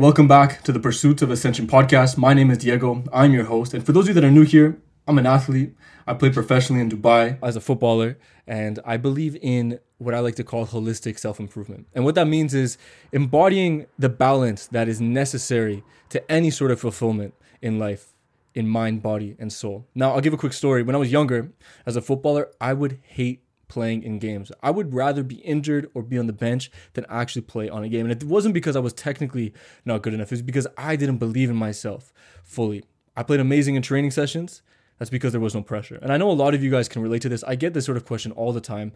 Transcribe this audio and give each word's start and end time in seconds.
Welcome 0.00 0.28
back 0.28 0.62
to 0.62 0.72
the 0.72 0.80
Pursuits 0.80 1.20
of 1.20 1.30
Ascension 1.30 1.66
podcast. 1.66 2.16
My 2.16 2.32
name 2.32 2.50
is 2.50 2.56
Diego. 2.56 3.04
I'm 3.12 3.34
your 3.34 3.44
host. 3.44 3.74
And 3.74 3.84
for 3.84 3.92
those 3.92 4.04
of 4.04 4.08
you 4.08 4.14
that 4.14 4.24
are 4.24 4.30
new 4.30 4.44
here, 4.44 4.80
I'm 5.06 5.18
an 5.18 5.26
athlete. 5.26 5.74
I 6.06 6.14
play 6.14 6.30
professionally 6.30 6.80
in 6.80 6.88
Dubai 6.88 7.36
as 7.42 7.54
a 7.54 7.60
footballer, 7.60 8.16
and 8.46 8.78
I 8.86 8.96
believe 8.96 9.36
in 9.42 9.78
what 9.98 10.14
I 10.14 10.20
like 10.20 10.36
to 10.36 10.42
call 10.42 10.66
holistic 10.66 11.18
self 11.18 11.38
improvement. 11.38 11.86
And 11.94 12.06
what 12.06 12.14
that 12.14 12.26
means 12.26 12.54
is 12.54 12.78
embodying 13.12 13.84
the 13.98 14.08
balance 14.08 14.66
that 14.68 14.88
is 14.88 15.02
necessary 15.02 15.84
to 16.08 16.32
any 16.32 16.50
sort 16.50 16.70
of 16.70 16.80
fulfillment 16.80 17.34
in 17.60 17.78
life, 17.78 18.14
in 18.54 18.66
mind, 18.66 19.02
body, 19.02 19.36
and 19.38 19.52
soul. 19.52 19.86
Now, 19.94 20.14
I'll 20.14 20.22
give 20.22 20.32
a 20.32 20.38
quick 20.38 20.54
story. 20.54 20.82
When 20.82 20.96
I 20.96 20.98
was 20.98 21.12
younger, 21.12 21.52
as 21.84 21.96
a 21.96 22.00
footballer, 22.00 22.48
I 22.58 22.72
would 22.72 23.00
hate 23.02 23.42
playing 23.70 24.02
in 24.02 24.18
games. 24.18 24.52
I 24.62 24.70
would 24.70 24.92
rather 24.92 25.22
be 25.22 25.36
injured 25.36 25.90
or 25.94 26.02
be 26.02 26.18
on 26.18 26.26
the 26.26 26.34
bench 26.34 26.70
than 26.92 27.06
actually 27.08 27.42
play 27.42 27.70
on 27.70 27.82
a 27.82 27.88
game. 27.88 28.04
And 28.04 28.12
it 28.12 28.28
wasn't 28.28 28.52
because 28.52 28.76
I 28.76 28.80
was 28.80 28.92
technically 28.92 29.54
not 29.86 30.02
good 30.02 30.12
enough, 30.12 30.28
it 30.28 30.34
was 30.34 30.42
because 30.42 30.66
I 30.76 30.96
didn't 30.96 31.16
believe 31.16 31.48
in 31.48 31.56
myself 31.56 32.12
fully. 32.44 32.84
I 33.16 33.22
played 33.22 33.40
amazing 33.40 33.76
in 33.76 33.82
training 33.82 34.10
sessions. 34.10 34.60
That's 34.98 35.10
because 35.10 35.32
there 35.32 35.40
was 35.40 35.54
no 35.54 35.62
pressure. 35.62 35.98
And 36.02 36.12
I 36.12 36.18
know 36.18 36.30
a 36.30 36.32
lot 36.32 36.52
of 36.52 36.62
you 36.62 36.70
guys 36.70 36.88
can 36.88 37.00
relate 37.00 37.22
to 37.22 37.30
this. 37.30 37.42
I 37.44 37.54
get 37.54 37.72
this 37.72 37.86
sort 37.86 37.96
of 37.96 38.04
question 38.04 38.32
all 38.32 38.52
the 38.52 38.60
time. 38.60 38.92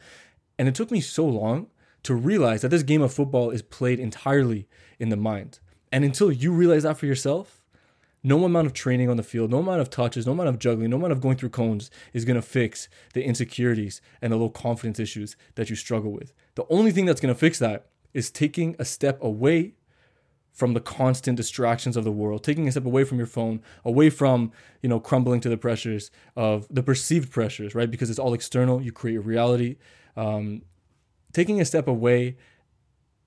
And 0.59 0.69
it 0.69 0.75
took 0.75 0.91
me 0.91 1.01
so 1.01 1.25
long 1.25 1.69
to 2.03 2.15
realize 2.15 2.61
that 2.61 2.69
this 2.69 2.83
game 2.83 3.01
of 3.01 3.15
football 3.15 3.51
is 3.51 3.63
played 3.63 3.99
entirely 3.99 4.69
in 4.99 5.09
the 5.09 5.17
mind. 5.17 5.61
And 5.91 6.05
until 6.05 6.31
you 6.31 6.53
realize 6.53 6.83
that 6.83 6.99
for 6.99 7.07
yourself, 7.07 7.64
no 8.25 8.45
amount 8.45 8.67
of 8.67 8.73
training 8.73 9.11
on 9.11 9.19
the 9.19 9.23
field, 9.23 9.51
no 9.51 9.59
amount 9.59 9.83
of 9.83 9.91
touches, 9.91 10.27
no 10.27 10.33
amount 10.33 10.49
of 10.49 10.59
juggling, 10.59 10.89
no 10.91 10.97
amount 10.97 11.13
of 11.13 11.21
going 11.21 11.37
through 11.37 11.51
cones 11.51 11.91
is 12.15 12.25
going 12.25 12.37
to 12.37 12.43
fix 12.43 12.89
the 13.13 13.23
insecurities 13.23 14.01
and 14.23 14.33
the 14.33 14.37
low 14.37 14.49
confidence 14.49 14.99
issues 14.99 15.37
that 15.57 15.69
you 15.69 15.77
struggle 15.77 16.11
with. 16.11 16.33
The 16.55 16.65
only 16.71 16.91
thing 16.91 17.05
that's 17.05 17.21
going 17.21 17.35
to 17.35 17.39
fix 17.39 17.59
that 17.59 17.91
is 18.15 18.31
taking 18.31 18.77
a 18.79 18.85
step 18.85 19.23
away 19.23 19.75
from 20.53 20.73
the 20.73 20.81
constant 20.81 21.37
distractions 21.37 21.97
of 21.97 22.05
the 22.05 22.13
world, 22.13 22.43
taking 22.43 22.67
a 22.67 22.71
step 22.71 22.87
away 22.87 23.05
from 23.05 23.19
your 23.19 23.27
phone, 23.27 23.61
away 23.85 24.09
from, 24.09 24.53
you 24.83 24.89
know, 24.89 25.01
crumbling 25.01 25.41
to 25.41 25.49
the 25.49 25.57
pressures 25.57 26.11
of 26.35 26.67
the 26.71 26.83
perceived 26.83 27.31
pressures, 27.31 27.75
right? 27.75 27.91
Because 27.91 28.09
it's 28.09 28.21
all 28.21 28.33
external. 28.33 28.81
You 28.81 28.93
create 28.93 29.17
a 29.17 29.21
reality. 29.21 29.77
Um, 30.17 30.63
taking 31.33 31.61
a 31.61 31.65
step 31.65 31.89
away 31.89 32.37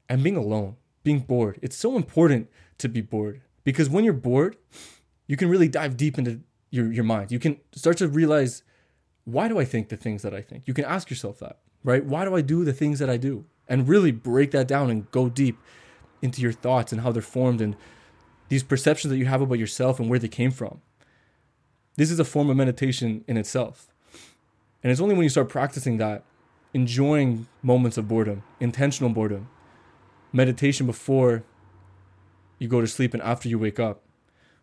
and 0.09 0.23
being 0.23 0.37
alone, 0.37 0.77
being 1.03 1.19
bored. 1.19 1.59
It's 1.61 1.75
so 1.75 1.97
important 1.97 2.49
to 2.77 2.87
be 2.87 3.01
bored 3.01 3.41
because 3.67 3.89
when 3.89 4.05
you're 4.05 4.13
bored, 4.13 4.55
you 5.27 5.35
can 5.35 5.49
really 5.49 5.67
dive 5.67 5.97
deep 5.97 6.17
into 6.17 6.39
your, 6.69 6.89
your 6.89 7.03
mind. 7.03 7.33
You 7.33 7.37
can 7.37 7.59
start 7.73 7.97
to 7.97 8.07
realize, 8.07 8.63
why 9.25 9.49
do 9.49 9.59
I 9.59 9.65
think 9.65 9.89
the 9.89 9.97
things 9.97 10.21
that 10.21 10.33
I 10.33 10.39
think? 10.39 10.69
You 10.69 10.73
can 10.73 10.85
ask 10.85 11.09
yourself 11.09 11.39
that, 11.39 11.59
right? 11.83 12.05
Why 12.05 12.23
do 12.23 12.33
I 12.33 12.39
do 12.39 12.63
the 12.63 12.71
things 12.71 12.99
that 12.99 13.09
I 13.09 13.17
do? 13.17 13.43
And 13.67 13.89
really 13.89 14.13
break 14.13 14.51
that 14.51 14.69
down 14.69 14.89
and 14.89 15.11
go 15.11 15.27
deep 15.27 15.57
into 16.21 16.39
your 16.39 16.53
thoughts 16.53 16.93
and 16.93 17.01
how 17.01 17.11
they're 17.11 17.21
formed 17.21 17.59
and 17.59 17.75
these 18.47 18.63
perceptions 18.63 19.11
that 19.11 19.17
you 19.17 19.25
have 19.25 19.41
about 19.41 19.59
yourself 19.59 19.99
and 19.99 20.09
where 20.09 20.17
they 20.17 20.29
came 20.29 20.51
from. 20.51 20.79
This 21.97 22.09
is 22.09 22.21
a 22.21 22.23
form 22.23 22.49
of 22.49 22.55
meditation 22.55 23.25
in 23.27 23.35
itself. 23.35 23.93
And 24.81 24.93
it's 24.93 25.01
only 25.01 25.13
when 25.13 25.23
you 25.23 25.29
start 25.29 25.49
practicing 25.49 25.97
that, 25.97 26.23
enjoying 26.73 27.47
moments 27.61 27.97
of 27.97 28.07
boredom, 28.07 28.43
intentional 28.61 29.09
boredom, 29.09 29.49
meditation 30.31 30.85
before 30.85 31.43
you 32.59 32.67
go 32.67 32.81
to 32.81 32.87
sleep 32.87 33.13
and 33.13 33.23
after 33.23 33.49
you 33.49 33.59
wake 33.59 33.79
up. 33.79 34.03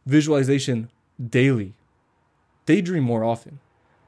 Visualization 0.06 0.91
daily. 1.28 1.75
Daydream 2.67 3.05
more 3.05 3.25
often. 3.25 3.61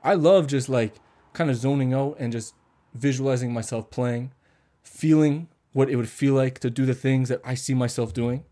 I 0.03 0.15
love 0.15 0.47
just 0.47 0.69
like 0.69 0.95
kind 1.33 1.51
of 1.51 1.56
zoning 1.56 1.93
out 1.93 2.17
and 2.19 2.33
just 2.33 2.55
visualizing 2.95 3.53
myself 3.53 3.91
playing, 3.91 4.33
feeling 4.83 5.48
what 5.73 5.91
it 5.91 5.97
would 5.97 6.09
feel 6.09 6.34
like 6.34 6.59
to 6.61 6.70
do 6.70 6.87
the 6.87 6.95
things 6.95 7.28
that 7.28 7.41
I 7.45 7.55
see 7.55 7.75
myself 7.75 8.15
doing. 8.15 8.45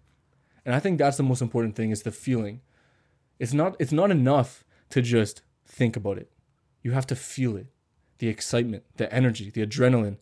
And 0.65 0.75
I 0.75 0.81
think 0.81 0.99
that's 0.99 1.17
the 1.17 1.23
most 1.23 1.43
important 1.43 1.77
thing 1.77 1.91
is 1.91 2.03
the 2.03 2.11
feeling. 2.11 2.61
It's 3.39 3.53
not 3.53 3.77
it's 3.79 3.93
not 3.93 4.11
enough 4.11 4.65
to 4.91 5.03
just 5.03 5.43
think 5.67 5.97
about 5.97 6.19
it. 6.19 6.31
You 6.83 6.93
have 6.93 7.07
to 7.09 7.17
feel 7.17 7.57
it. 7.57 7.67
The 8.19 8.29
excitement, 8.29 8.85
the 8.97 9.13
energy, 9.13 9.51
the 9.51 9.67
adrenaline. 9.67 10.19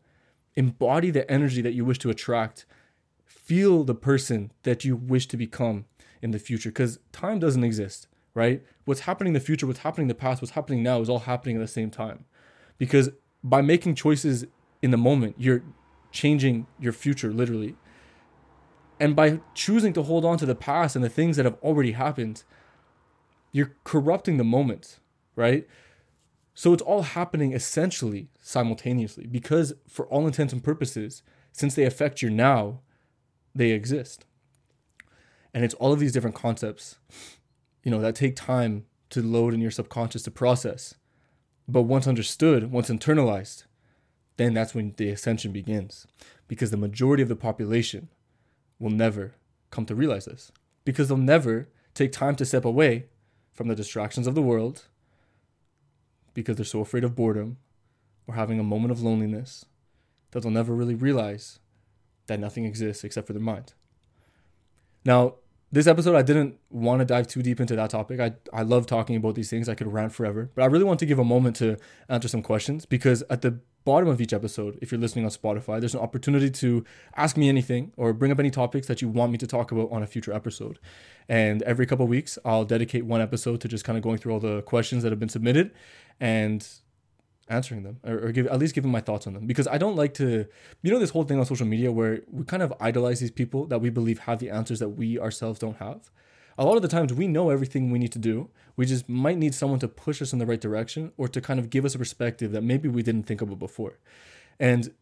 Embody 0.54 1.10
the 1.10 1.30
energy 1.30 1.62
that 1.62 1.72
you 1.74 1.84
wish 1.84 1.98
to 2.00 2.10
attract 2.10 2.66
feel 3.32 3.82
the 3.84 3.94
person 3.94 4.52
that 4.62 4.84
you 4.84 4.94
wish 4.94 5.26
to 5.26 5.36
become 5.36 5.86
in 6.20 6.30
the 6.30 6.38
future 6.38 6.68
because 6.68 6.98
time 7.10 7.38
doesn't 7.38 7.64
exist, 7.64 8.06
right? 8.34 8.62
What's 8.84 9.00
happening 9.00 9.30
in 9.30 9.34
the 9.34 9.40
future, 9.40 9.66
what's 9.66 9.80
happening 9.80 10.04
in 10.04 10.08
the 10.08 10.14
past, 10.14 10.40
what's 10.40 10.52
happening 10.52 10.82
now 10.82 11.00
is 11.00 11.08
all 11.08 11.20
happening 11.20 11.56
at 11.56 11.60
the 11.60 11.68
same 11.68 11.90
time. 11.90 12.24
Because 12.78 13.10
by 13.42 13.62
making 13.62 13.94
choices 13.94 14.46
in 14.80 14.90
the 14.90 14.96
moment, 14.96 15.36
you're 15.38 15.62
changing 16.12 16.66
your 16.78 16.92
future 16.92 17.32
literally. 17.32 17.76
And 19.00 19.16
by 19.16 19.40
choosing 19.54 19.92
to 19.94 20.02
hold 20.02 20.24
on 20.24 20.38
to 20.38 20.46
the 20.46 20.54
past 20.54 20.94
and 20.94 21.04
the 21.04 21.08
things 21.08 21.36
that 21.36 21.44
have 21.44 21.58
already 21.62 21.92
happened, 21.92 22.44
you're 23.50 23.74
corrupting 23.82 24.36
the 24.36 24.44
moment, 24.44 25.00
right? 25.34 25.66
So 26.54 26.72
it's 26.72 26.82
all 26.82 27.02
happening 27.02 27.52
essentially 27.52 28.28
simultaneously 28.38 29.26
because, 29.26 29.72
for 29.88 30.06
all 30.06 30.26
intents 30.26 30.52
and 30.52 30.62
purposes, 30.62 31.22
since 31.50 31.74
they 31.74 31.84
affect 31.84 32.22
your 32.22 32.30
now, 32.30 32.80
they 33.54 33.70
exist. 33.70 34.24
And 35.54 35.64
it's 35.64 35.74
all 35.74 35.92
of 35.92 36.00
these 36.00 36.12
different 36.12 36.36
concepts, 36.36 36.96
you 37.84 37.90
know, 37.90 38.00
that 38.00 38.14
take 38.14 38.36
time 38.36 38.86
to 39.10 39.22
load 39.22 39.52
in 39.52 39.60
your 39.60 39.70
subconscious 39.70 40.22
to 40.22 40.30
process. 40.30 40.94
But 41.68 41.82
once 41.82 42.06
understood, 42.06 42.70
once 42.70 42.88
internalized, 42.88 43.64
then 44.36 44.54
that's 44.54 44.74
when 44.74 44.94
the 44.96 45.10
ascension 45.10 45.52
begins. 45.52 46.06
Because 46.48 46.70
the 46.70 46.76
majority 46.76 47.22
of 47.22 47.28
the 47.28 47.36
population 47.36 48.08
will 48.78 48.90
never 48.90 49.34
come 49.70 49.86
to 49.86 49.94
realize 49.94 50.24
this. 50.24 50.50
Because 50.84 51.08
they'll 51.08 51.18
never 51.18 51.68
take 51.94 52.12
time 52.12 52.34
to 52.36 52.44
step 52.44 52.64
away 52.64 53.06
from 53.52 53.68
the 53.68 53.74
distractions 53.74 54.26
of 54.26 54.34
the 54.34 54.42
world 54.42 54.86
because 56.34 56.56
they're 56.56 56.64
so 56.64 56.80
afraid 56.80 57.04
of 57.04 57.14
boredom 57.14 57.58
or 58.26 58.34
having 58.34 58.58
a 58.58 58.64
moment 58.64 58.90
of 58.90 59.02
loneliness 59.02 59.66
that 60.30 60.42
they'll 60.42 60.50
never 60.50 60.74
really 60.74 60.94
realize 60.94 61.58
that 62.26 62.40
nothing 62.40 62.64
exists 62.64 63.04
except 63.04 63.26
for 63.26 63.32
their 63.32 63.42
mind. 63.42 63.74
Now, 65.04 65.36
this 65.72 65.86
episode, 65.86 66.14
I 66.14 66.22
didn't 66.22 66.58
want 66.68 67.00
to 67.00 67.06
dive 67.06 67.26
too 67.26 67.42
deep 67.42 67.58
into 67.58 67.74
that 67.76 67.88
topic. 67.90 68.20
I, 68.20 68.34
I 68.52 68.60
love 68.60 68.86
talking 68.86 69.16
about 69.16 69.34
these 69.34 69.48
things. 69.48 69.70
I 69.70 69.74
could 69.74 69.90
rant 69.90 70.12
forever, 70.12 70.50
but 70.54 70.62
I 70.62 70.66
really 70.66 70.84
want 70.84 71.00
to 71.00 71.06
give 71.06 71.18
a 71.18 71.24
moment 71.24 71.56
to 71.56 71.78
answer 72.10 72.28
some 72.28 72.42
questions 72.42 72.84
because 72.84 73.22
at 73.30 73.40
the 73.40 73.58
bottom 73.84 74.08
of 74.08 74.20
each 74.20 74.34
episode, 74.34 74.78
if 74.82 74.92
you're 74.92 75.00
listening 75.00 75.24
on 75.24 75.30
Spotify, 75.30 75.80
there's 75.80 75.94
an 75.94 76.00
opportunity 76.00 76.50
to 76.50 76.84
ask 77.16 77.38
me 77.38 77.48
anything 77.48 77.90
or 77.96 78.12
bring 78.12 78.30
up 78.30 78.38
any 78.38 78.50
topics 78.50 78.86
that 78.86 79.00
you 79.00 79.08
want 79.08 79.32
me 79.32 79.38
to 79.38 79.46
talk 79.46 79.72
about 79.72 79.90
on 79.90 80.02
a 80.02 80.06
future 80.06 80.32
episode. 80.32 80.78
And 81.26 81.62
every 81.62 81.86
couple 81.86 82.06
weeks, 82.06 82.38
I'll 82.44 82.66
dedicate 82.66 83.06
one 83.06 83.22
episode 83.22 83.62
to 83.62 83.68
just 83.68 83.84
kind 83.84 83.96
of 83.96 84.04
going 84.04 84.18
through 84.18 84.34
all 84.34 84.40
the 84.40 84.60
questions 84.62 85.02
that 85.02 85.10
have 85.10 85.18
been 85.18 85.30
submitted 85.30 85.72
and 86.20 86.66
answering 87.52 87.82
them 87.82 87.98
or, 88.04 88.26
or 88.26 88.32
give 88.32 88.46
at 88.46 88.58
least 88.58 88.74
giving 88.74 88.90
my 88.90 89.00
thoughts 89.00 89.26
on 89.26 89.34
them 89.34 89.46
because 89.46 89.68
I 89.68 89.78
don't 89.78 89.96
like 89.96 90.14
to 90.14 90.46
you 90.82 90.90
know 90.90 90.98
this 90.98 91.10
whole 91.10 91.24
thing 91.24 91.38
on 91.38 91.46
social 91.46 91.66
media 91.66 91.92
where 91.92 92.22
we 92.30 92.44
kind 92.44 92.62
of 92.62 92.72
idolize 92.80 93.20
these 93.20 93.30
people 93.30 93.66
that 93.66 93.80
we 93.80 93.90
believe 93.90 94.20
have 94.20 94.38
the 94.38 94.50
answers 94.50 94.78
that 94.78 94.90
we 94.90 95.18
ourselves 95.18 95.58
don't 95.58 95.76
have. 95.76 96.10
A 96.58 96.64
lot 96.64 96.76
of 96.76 96.82
the 96.82 96.88
times 96.88 97.12
we 97.12 97.26
know 97.26 97.50
everything 97.50 97.90
we 97.90 97.98
need 97.98 98.12
to 98.12 98.18
do. 98.18 98.50
We 98.76 98.84
just 98.86 99.08
might 99.08 99.38
need 99.38 99.54
someone 99.54 99.80
to 99.80 99.88
push 99.88 100.20
us 100.20 100.32
in 100.32 100.38
the 100.38 100.46
right 100.46 100.60
direction 100.60 101.12
or 101.16 101.28
to 101.28 101.40
kind 101.40 101.58
of 101.58 101.70
give 101.70 101.84
us 101.84 101.94
a 101.94 101.98
perspective 101.98 102.52
that 102.52 102.62
maybe 102.62 102.88
we 102.88 103.02
didn't 103.02 103.24
think 103.24 103.40
about 103.40 103.58
before. 103.58 103.98
And 104.60 104.92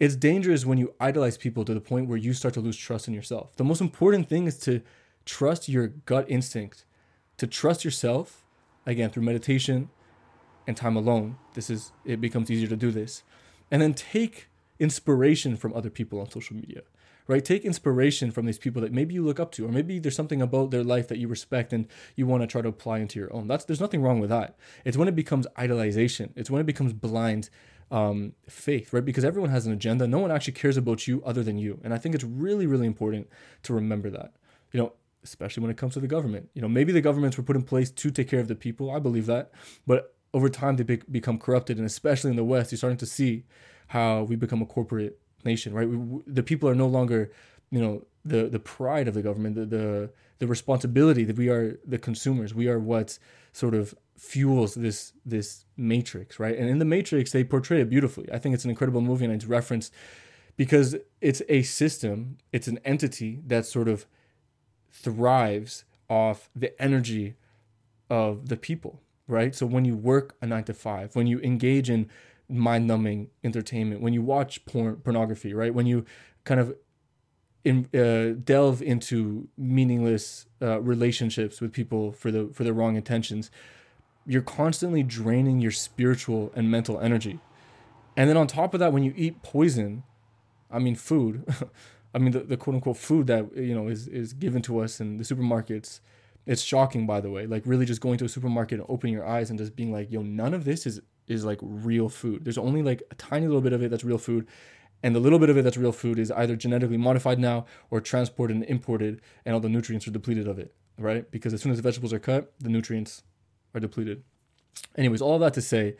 it's 0.00 0.16
dangerous 0.16 0.66
when 0.66 0.78
you 0.78 0.94
idolize 1.00 1.36
people 1.36 1.64
to 1.64 1.74
the 1.74 1.80
point 1.80 2.08
where 2.08 2.18
you 2.18 2.32
start 2.32 2.54
to 2.54 2.60
lose 2.60 2.76
trust 2.76 3.06
in 3.08 3.14
yourself. 3.14 3.54
The 3.56 3.64
most 3.64 3.80
important 3.80 4.28
thing 4.28 4.46
is 4.46 4.58
to 4.60 4.82
trust 5.24 5.68
your 5.68 5.88
gut 5.88 6.26
instinct, 6.28 6.84
to 7.38 7.46
trust 7.46 7.84
yourself, 7.84 8.44
again, 8.84 9.10
through 9.10 9.22
meditation, 9.22 9.90
and 10.66 10.76
time 10.76 10.96
alone, 10.96 11.36
this 11.54 11.70
is 11.70 11.92
it 12.04 12.20
becomes 12.20 12.50
easier 12.50 12.68
to 12.68 12.76
do 12.76 12.90
this. 12.90 13.22
And 13.70 13.82
then 13.82 13.94
take 13.94 14.48
inspiration 14.78 15.56
from 15.56 15.72
other 15.74 15.90
people 15.90 16.20
on 16.20 16.30
social 16.30 16.56
media. 16.56 16.82
Right? 17.26 17.42
Take 17.42 17.64
inspiration 17.64 18.30
from 18.30 18.44
these 18.44 18.58
people 18.58 18.82
that 18.82 18.92
maybe 18.92 19.14
you 19.14 19.24
look 19.24 19.40
up 19.40 19.50
to, 19.52 19.64
or 19.64 19.70
maybe 19.70 19.98
there's 19.98 20.14
something 20.14 20.42
about 20.42 20.70
their 20.70 20.84
life 20.84 21.08
that 21.08 21.16
you 21.16 21.26
respect 21.26 21.72
and 21.72 21.88
you 22.16 22.26
want 22.26 22.42
to 22.42 22.46
try 22.46 22.60
to 22.60 22.68
apply 22.68 22.98
into 22.98 23.18
your 23.18 23.32
own. 23.32 23.48
That's 23.48 23.64
there's 23.64 23.80
nothing 23.80 24.02
wrong 24.02 24.20
with 24.20 24.28
that. 24.28 24.58
It's 24.84 24.98
when 24.98 25.08
it 25.08 25.16
becomes 25.16 25.46
idolization. 25.56 26.32
It's 26.36 26.50
when 26.50 26.60
it 26.60 26.66
becomes 26.66 26.92
blind 26.92 27.48
um, 27.90 28.34
faith, 28.46 28.92
right? 28.92 29.04
Because 29.04 29.24
everyone 29.24 29.50
has 29.50 29.66
an 29.66 29.72
agenda. 29.72 30.06
No 30.06 30.18
one 30.18 30.30
actually 30.30 30.52
cares 30.52 30.76
about 30.76 31.06
you 31.06 31.22
other 31.24 31.42
than 31.42 31.56
you. 31.56 31.80
And 31.82 31.94
I 31.94 31.98
think 31.98 32.14
it's 32.14 32.24
really, 32.24 32.66
really 32.66 32.86
important 32.86 33.28
to 33.62 33.72
remember 33.72 34.10
that. 34.10 34.34
You 34.72 34.80
know, 34.80 34.92
especially 35.22 35.62
when 35.62 35.70
it 35.70 35.76
comes 35.76 35.94
to 35.94 36.00
the 36.00 36.06
government. 36.06 36.50
You 36.54 36.62
know, 36.62 36.68
maybe 36.68 36.92
the 36.92 37.00
governments 37.00 37.36
were 37.36 37.42
put 37.42 37.56
in 37.56 37.62
place 37.62 37.90
to 37.90 38.10
take 38.10 38.28
care 38.28 38.40
of 38.40 38.48
the 38.48 38.54
people. 38.54 38.90
I 38.90 38.98
believe 38.98 39.26
that. 39.26 39.50
But 39.86 40.13
over 40.34 40.48
time 40.50 40.76
they 40.76 40.82
be- 40.82 41.10
become 41.10 41.38
corrupted, 41.38 41.78
and 41.78 41.86
especially 41.86 42.30
in 42.30 42.36
the 42.36 42.44
West, 42.44 42.70
you're 42.70 42.76
starting 42.76 42.98
to 42.98 43.06
see 43.06 43.44
how 43.88 44.24
we 44.24 44.36
become 44.36 44.60
a 44.60 44.66
corporate 44.66 45.18
nation, 45.44 45.72
right? 45.72 45.88
We, 45.88 46.22
the 46.26 46.42
people 46.42 46.68
are 46.68 46.74
no 46.74 46.86
longer, 46.86 47.30
you 47.70 47.80
know, 47.80 48.04
the 48.24 48.48
the 48.48 48.58
pride 48.58 49.08
of 49.08 49.14
the 49.14 49.22
government, 49.22 49.54
the, 49.56 49.66
the 49.66 50.10
the 50.40 50.46
responsibility 50.46 51.24
that 51.24 51.36
we 51.36 51.48
are 51.48 51.78
the 51.86 51.98
consumers. 51.98 52.54
We 52.54 52.68
are 52.68 52.78
what 52.78 53.18
sort 53.52 53.74
of 53.74 53.94
fuels 54.16 54.74
this 54.74 55.12
this 55.24 55.64
matrix, 55.76 56.38
right? 56.38 56.56
And 56.58 56.68
in 56.68 56.78
the 56.78 56.84
Matrix, 56.84 57.32
they 57.32 57.44
portray 57.44 57.80
it 57.80 57.88
beautifully. 57.88 58.30
I 58.32 58.38
think 58.38 58.54
it's 58.54 58.64
an 58.64 58.70
incredible 58.70 59.00
movie, 59.00 59.24
and 59.24 59.34
it's 59.34 59.46
referenced 59.46 59.92
because 60.56 60.96
it's 61.20 61.42
a 61.48 61.62
system, 61.62 62.38
it's 62.52 62.68
an 62.68 62.78
entity 62.84 63.40
that 63.46 63.66
sort 63.66 63.88
of 63.88 64.06
thrives 64.92 65.84
off 66.08 66.50
the 66.54 66.80
energy 66.80 67.34
of 68.08 68.48
the 68.48 68.56
people, 68.56 69.00
right? 69.26 69.54
So 69.54 69.66
when 69.66 69.84
you 69.84 69.96
work 69.96 70.36
a 70.40 70.46
nine 70.46 70.64
to 70.64 70.74
five, 70.74 71.14
when 71.16 71.26
you 71.26 71.40
engage 71.40 71.90
in 71.90 72.08
mind 72.48 72.86
numbing 72.86 73.30
entertainment, 73.42 74.00
when 74.00 74.12
you 74.12 74.22
watch 74.22 74.64
porn, 74.66 74.96
pornography, 74.96 75.54
right? 75.54 75.74
When 75.74 75.86
you 75.86 76.04
kind 76.44 76.60
of 76.60 76.76
in, 77.64 77.88
uh, 77.94 78.38
delve 78.44 78.82
into 78.82 79.48
meaningless 79.56 80.46
uh, 80.60 80.80
relationships 80.80 81.60
with 81.60 81.72
people 81.72 82.12
for 82.12 82.30
the 82.30 82.50
for 82.52 82.62
the 82.62 82.74
wrong 82.74 82.96
intentions, 82.96 83.50
you're 84.26 84.42
constantly 84.42 85.02
draining 85.02 85.60
your 85.60 85.70
spiritual 85.70 86.52
and 86.54 86.70
mental 86.70 87.00
energy. 87.00 87.40
And 88.16 88.28
then 88.28 88.36
on 88.36 88.46
top 88.46 88.74
of 88.74 88.80
that, 88.80 88.92
when 88.92 89.02
you 89.02 89.12
eat 89.16 89.42
poison, 89.42 90.04
I 90.70 90.78
mean 90.78 90.94
food, 90.94 91.44
I 92.14 92.18
mean 92.18 92.32
the, 92.32 92.40
the 92.40 92.56
quote 92.56 92.76
unquote 92.76 92.98
food 92.98 93.26
that 93.28 93.56
you 93.56 93.74
know 93.74 93.88
is 93.88 94.06
is 94.08 94.34
given 94.34 94.60
to 94.62 94.80
us 94.80 95.00
in 95.00 95.16
the 95.16 95.24
supermarkets. 95.24 96.00
It's 96.46 96.62
shocking, 96.62 97.06
by 97.06 97.20
the 97.20 97.30
way. 97.30 97.46
Like 97.46 97.62
really, 97.64 97.86
just 97.86 98.00
going 98.00 98.18
to 98.18 98.24
a 98.24 98.28
supermarket 98.28 98.78
and 98.78 98.86
opening 98.88 99.14
your 99.14 99.26
eyes 99.26 99.50
and 99.50 99.58
just 99.58 99.74
being 99.74 99.92
like, 99.92 100.10
"Yo, 100.10 100.22
none 100.22 100.54
of 100.54 100.64
this 100.64 100.86
is 100.86 101.00
is 101.26 101.44
like 101.44 101.58
real 101.62 102.08
food. 102.08 102.44
There's 102.44 102.58
only 102.58 102.82
like 102.82 103.02
a 103.10 103.14
tiny 103.14 103.46
little 103.46 103.62
bit 103.62 103.72
of 103.72 103.82
it 103.82 103.90
that's 103.90 104.04
real 104.04 104.18
food, 104.18 104.46
and 105.02 105.14
the 105.14 105.20
little 105.20 105.38
bit 105.38 105.50
of 105.50 105.56
it 105.56 105.62
that's 105.62 105.76
real 105.76 105.92
food 105.92 106.18
is 106.18 106.30
either 106.30 106.56
genetically 106.56 106.96
modified 106.96 107.38
now 107.38 107.66
or 107.90 108.00
transported 108.00 108.56
and 108.56 108.64
imported, 108.66 109.20
and 109.44 109.54
all 109.54 109.60
the 109.60 109.68
nutrients 109.68 110.06
are 110.06 110.10
depleted 110.10 110.46
of 110.46 110.58
it, 110.58 110.74
right? 110.98 111.30
Because 111.30 111.54
as 111.54 111.62
soon 111.62 111.72
as 111.72 111.78
the 111.78 111.82
vegetables 111.82 112.12
are 112.12 112.18
cut, 112.18 112.52
the 112.60 112.68
nutrients 112.68 113.22
are 113.74 113.80
depleted. 113.80 114.22
Anyways, 114.96 115.22
all 115.22 115.38
that 115.38 115.54
to 115.54 115.62
say, 115.62 115.96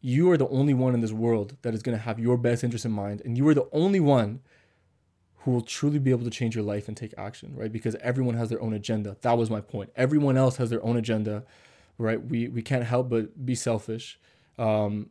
you 0.00 0.30
are 0.30 0.36
the 0.36 0.48
only 0.48 0.74
one 0.74 0.94
in 0.94 1.00
this 1.00 1.12
world 1.12 1.56
that 1.62 1.74
is 1.74 1.82
going 1.82 1.96
to 1.96 2.02
have 2.02 2.18
your 2.18 2.36
best 2.36 2.64
interest 2.64 2.84
in 2.84 2.92
mind, 2.92 3.22
and 3.24 3.36
you 3.36 3.46
are 3.48 3.54
the 3.54 3.68
only 3.72 4.00
one 4.00 4.40
who 5.48 5.54
will 5.54 5.62
truly 5.62 5.98
be 5.98 6.10
able 6.10 6.24
to 6.24 6.30
change 6.30 6.54
your 6.54 6.62
life 6.62 6.88
and 6.88 6.96
take 6.96 7.14
action, 7.16 7.54
right? 7.56 7.72
Because 7.72 7.94
everyone 8.02 8.34
has 8.34 8.50
their 8.50 8.60
own 8.60 8.74
agenda. 8.74 9.16
That 9.22 9.38
was 9.38 9.48
my 9.48 9.62
point. 9.62 9.88
Everyone 9.96 10.36
else 10.36 10.58
has 10.58 10.68
their 10.68 10.84
own 10.84 10.98
agenda, 10.98 11.42
right? 11.96 12.22
We 12.22 12.48
we 12.48 12.60
can't 12.60 12.84
help 12.84 13.08
but 13.08 13.46
be 13.46 13.54
selfish. 13.54 14.20
Um, 14.58 15.08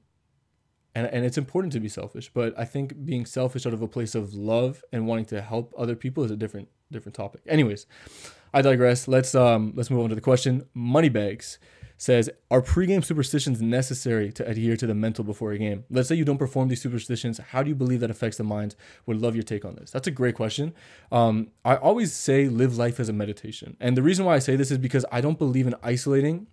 and, 0.93 1.07
and 1.07 1.25
it's 1.25 1.39
important 1.39 1.73
to 1.73 1.79
be 1.79 1.89
selfish, 1.89 2.29
but 2.31 2.53
I 2.55 2.65
think 2.65 3.03
being 3.03 3.25
selfish 3.25 3.65
out 3.65 3.73
of 3.73 3.81
a 3.81 3.87
place 3.87 4.13
of 4.13 4.35
love 4.35 4.83
and 4.91 5.07
wanting 5.07 5.25
to 5.25 5.41
help 5.41 5.73
other 5.75 5.95
people 5.95 6.23
is 6.23 6.29
a 6.29 6.35
different 6.35 6.67
different 6.91 7.15
topic. 7.15 7.41
Anyways, 7.47 7.87
I 8.53 8.61
digress. 8.61 9.07
Let's 9.07 9.33
um 9.33 9.73
let's 9.75 9.89
move 9.89 10.03
on 10.03 10.09
to 10.09 10.15
the 10.15 10.21
question. 10.21 10.67
Moneybags 10.75 11.57
says, 11.97 12.29
Are 12.49 12.61
pregame 12.61 13.03
superstitions 13.03 13.61
necessary 13.61 14.31
to 14.33 14.47
adhere 14.47 14.77
to 14.77 14.87
the 14.87 14.93
mental 14.93 15.23
before 15.23 15.51
a 15.51 15.57
game? 15.57 15.83
Let's 15.89 16.07
say 16.07 16.15
you 16.15 16.25
don't 16.25 16.37
perform 16.37 16.69
these 16.69 16.81
superstitions. 16.81 17.39
How 17.39 17.63
do 17.63 17.69
you 17.69 17.75
believe 17.75 17.99
that 17.99 18.11
affects 18.11 18.37
the 18.37 18.43
mind? 18.43 18.75
Would 19.05 19.21
love 19.21 19.35
your 19.35 19.43
take 19.43 19.65
on 19.65 19.75
this. 19.75 19.91
That's 19.91 20.07
a 20.07 20.11
great 20.11 20.35
question. 20.35 20.73
Um, 21.11 21.51
I 21.65 21.75
always 21.75 22.13
say 22.13 22.47
live 22.47 22.77
life 22.77 22.99
as 22.99 23.09
a 23.09 23.13
meditation. 23.13 23.75
And 23.79 23.97
the 23.97 24.03
reason 24.03 24.25
why 24.25 24.35
I 24.35 24.39
say 24.39 24.55
this 24.55 24.71
is 24.71 24.77
because 24.77 25.05
I 25.11 25.21
don't 25.21 25.39
believe 25.39 25.67
in 25.67 25.75
isolating 25.83 26.47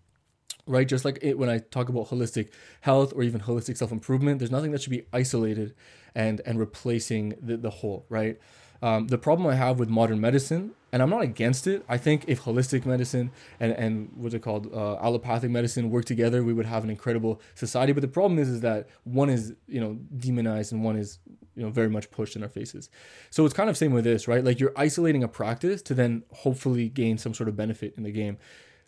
right? 0.67 0.89
Just 0.89 1.05
like 1.05 1.19
it, 1.23 1.39
when 1.39 1.49
I 1.49 1.59
talk 1.59 1.89
about 1.89 2.09
holistic 2.09 2.49
health 2.81 3.13
or 3.15 3.23
even 3.23 3.41
holistic 3.41 3.77
self 3.77 3.93
improvement, 3.93 4.39
there's 4.39 4.51
nothing 4.51 4.73
that 4.73 4.83
should 4.83 4.91
be 4.91 5.05
isolated 5.13 5.75
and 6.15 6.41
and 6.47 6.59
replacing 6.59 7.35
the, 7.41 7.57
the 7.57 7.71
whole, 7.71 8.07
right? 8.09 8.39
Um, 8.83 9.09
the 9.09 9.19
problem 9.19 9.47
I 9.47 9.55
have 9.55 9.79
with 9.79 9.89
modern 9.89 10.21
medicine, 10.21 10.73
and 10.93 11.03
I'm 11.03 11.11
not 11.11 11.23
against 11.23 11.67
it. 11.67 11.85
I 11.89 11.99
think 11.99 12.25
if 12.29 12.43
holistic 12.43 12.87
medicine 12.87 13.31
and 13.59 13.73
and 13.73 14.11
what's 14.15 14.35
it 14.35 14.43
called, 14.43 14.73
uh, 14.73 14.97
allopathic 14.97 15.51
medicine 15.51 15.91
work 15.91 16.05
together, 16.05 16.45
we 16.45 16.53
would 16.53 16.67
have 16.67 16.85
an 16.85 16.91
incredible 16.91 17.41
society. 17.55 17.93
But 17.93 18.03
the 18.03 18.09
problem 18.09 18.39
is, 18.39 18.49
is 18.49 18.61
that 18.61 18.89
one 19.05 19.31
is 19.31 19.55
you 19.67 19.81
know 19.81 19.95
demonized 20.17 20.73
and 20.73 20.85
one 20.85 20.97
is 20.97 21.19
you 21.57 21.63
know 21.63 21.71
very 21.71 21.89
much 21.89 22.11
pushed 22.11 22.37
in 22.37 22.43
our 22.43 22.49
faces. 22.49 22.91
So 23.31 23.45
it's 23.45 23.55
kind 23.55 23.71
of 23.71 23.77
same 23.77 23.93
with 23.93 24.05
this, 24.05 24.29
right? 24.29 24.45
Like 24.45 24.61
you're 24.61 24.73
isolating 24.77 25.25
a 25.25 25.29
practice 25.29 25.83
to 25.83 25.95
then 25.95 26.23
hopefully 26.33 26.89
gain 26.89 27.19
some 27.19 27.35
sort 27.35 27.49
of 27.49 27.57
benefit 27.57 27.95
in 27.97 28.03
the 28.03 28.13
game. 28.13 28.39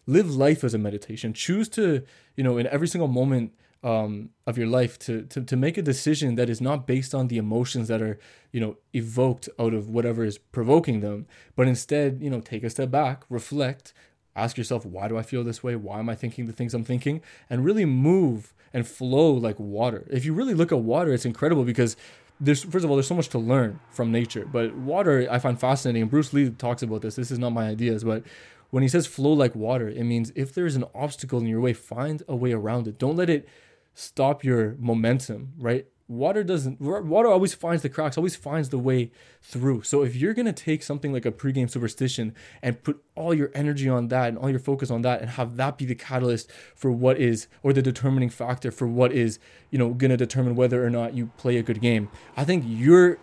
Live 0.07 0.33
life 0.35 0.63
as 0.63 0.75
a 0.75 0.79
meditation. 0.79 1.33
Choose 1.33 1.69
to 1.71 2.05
you 2.37 2.45
know 2.45 2.59
in 2.59 2.67
every 2.69 2.89
single 2.89 3.09
moment 3.09 3.53
um, 3.87 4.31
of 4.49 4.59
your 4.59 4.67
life 4.67 4.99
to, 4.99 5.23
to 5.27 5.41
to 5.41 5.57
make 5.57 5.79
a 5.79 5.83
decision 5.83 6.35
that 6.35 6.51
is 6.51 6.61
not 6.61 6.89
based 6.89 7.15
on 7.15 7.29
the 7.29 7.39
emotions 7.39 7.87
that 7.87 8.03
are 8.03 8.19
you 8.51 8.61
know 8.61 8.77
evoked 8.93 9.49
out 9.61 9.73
of 9.73 9.89
whatever 9.89 10.25
is 10.25 10.39
provoking 10.39 11.01
them, 11.01 11.27
but 11.55 11.69
instead 11.69 12.19
you 12.21 12.29
know 12.29 12.41
take 12.41 12.65
a 12.65 12.71
step 12.71 12.91
back, 12.91 13.23
reflect, 13.31 13.95
ask 14.35 14.59
yourself 14.59 14.85
why 14.85 15.07
do 15.07 15.17
I 15.17 15.23
feel 15.23 15.45
this 15.45 15.63
way? 15.63 15.77
Why 15.77 16.01
am 16.01 16.09
I 16.09 16.17
thinking 16.17 16.47
the 16.47 16.53
things 16.53 16.75
I'm 16.75 16.85
thinking? 16.85 17.23
And 17.49 17.65
really 17.65 17.85
move 17.85 18.53
and 18.75 18.89
flow 18.89 19.31
like 19.31 19.61
water. 19.61 20.05
If 20.11 20.25
you 20.25 20.35
really 20.35 20.55
look 20.55 20.73
at 20.73 20.81
water, 20.81 21.13
it's 21.13 21.25
incredible 21.25 21.63
because 21.63 21.97
there's 22.41 22.65
first 22.65 22.85
of 22.85 22.91
all 22.91 22.97
there's 22.97 23.07
so 23.07 23.15
much 23.15 23.29
to 23.31 23.39
learn 23.39 23.79
from 23.91 24.11
nature, 24.11 24.45
but 24.45 24.75
water 24.75 25.29
I 25.31 25.39
find 25.39 25.61
fascinating. 25.61 26.03
And 26.03 26.11
Bruce 26.11 26.33
Lee 26.33 26.51
talks 26.51 26.83
about 26.83 27.03
this. 27.03 27.15
This 27.15 27.31
is 27.31 27.39
not 27.39 27.51
my 27.51 27.69
ideas, 27.69 28.03
but 28.03 28.25
when 28.71 28.83
he 28.83 28.89
says 28.89 29.07
flow 29.07 29.33
like 29.33 29.55
water, 29.55 29.89
it 29.89 30.03
means 30.03 30.33
if 30.35 30.53
there's 30.53 30.75
an 30.75 30.85
obstacle 30.93 31.39
in 31.39 31.47
your 31.47 31.61
way, 31.61 31.73
find 31.73 32.25
a 32.27 32.35
way 32.35 32.51
around 32.51 32.89
it. 32.89 32.99
Don't 32.99 33.15
let 33.15 33.31
it 33.31 33.49
stop 33.97 34.45
your 34.45 34.77
momentum, 34.79 35.55
right? 35.59 35.87
Water 36.07 36.45
doesn't, 36.45 36.81
water 36.81 37.29
always 37.29 37.55
finds 37.55 37.83
the 37.83 37.89
cracks, 37.89 38.19
always 38.19 38.37
finds 38.37 38.69
the 38.69 38.79
way 38.79 39.11
through. 39.41 39.83
So 39.83 40.03
if 40.03 40.15
you're 40.15 40.35
going 40.35 40.47
to 40.47 40.53
take 40.53 40.83
something 40.83 41.15
like 41.15 41.25
a 41.25 41.33
pregame 41.33 41.69
superstition 41.69 42.35
and 42.63 42.81
put 42.85 43.03
all 43.17 43.33
your 43.33 43.51
energy 43.55 43.89
on 43.89 44.09
that 44.09 44.29
and 44.29 44.39
all 44.39 44.51
your 44.51 44.61
focus 44.61 44.91
on 44.91 45.01
that 45.03 45.23
and 45.23 45.31
have 45.31 45.57
that 45.57 45.79
be 45.79 45.87
the 45.87 45.95
catalyst 45.95 46.53
for 46.75 46.93
what 46.93 47.19
is, 47.19 47.49
or 47.63 47.73
the 47.73 47.81
determining 47.81 48.29
factor 48.29 48.71
for 48.71 48.87
what 48.87 49.13
is, 49.13 49.39
you 49.71 49.79
know, 49.79 49.95
going 49.95 50.11
to 50.11 50.17
determine 50.17 50.55
whether 50.55 50.85
or 50.85 50.91
not 50.91 51.15
you 51.15 51.31
play 51.39 51.57
a 51.57 51.63
good 51.63 51.81
game, 51.81 52.11
I 52.37 52.45
think 52.45 52.65
you're 52.67 53.19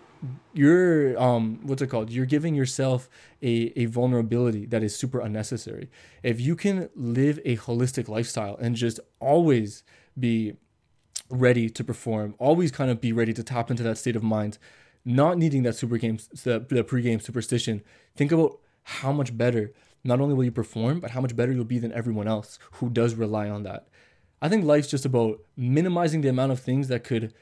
you're 0.53 1.21
um 1.21 1.59
what's 1.63 1.81
it 1.81 1.87
called 1.87 2.09
you're 2.09 2.25
giving 2.25 2.55
yourself 2.55 3.09
a, 3.41 3.73
a 3.75 3.87
vulnerability 3.87 4.65
that 4.65 4.81
is 4.81 4.95
super 4.95 5.19
unnecessary 5.19 5.89
if 6.21 6.39
you 6.39 6.55
can 6.55 6.89
live 6.95 7.41
a 7.43 7.57
holistic 7.57 8.07
lifestyle 8.07 8.55
and 8.55 8.77
just 8.77 9.01
always 9.19 9.83
be 10.17 10.53
ready 11.33 11.69
to 11.69 11.83
perform, 11.83 12.35
always 12.37 12.71
kind 12.71 12.91
of 12.91 13.01
be 13.01 13.11
ready 13.11 13.33
to 13.33 13.43
tap 13.43 13.71
into 13.71 13.83
that 13.83 13.97
state 13.97 14.15
of 14.15 14.23
mind, 14.23 14.57
not 15.03 15.37
needing 15.37 15.63
that 15.63 15.75
super 15.75 15.97
game, 15.97 16.19
the, 16.43 16.65
the 16.69 16.83
pre-game 16.83 17.19
superstition. 17.19 17.81
Think 18.15 18.31
about 18.31 18.59
how 18.83 19.11
much 19.11 19.35
better 19.37 19.73
not 20.03 20.19
only 20.19 20.35
will 20.35 20.43
you 20.43 20.51
perform, 20.51 20.99
but 20.99 21.11
how 21.11 21.21
much 21.21 21.35
better 21.35 21.51
you'll 21.51 21.65
be 21.65 21.79
than 21.79 21.91
everyone 21.93 22.27
else 22.27 22.59
who 22.73 22.89
does 22.89 23.15
rely 23.15 23.49
on 23.49 23.63
that. 23.63 23.87
I 24.41 24.49
think 24.49 24.65
life's 24.65 24.89
just 24.89 25.05
about 25.05 25.39
minimizing 25.55 26.21
the 26.21 26.29
amount 26.29 26.51
of 26.51 26.59
things 26.59 26.89
that 26.89 27.03
could 27.03 27.33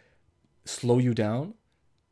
slow 0.66 1.00
you 1.00 1.14
down, 1.14 1.56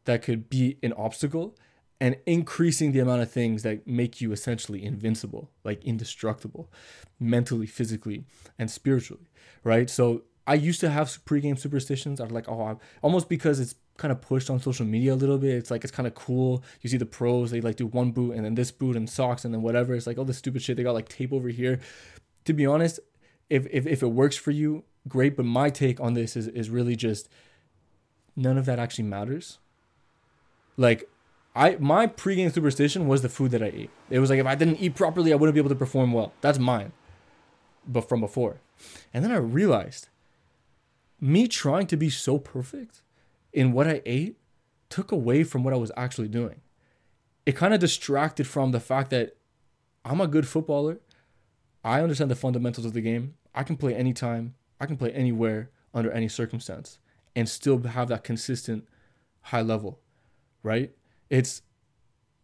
that 0.05 0.23
could 0.23 0.49
be 0.49 0.77
an 0.81 0.93
obstacle, 0.93 1.55
and 2.01 2.17
increasing 2.25 2.91
the 2.91 2.99
amount 2.99 3.21
of 3.21 3.31
things 3.31 3.61
that 3.63 3.85
make 3.85 4.21
you 4.21 4.31
essentially 4.31 4.83
invincible, 4.83 5.51
like 5.63 5.83
indestructible, 5.83 6.71
mentally, 7.19 7.67
physically, 7.67 8.23
and 8.57 8.71
spiritually, 8.71 9.29
right? 9.63 9.89
So 9.89 10.23
I 10.49 10.55
used 10.55 10.79
to 10.79 10.89
have 10.89 11.07
pregame 11.25 11.59
superstitions. 11.59 12.19
I 12.19 12.23
was 12.23 12.31
like, 12.31 12.49
oh, 12.49 12.65
I'm, 12.65 12.79
almost 13.03 13.29
because 13.29 13.59
it's 13.59 13.75
kind 13.97 14.11
of 14.11 14.19
pushed 14.19 14.49
on 14.49 14.59
social 14.59 14.83
media 14.83 15.13
a 15.13 15.15
little 15.15 15.37
bit. 15.37 15.53
It's 15.53 15.69
like 15.69 15.83
it's 15.83 15.91
kind 15.91 16.07
of 16.07 16.15
cool. 16.15 16.63
You 16.81 16.89
see 16.89 16.97
the 16.97 17.05
pros, 17.05 17.51
they 17.51 17.61
like 17.61 17.75
do 17.75 17.85
one 17.85 18.11
boot 18.11 18.35
and 18.35 18.43
then 18.43 18.55
this 18.55 18.71
boot 18.71 18.95
and 18.95 19.07
socks 19.07 19.45
and 19.45 19.53
then 19.53 19.61
whatever. 19.61 19.93
It's 19.93 20.07
like 20.07 20.17
all 20.17 20.25
this 20.25 20.39
stupid 20.39 20.63
shit. 20.63 20.75
They 20.75 20.81
got 20.81 20.95
like 20.95 21.07
tape 21.07 21.31
over 21.31 21.49
here. 21.49 21.79
To 22.45 22.53
be 22.53 22.65
honest, 22.65 22.99
if 23.47 23.67
if, 23.69 23.85
if 23.85 24.01
it 24.01 24.07
works 24.07 24.37
for 24.37 24.49
you, 24.49 24.85
great. 25.07 25.37
But 25.37 25.45
my 25.45 25.69
take 25.69 25.99
on 25.99 26.15
this 26.15 26.35
is 26.35 26.47
is 26.47 26.71
really 26.71 26.95
just 26.95 27.29
none 28.35 28.57
of 28.57 28.65
that 28.65 28.79
actually 28.79 29.03
matters. 29.03 29.59
Like 30.77 31.07
I 31.55 31.77
my 31.79 32.07
pregame 32.07 32.51
superstition 32.51 33.07
was 33.07 33.21
the 33.21 33.29
food 33.29 33.51
that 33.51 33.61
I 33.61 33.67
ate. 33.67 33.91
It 34.09 34.17
was 34.17 34.31
like 34.31 34.39
if 34.39 34.47
I 34.47 34.55
didn't 34.55 34.77
eat 34.77 34.95
properly, 34.95 35.31
I 35.31 35.35
wouldn't 35.35 35.53
be 35.53 35.59
able 35.59 35.69
to 35.69 35.75
perform 35.75 36.11
well. 36.11 36.33
That's 36.41 36.57
mine. 36.57 36.91
But 37.87 38.09
from 38.09 38.19
before. 38.19 38.61
And 39.13 39.23
then 39.23 39.31
I 39.31 39.37
realized 39.37 40.09
me 41.21 41.47
trying 41.47 41.87
to 41.87 41.97
be 41.97 42.09
so 42.09 42.37
perfect 42.37 43.01
in 43.51 43.73
what 43.73 43.87
I 43.87 44.01
ate 44.05 44.37
took 44.89 45.11
away 45.11 45.43
from 45.43 45.63
what 45.63 45.73
I 45.73 45.77
was 45.77 45.91
actually 45.97 46.27
doing. 46.27 46.61
It 47.45 47.55
kind 47.55 47.73
of 47.73 47.79
distracted 47.79 48.47
from 48.47 48.71
the 48.71 48.79
fact 48.79 49.09
that 49.11 49.35
I'm 50.05 50.21
a 50.21 50.27
good 50.27 50.47
footballer. 50.47 50.99
I 51.83 52.01
understand 52.01 52.31
the 52.31 52.35
fundamentals 52.35 52.85
of 52.85 52.93
the 52.93 53.01
game. 53.01 53.35
I 53.53 53.63
can 53.63 53.75
play 53.75 53.95
anytime, 53.95 54.55
I 54.79 54.85
can 54.85 54.97
play 54.97 55.11
anywhere 55.11 55.71
under 55.93 56.11
any 56.11 56.27
circumstance 56.27 56.99
and 57.35 57.49
still 57.49 57.81
have 57.81 58.07
that 58.09 58.23
consistent 58.23 58.87
high 59.41 59.61
level, 59.61 59.99
right? 60.63 60.91
It's 61.29 61.61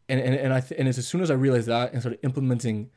and 0.10 0.20
and, 0.20 0.36
and 0.36 0.54
I 0.54 0.62
th- 0.62 0.80
and 0.80 0.88
it's 0.88 0.98
as 0.98 1.08
soon 1.08 1.22
as 1.22 1.32
I 1.32 1.36
realized 1.36 1.68
that 1.68 1.94
and 1.94 2.02
started 2.02 2.20
implementing 2.24 2.90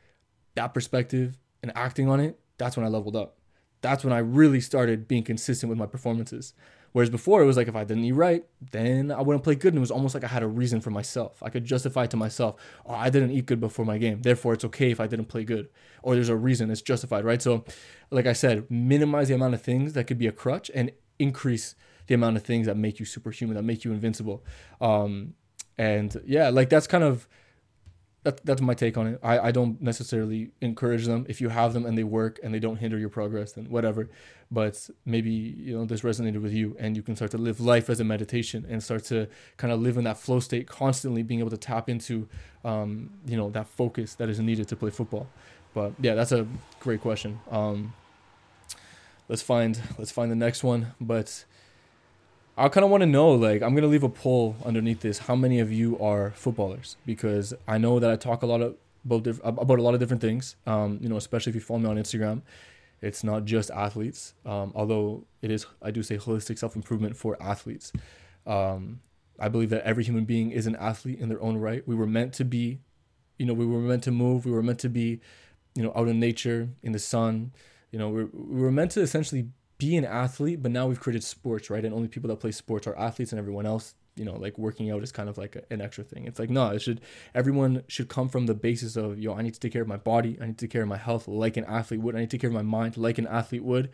that 0.55 0.73
perspective 0.73 1.37
and 1.61 1.71
acting 1.75 2.09
on 2.09 2.19
it, 2.19 2.39
that's 2.57 2.77
when 2.77 2.85
I 2.85 2.89
leveled 2.89 3.15
up 3.15 3.38
that's 3.81 4.03
when 4.03 4.13
I 4.13 4.19
really 4.19 4.61
started 4.61 5.07
being 5.07 5.23
consistent 5.23 5.69
with 5.69 5.79
my 5.79 5.85
performances. 5.85 6.53
Whereas 6.91 7.09
before, 7.09 7.41
it 7.41 7.45
was 7.45 7.55
like 7.55 7.67
if 7.67 7.75
I 7.75 7.83
didn't 7.83 8.05
eat 8.05 8.13
right, 8.13 8.43
then 8.71 9.11
I 9.11 9.21
wouldn't 9.21 9.43
play 9.43 9.55
good. 9.55 9.73
And 9.73 9.77
it 9.77 9.81
was 9.81 9.91
almost 9.91 10.15
like 10.15 10.23
I 10.23 10.27
had 10.27 10.41
a 10.41 10.47
reason 10.47 10.81
for 10.81 10.89
myself. 10.89 11.41
I 11.43 11.49
could 11.49 11.63
justify 11.63 12.07
to 12.07 12.17
myself, 12.17 12.55
oh, 12.85 12.95
I 12.95 13.09
didn't 13.09 13.31
eat 13.31 13.45
good 13.45 13.59
before 13.59 13.85
my 13.85 13.97
game. 13.97 14.21
Therefore, 14.21 14.53
it's 14.53 14.65
okay 14.65 14.89
if 14.89 14.99
I 14.99 15.05
didn't 15.05 15.25
play 15.25 15.43
good. 15.43 15.69
Or 16.01 16.15
there's 16.15 16.29
a 16.29 16.35
reason, 16.35 16.71
it's 16.71 16.81
justified, 16.81 17.25
right? 17.25 17.41
So, 17.41 17.63
like 18.09 18.25
I 18.25 18.33
said, 18.33 18.69
minimize 18.71 19.27
the 19.27 19.35
amount 19.35 19.53
of 19.53 19.61
things 19.61 19.93
that 19.93 20.07
could 20.07 20.17
be 20.17 20.27
a 20.27 20.31
crutch 20.31 20.71
and 20.73 20.91
increase 21.19 21.75
the 22.07 22.15
amount 22.15 22.37
of 22.37 22.43
things 22.43 22.65
that 22.65 22.75
make 22.75 22.99
you 22.99 23.05
superhuman, 23.05 23.55
that 23.55 23.63
make 23.63 23.85
you 23.85 23.91
invincible. 23.91 24.43
Um, 24.81 25.35
and 25.77 26.19
yeah, 26.25 26.49
like 26.49 26.69
that's 26.69 26.87
kind 26.87 27.03
of 27.03 27.27
that, 28.23 28.45
that's 28.45 28.61
my 28.61 28.73
take 28.73 28.97
on 28.97 29.07
it. 29.07 29.19
I, 29.23 29.39
I 29.39 29.51
don't 29.51 29.81
necessarily 29.81 30.51
encourage 30.61 31.05
them. 31.05 31.25
If 31.29 31.39
you 31.39 31.49
have 31.49 31.73
them 31.73 31.85
and 31.85 31.97
they 31.97 32.03
work 32.03 32.39
and 32.43 32.53
they 32.53 32.59
don't 32.59 32.75
hinder 32.75 32.97
your 32.97 33.09
progress, 33.09 33.53
then 33.53 33.69
whatever. 33.69 34.09
But 34.51 34.89
maybe 35.05 35.29
you 35.29 35.77
know 35.77 35.85
this 35.85 36.01
resonated 36.01 36.41
with 36.41 36.51
you, 36.51 36.75
and 36.79 36.97
you 36.97 37.03
can 37.03 37.15
start 37.15 37.31
to 37.31 37.37
live 37.37 37.61
life 37.61 37.89
as 37.89 37.99
a 37.99 38.03
meditation 38.03 38.65
and 38.67 38.83
start 38.83 39.03
to 39.05 39.27
kind 39.57 39.71
of 39.71 39.79
live 39.79 39.97
in 39.97 40.03
that 40.03 40.17
flow 40.17 40.39
state, 40.39 40.67
constantly 40.67 41.23
being 41.23 41.39
able 41.39 41.51
to 41.51 41.57
tap 41.57 41.87
into, 41.87 42.27
um, 42.65 43.11
you 43.25 43.37
know, 43.37 43.49
that 43.51 43.67
focus 43.67 44.15
that 44.15 44.27
is 44.27 44.39
needed 44.39 44.67
to 44.67 44.75
play 44.75 44.89
football. 44.89 45.27
But 45.73 45.93
yeah, 46.01 46.15
that's 46.15 46.31
a 46.31 46.47
great 46.79 46.99
question. 46.99 47.39
Um, 47.51 47.93
let's 49.27 49.43
find 49.43 49.79
let's 49.97 50.11
find 50.11 50.29
the 50.31 50.35
next 50.35 50.63
one. 50.63 50.93
But 50.99 51.45
I 52.59 52.67
kind 52.67 52.83
of 52.83 52.91
want 52.91 53.01
to 53.01 53.07
know, 53.07 53.31
like, 53.31 53.61
I'm 53.61 53.73
gonna 53.73 53.87
leave 53.87 54.03
a 54.03 54.09
poll 54.09 54.57
underneath 54.65 54.99
this. 54.99 55.17
How 55.17 55.35
many 55.35 55.61
of 55.61 55.71
you 55.71 55.97
are 55.99 56.31
footballers? 56.31 56.97
Because 57.05 57.53
I 57.69 57.77
know 57.77 57.99
that 57.99 58.11
I 58.11 58.17
talk 58.17 58.43
a 58.43 58.45
lot 58.45 58.61
of 58.61 58.75
about, 59.05 59.23
diff- 59.23 59.39
about 59.45 59.79
a 59.79 59.81
lot 59.81 59.93
of 59.93 60.01
different 60.01 60.21
things. 60.21 60.57
Um, 60.67 60.99
you 61.01 61.07
know, 61.07 61.15
especially 61.15 61.51
if 61.51 61.55
you 61.55 61.61
follow 61.61 61.79
me 61.79 61.89
on 61.89 61.95
Instagram, 61.95 62.41
it's 63.01 63.23
not 63.23 63.45
just 63.45 63.71
athletes. 63.71 64.33
Um, 64.45 64.73
although 64.75 65.23
it 65.41 65.51
is, 65.51 65.65
I 65.81 65.91
do 65.91 66.03
say 66.03 66.17
holistic 66.17 66.59
self 66.59 66.75
improvement 66.75 67.15
for 67.15 67.41
athletes. 67.41 67.93
Um, 68.45 68.99
I 69.39 69.47
believe 69.47 69.69
that 69.69 69.83
every 69.83 70.03
human 70.03 70.25
being 70.25 70.51
is 70.51 70.67
an 70.67 70.75
athlete 70.75 71.19
in 71.19 71.29
their 71.29 71.41
own 71.41 71.57
right. 71.57 71.87
We 71.87 71.95
were 71.95 72.07
meant 72.07 72.33
to 72.33 72.43
be, 72.43 72.79
you 73.37 73.45
know, 73.45 73.53
we 73.53 73.65
were 73.65 73.79
meant 73.79 74.03
to 74.03 74.11
move. 74.11 74.45
We 74.45 74.51
were 74.51 74.63
meant 74.63 74.79
to 74.79 74.89
be, 74.89 75.21
you 75.75 75.83
know, 75.83 75.93
out 75.95 76.09
in 76.09 76.19
nature, 76.19 76.67
in 76.83 76.91
the 76.91 76.99
sun. 76.99 77.53
You 77.93 77.99
know, 77.99 78.09
we 78.09 78.25
we 78.25 78.61
were 78.61 78.71
meant 78.71 78.91
to 78.91 79.01
essentially 79.01 79.47
be 79.79 79.97
an 79.97 80.05
athlete, 80.05 80.61
but 80.61 80.71
now 80.71 80.85
we've 80.85 80.99
created 80.99 81.23
sports, 81.23 81.69
right? 81.69 81.83
And 81.83 81.95
only 81.95 82.07
people 82.07 82.27
that 82.27 82.39
play 82.39 82.51
sports 82.51 82.85
are 82.85 82.95
athletes, 82.97 83.31
and 83.31 83.39
everyone 83.39 83.65
else, 83.65 83.95
you 84.15 84.25
know, 84.25 84.35
like 84.35 84.57
working 84.59 84.91
out 84.91 85.01
is 85.01 85.11
kind 85.11 85.29
of 85.29 85.37
like 85.37 85.55
a, 85.55 85.63
an 85.73 85.81
extra 85.81 86.03
thing. 86.03 86.25
It's 86.27 86.37
like 86.37 86.49
no, 86.49 86.69
it 86.69 86.81
should 86.81 87.01
everyone 87.33 87.83
should 87.87 88.09
come 88.09 88.29
from 88.29 88.45
the 88.45 88.53
basis 88.53 88.95
of 88.95 89.17
yo, 89.17 89.33
I 89.33 89.41
need 89.41 89.55
to 89.55 89.59
take 89.59 89.73
care 89.73 89.81
of 89.81 89.87
my 89.87 89.97
body, 89.97 90.37
I 90.39 90.45
need 90.45 90.57
to 90.59 90.65
take 90.65 90.71
care 90.71 90.83
of 90.83 90.89
my 90.89 90.97
health 90.97 91.27
like 91.27 91.57
an 91.57 91.65
athlete 91.65 92.01
would, 92.01 92.15
I 92.15 92.19
need 92.19 92.29
to 92.29 92.35
take 92.35 92.41
care 92.41 92.49
of 92.49 92.53
my 92.53 92.61
mind 92.61 92.97
like 92.97 93.17
an 93.17 93.27
athlete 93.27 93.63
would, 93.63 93.89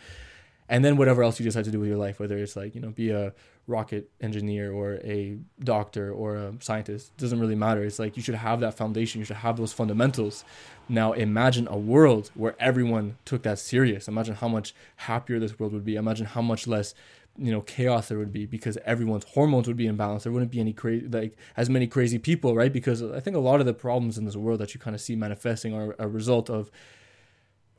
and 0.68 0.84
then 0.84 0.98
whatever 0.98 1.24
else 1.24 1.40
you 1.40 1.44
decide 1.44 1.66
to 1.66 1.72
do 1.72 1.80
with 1.80 1.90
your 1.90 1.98
life, 1.98 2.20
whether 2.20 2.38
it's 2.38 2.56
like 2.56 2.76
you 2.76 2.82
know 2.82 2.90
be 2.90 3.12
a 3.12 3.34
rocket 3.68 4.10
engineer 4.22 4.72
or 4.72 4.96
a 5.04 5.38
doctor 5.64 6.12
or 6.12 6.36
a 6.36 6.54
scientist 6.60 7.16
doesn't 7.18 7.40
really 7.40 7.56
matter. 7.56 7.84
It's 7.84 8.00
like 8.00 8.16
you 8.16 8.24
should 8.24 8.36
have 8.36 8.60
that 8.60 8.76
foundation. 8.76 9.20
You 9.20 9.26
should 9.26 9.38
have 9.38 9.58
those 9.58 9.74
fundamentals. 9.74 10.46
Now 10.88 11.14
imagine 11.14 11.68
a 11.68 11.78
world 11.78 12.32
where 12.36 12.56
everyone 12.60 13.18
took 13.26 13.44
that 13.44 13.60
serious. 13.60 14.08
Imagine 14.08 14.36
how 14.36 14.48
much 14.48 14.76
happier 14.98 15.40
this 15.40 15.60
world 15.60 15.74
would 15.74 15.86
be. 15.86 15.96
Imagine 15.96 16.26
how 16.28 16.42
much 16.42 16.68
less 16.68 16.94
you 17.38 17.52
know 17.52 17.62
chaos 17.62 18.08
there 18.08 18.18
would 18.18 18.32
be 18.32 18.46
because 18.46 18.78
everyone's 18.86 19.26
hormones 19.26 19.68
would 19.68 19.78
be 19.78 19.88
in 19.88 19.96
balance. 19.96 20.24
There 20.24 20.32
wouldn't 20.32 20.52
be 20.52 20.60
any 20.60 20.74
crazy 20.74 21.08
like 21.08 21.36
as 21.58 21.70
many 21.70 21.88
crazy 21.88 22.18
people 22.18 22.56
right? 22.56 22.72
Because 22.72 23.04
i 23.04 23.20
think 23.20 23.36
a 23.36 23.40
lot 23.40 23.60
of 23.60 23.66
the 23.66 23.74
problems 23.74 24.18
in 24.18 24.26
this 24.26 24.36
world 24.36 24.60
that 24.62 24.74
you 24.74 24.80
kind 24.80 24.96
of 24.96 25.02
see 25.02 25.16
manifesting 25.16 25.74
are 25.74 25.96
a 26.00 26.08
result 26.08 26.50
of 26.50 26.72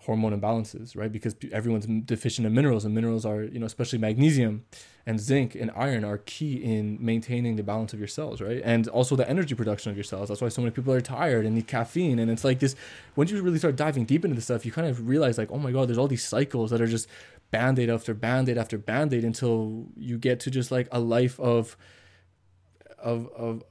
hormone 0.06 0.38
imbalances, 0.38 0.96
right? 0.96 1.12
Because 1.12 1.34
everyone's 1.52 1.86
deficient 2.06 2.46
in 2.46 2.54
minerals, 2.54 2.84
and 2.84 2.94
minerals 2.94 3.26
are, 3.26 3.42
you 3.42 3.58
know, 3.58 3.66
especially 3.66 3.98
magnesium 3.98 4.64
and 5.04 5.20
zinc 5.20 5.54
and 5.54 5.70
iron 5.76 6.04
are 6.04 6.18
key 6.18 6.54
in 6.56 6.98
maintaining 7.00 7.56
the 7.56 7.62
balance 7.62 7.92
of 7.92 7.98
your 7.98 8.08
cells, 8.08 8.40
right? 8.40 8.62
And 8.64 8.88
also 8.88 9.16
the 9.16 9.28
energy 9.28 9.54
production 9.54 9.90
of 9.90 9.96
your 9.96 10.04
cells. 10.04 10.28
That's 10.28 10.40
why 10.40 10.48
so 10.48 10.62
many 10.62 10.70
people 10.70 10.92
are 10.92 11.00
tired 11.00 11.44
and 11.44 11.54
need 11.54 11.66
caffeine. 11.66 12.18
And 12.18 12.30
it's 12.30 12.44
like 12.44 12.60
this, 12.60 12.74
once 13.16 13.30
you 13.30 13.42
really 13.42 13.58
start 13.58 13.76
diving 13.76 14.04
deep 14.04 14.24
into 14.24 14.34
this 14.34 14.44
stuff, 14.44 14.64
you 14.64 14.72
kind 14.72 14.88
of 14.88 15.08
realize, 15.08 15.38
like, 15.38 15.50
oh 15.50 15.58
my 15.58 15.72
God, 15.72 15.88
there's 15.88 15.98
all 15.98 16.08
these 16.08 16.24
cycles 16.24 16.70
that 16.70 16.80
are 16.80 16.86
just 16.86 17.08
band 17.50 17.78
aid 17.78 17.90
after 17.90 18.14
band 18.14 18.48
aid 18.48 18.58
after 18.58 18.78
band 18.78 19.12
aid 19.12 19.24
until 19.24 19.86
you 19.96 20.18
get 20.18 20.40
to 20.40 20.50
just 20.50 20.70
like 20.70 20.88
a 20.90 21.00
life 21.00 21.38
of, 21.40 21.76
of, 22.98 23.28
of, 23.36 23.62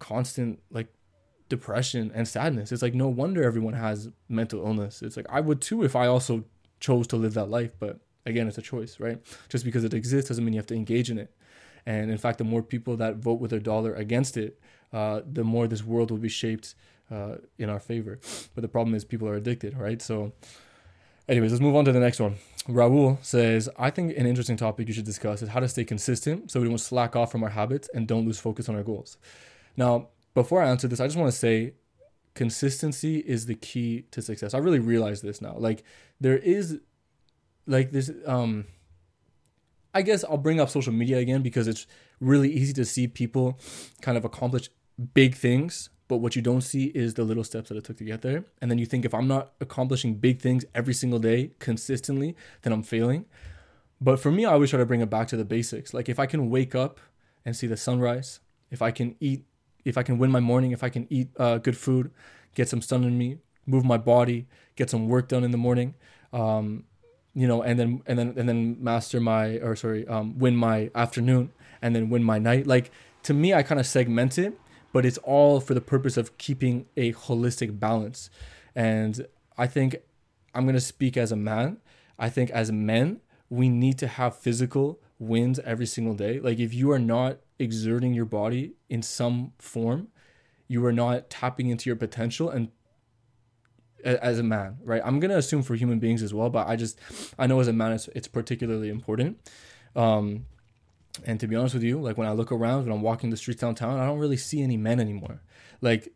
constant 0.00 0.60
like 0.70 0.88
depression 1.56 2.10
and 2.14 2.26
sadness. 2.26 2.72
It's 2.72 2.82
like 2.82 2.94
no 2.94 3.08
wonder 3.08 3.42
everyone 3.42 3.74
has 3.74 4.08
mental 4.28 4.60
illness. 4.66 5.02
It's 5.02 5.16
like 5.16 5.26
I 5.28 5.40
would 5.40 5.60
too 5.60 5.84
if 5.84 5.94
I 6.02 6.06
also 6.06 6.44
chose 6.80 7.06
to 7.08 7.16
live 7.16 7.34
that 7.34 7.50
life, 7.58 7.72
but 7.78 8.00
again, 8.26 8.48
it's 8.48 8.58
a 8.58 8.62
choice, 8.62 9.00
right? 9.00 9.18
Just 9.48 9.64
because 9.64 9.84
it 9.84 9.94
exists 9.94 10.28
doesn't 10.28 10.44
mean 10.44 10.54
you 10.54 10.58
have 10.58 10.66
to 10.74 10.74
engage 10.74 11.10
in 11.10 11.18
it. 11.18 11.30
And 11.86 12.10
in 12.10 12.18
fact, 12.18 12.38
the 12.38 12.44
more 12.44 12.62
people 12.62 12.96
that 12.96 13.16
vote 13.16 13.40
with 13.40 13.50
their 13.50 13.60
dollar 13.60 13.94
against 13.94 14.36
it, 14.36 14.60
uh, 14.92 15.20
the 15.30 15.44
more 15.44 15.66
this 15.66 15.84
world 15.84 16.10
will 16.10 16.18
be 16.18 16.28
shaped 16.28 16.74
uh, 17.10 17.36
in 17.58 17.68
our 17.68 17.80
favor. 17.80 18.18
But 18.54 18.62
the 18.62 18.68
problem 18.68 18.94
is 18.94 19.04
people 19.04 19.28
are 19.28 19.34
addicted, 19.34 19.76
right? 19.76 20.00
So, 20.00 20.32
anyways, 21.28 21.52
let's 21.52 21.60
move 21.60 21.76
on 21.76 21.84
to 21.84 21.92
the 21.92 22.00
next 22.00 22.20
one. 22.20 22.36
Raul 22.68 23.22
says, 23.22 23.68
I 23.78 23.90
think 23.90 24.16
an 24.16 24.26
interesting 24.26 24.56
topic 24.56 24.88
you 24.88 24.94
should 24.94 25.04
discuss 25.04 25.42
is 25.42 25.50
how 25.50 25.60
to 25.60 25.68
stay 25.68 25.84
consistent 25.84 26.50
so 26.50 26.60
we 26.60 26.68
don't 26.68 26.78
slack 26.78 27.14
off 27.14 27.30
from 27.30 27.42
our 27.42 27.50
habits 27.50 27.90
and 27.92 28.08
don't 28.08 28.24
lose 28.24 28.38
focus 28.38 28.68
on 28.70 28.74
our 28.76 28.82
goals. 28.82 29.18
Now, 29.76 30.08
before 30.34 30.62
I 30.62 30.68
answer 30.68 30.88
this, 30.88 31.00
I 31.00 31.06
just 31.06 31.16
want 31.16 31.32
to 31.32 31.38
say 31.38 31.74
consistency 32.34 33.18
is 33.18 33.46
the 33.46 33.54
key 33.54 34.02
to 34.10 34.20
success. 34.20 34.54
I 34.54 34.58
really 34.58 34.80
realize 34.80 35.22
this 35.22 35.40
now. 35.40 35.54
Like 35.56 35.84
there 36.20 36.36
is 36.36 36.80
like 37.66 37.92
this 37.92 38.10
um 38.26 38.66
I 39.94 40.02
guess 40.02 40.24
I'll 40.24 40.36
bring 40.38 40.58
up 40.58 40.68
social 40.68 40.92
media 40.92 41.18
again 41.18 41.42
because 41.42 41.68
it's 41.68 41.86
really 42.20 42.50
easy 42.50 42.72
to 42.74 42.84
see 42.84 43.06
people 43.06 43.60
kind 44.00 44.18
of 44.18 44.24
accomplish 44.24 44.68
big 45.14 45.36
things, 45.36 45.88
but 46.08 46.16
what 46.16 46.34
you 46.34 46.42
don't 46.42 46.62
see 46.62 46.86
is 46.86 47.14
the 47.14 47.22
little 47.22 47.44
steps 47.44 47.68
that 47.68 47.78
it 47.78 47.84
took 47.84 47.98
to 47.98 48.04
get 48.04 48.22
there. 48.22 48.44
And 48.60 48.68
then 48.68 48.78
you 48.78 48.86
think 48.86 49.04
if 49.04 49.14
I'm 49.14 49.28
not 49.28 49.52
accomplishing 49.60 50.16
big 50.16 50.40
things 50.40 50.64
every 50.74 50.94
single 50.94 51.20
day 51.20 51.52
consistently, 51.60 52.34
then 52.62 52.72
I'm 52.72 52.82
failing. 52.82 53.26
But 54.00 54.18
for 54.18 54.32
me, 54.32 54.44
I 54.44 54.52
always 54.52 54.70
try 54.70 54.80
to 54.80 54.86
bring 54.86 55.00
it 55.00 55.10
back 55.10 55.28
to 55.28 55.36
the 55.36 55.44
basics. 55.44 55.94
Like 55.94 56.08
if 56.08 56.18
I 56.18 56.26
can 56.26 56.50
wake 56.50 56.74
up 56.74 56.98
and 57.44 57.54
see 57.56 57.68
the 57.68 57.76
sunrise, 57.76 58.40
if 58.72 58.82
I 58.82 58.90
can 58.90 59.14
eat 59.20 59.44
if 59.84 59.98
I 59.98 60.02
can 60.02 60.18
win 60.18 60.30
my 60.30 60.40
morning, 60.40 60.72
if 60.72 60.82
I 60.82 60.88
can 60.88 61.06
eat 61.10 61.28
uh, 61.38 61.58
good 61.58 61.76
food, 61.76 62.10
get 62.54 62.68
some 62.68 62.80
sun 62.80 63.04
in 63.04 63.18
me, 63.18 63.38
move 63.66 63.84
my 63.84 63.96
body, 63.98 64.46
get 64.76 64.90
some 64.90 65.08
work 65.08 65.28
done 65.28 65.44
in 65.44 65.50
the 65.50 65.58
morning, 65.58 65.94
um, 66.32 66.84
you 67.34 67.46
know, 67.46 67.62
and 67.62 67.78
then 67.78 68.02
and 68.06 68.18
then 68.18 68.34
and 68.36 68.48
then 68.48 68.76
master 68.82 69.20
my 69.20 69.58
or 69.58 69.76
sorry, 69.76 70.06
um, 70.08 70.38
win 70.38 70.56
my 70.56 70.90
afternoon, 70.94 71.52
and 71.82 71.94
then 71.94 72.10
win 72.10 72.22
my 72.22 72.38
night. 72.38 72.66
Like 72.66 72.90
to 73.24 73.34
me, 73.34 73.52
I 73.54 73.62
kind 73.62 73.80
of 73.80 73.86
segment 73.86 74.38
it, 74.38 74.58
but 74.92 75.04
it's 75.04 75.18
all 75.18 75.60
for 75.60 75.74
the 75.74 75.80
purpose 75.80 76.16
of 76.16 76.36
keeping 76.38 76.86
a 76.96 77.12
holistic 77.12 77.78
balance. 77.78 78.30
And 78.74 79.26
I 79.58 79.66
think 79.66 79.96
I'm 80.54 80.66
gonna 80.66 80.80
speak 80.80 81.16
as 81.16 81.32
a 81.32 81.36
man. 81.36 81.78
I 82.18 82.28
think 82.28 82.50
as 82.50 82.70
men, 82.70 83.20
we 83.50 83.68
need 83.68 83.98
to 83.98 84.06
have 84.06 84.36
physical 84.36 85.00
wins 85.18 85.58
every 85.60 85.86
single 85.86 86.14
day. 86.14 86.40
Like 86.40 86.58
if 86.58 86.72
you 86.72 86.90
are 86.92 86.98
not 86.98 87.38
exerting 87.58 88.14
your 88.14 88.24
body 88.24 88.74
in 88.88 89.02
some 89.02 89.52
form, 89.58 90.08
you 90.68 90.84
are 90.84 90.92
not 90.92 91.30
tapping 91.30 91.68
into 91.68 91.88
your 91.88 91.96
potential 91.96 92.50
and 92.50 92.70
as 94.04 94.38
a 94.38 94.42
man, 94.42 94.76
right? 94.84 95.00
I'm 95.04 95.18
gonna 95.18 95.38
assume 95.38 95.62
for 95.62 95.74
human 95.74 95.98
beings 95.98 96.22
as 96.22 96.34
well, 96.34 96.50
but 96.50 96.68
I 96.68 96.76
just 96.76 96.98
I 97.38 97.46
know 97.46 97.60
as 97.60 97.68
a 97.68 97.72
man 97.72 97.92
it's, 97.92 98.08
it's 98.08 98.28
particularly 98.28 98.90
important. 98.90 99.38
Um, 99.96 100.46
and 101.24 101.38
to 101.40 101.46
be 101.46 101.56
honest 101.56 101.74
with 101.74 101.84
you, 101.84 102.00
like 102.00 102.18
when 102.18 102.26
I 102.26 102.32
look 102.32 102.52
around 102.52 102.84
when 102.84 102.92
I'm 102.92 103.02
walking 103.02 103.30
the 103.30 103.36
streets 103.36 103.60
downtown, 103.60 103.98
I 103.98 104.06
don't 104.06 104.18
really 104.18 104.36
see 104.36 104.62
any 104.62 104.76
men 104.76 105.00
anymore. 105.00 105.42
Like 105.80 106.12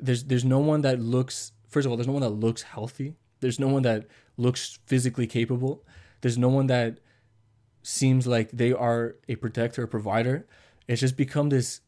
there's 0.00 0.24
there's 0.24 0.44
no 0.44 0.58
one 0.58 0.80
that 0.82 1.00
looks 1.00 1.52
first 1.68 1.86
of 1.86 1.90
all, 1.90 1.96
there's 1.96 2.06
no 2.06 2.12
one 2.14 2.22
that 2.22 2.30
looks 2.30 2.62
healthy. 2.62 3.14
There's 3.40 3.60
no 3.60 3.68
one 3.68 3.82
that 3.82 4.06
looks 4.36 4.78
physically 4.86 5.26
capable. 5.26 5.84
There's 6.22 6.38
no 6.38 6.48
one 6.48 6.66
that 6.68 6.98
seems 7.86 8.26
like 8.26 8.50
they 8.50 8.72
are 8.72 9.16
a 9.28 9.36
protector, 9.36 9.82
a 9.82 9.88
provider. 9.88 10.46
It's 10.88 11.00
just 11.00 11.16
become 11.16 11.50
this, 11.50 11.82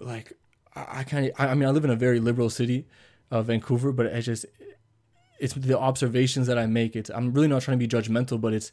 like, 0.00 0.32
I, 0.74 1.00
I 1.00 1.02
kind 1.04 1.26
of, 1.26 1.32
I, 1.38 1.48
I 1.48 1.54
mean, 1.54 1.68
I 1.68 1.70
live 1.70 1.84
in 1.84 1.90
a 1.90 1.96
very 1.96 2.20
liberal 2.20 2.50
city, 2.50 2.86
uh, 3.30 3.42
Vancouver, 3.42 3.92
but 3.92 4.06
it's 4.06 4.26
just, 4.26 4.44
it's 5.38 5.54
the 5.54 5.78
observations 5.78 6.48
that 6.48 6.58
I 6.58 6.66
make. 6.66 6.96
It's, 6.96 7.10
I'm 7.10 7.32
really 7.32 7.46
not 7.46 7.62
trying 7.62 7.78
to 7.78 7.86
be 7.86 7.88
judgmental, 7.88 8.40
but 8.40 8.52
it's, 8.52 8.72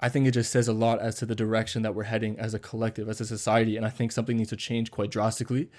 I 0.00 0.08
think 0.08 0.26
it 0.26 0.32
just 0.32 0.50
says 0.50 0.66
a 0.66 0.72
lot 0.72 0.98
as 0.98 1.14
to 1.16 1.26
the 1.26 1.36
direction 1.36 1.82
that 1.82 1.94
we're 1.94 2.02
heading 2.02 2.36
as 2.40 2.54
a 2.54 2.58
collective, 2.58 3.08
as 3.08 3.20
a 3.20 3.24
society. 3.24 3.76
And 3.76 3.86
I 3.86 3.90
think 3.90 4.10
something 4.10 4.36
needs 4.36 4.50
to 4.50 4.56
change 4.56 4.90
quite 4.90 5.12
drastically 5.12 5.70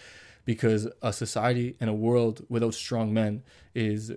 because 0.45 0.87
a 1.01 1.11
society 1.11 1.75
and 1.81 1.89
a 1.89 1.93
world 1.93 2.45
without 2.47 2.73
strong 2.73 3.13
men 3.13 3.43
is 3.75 4.13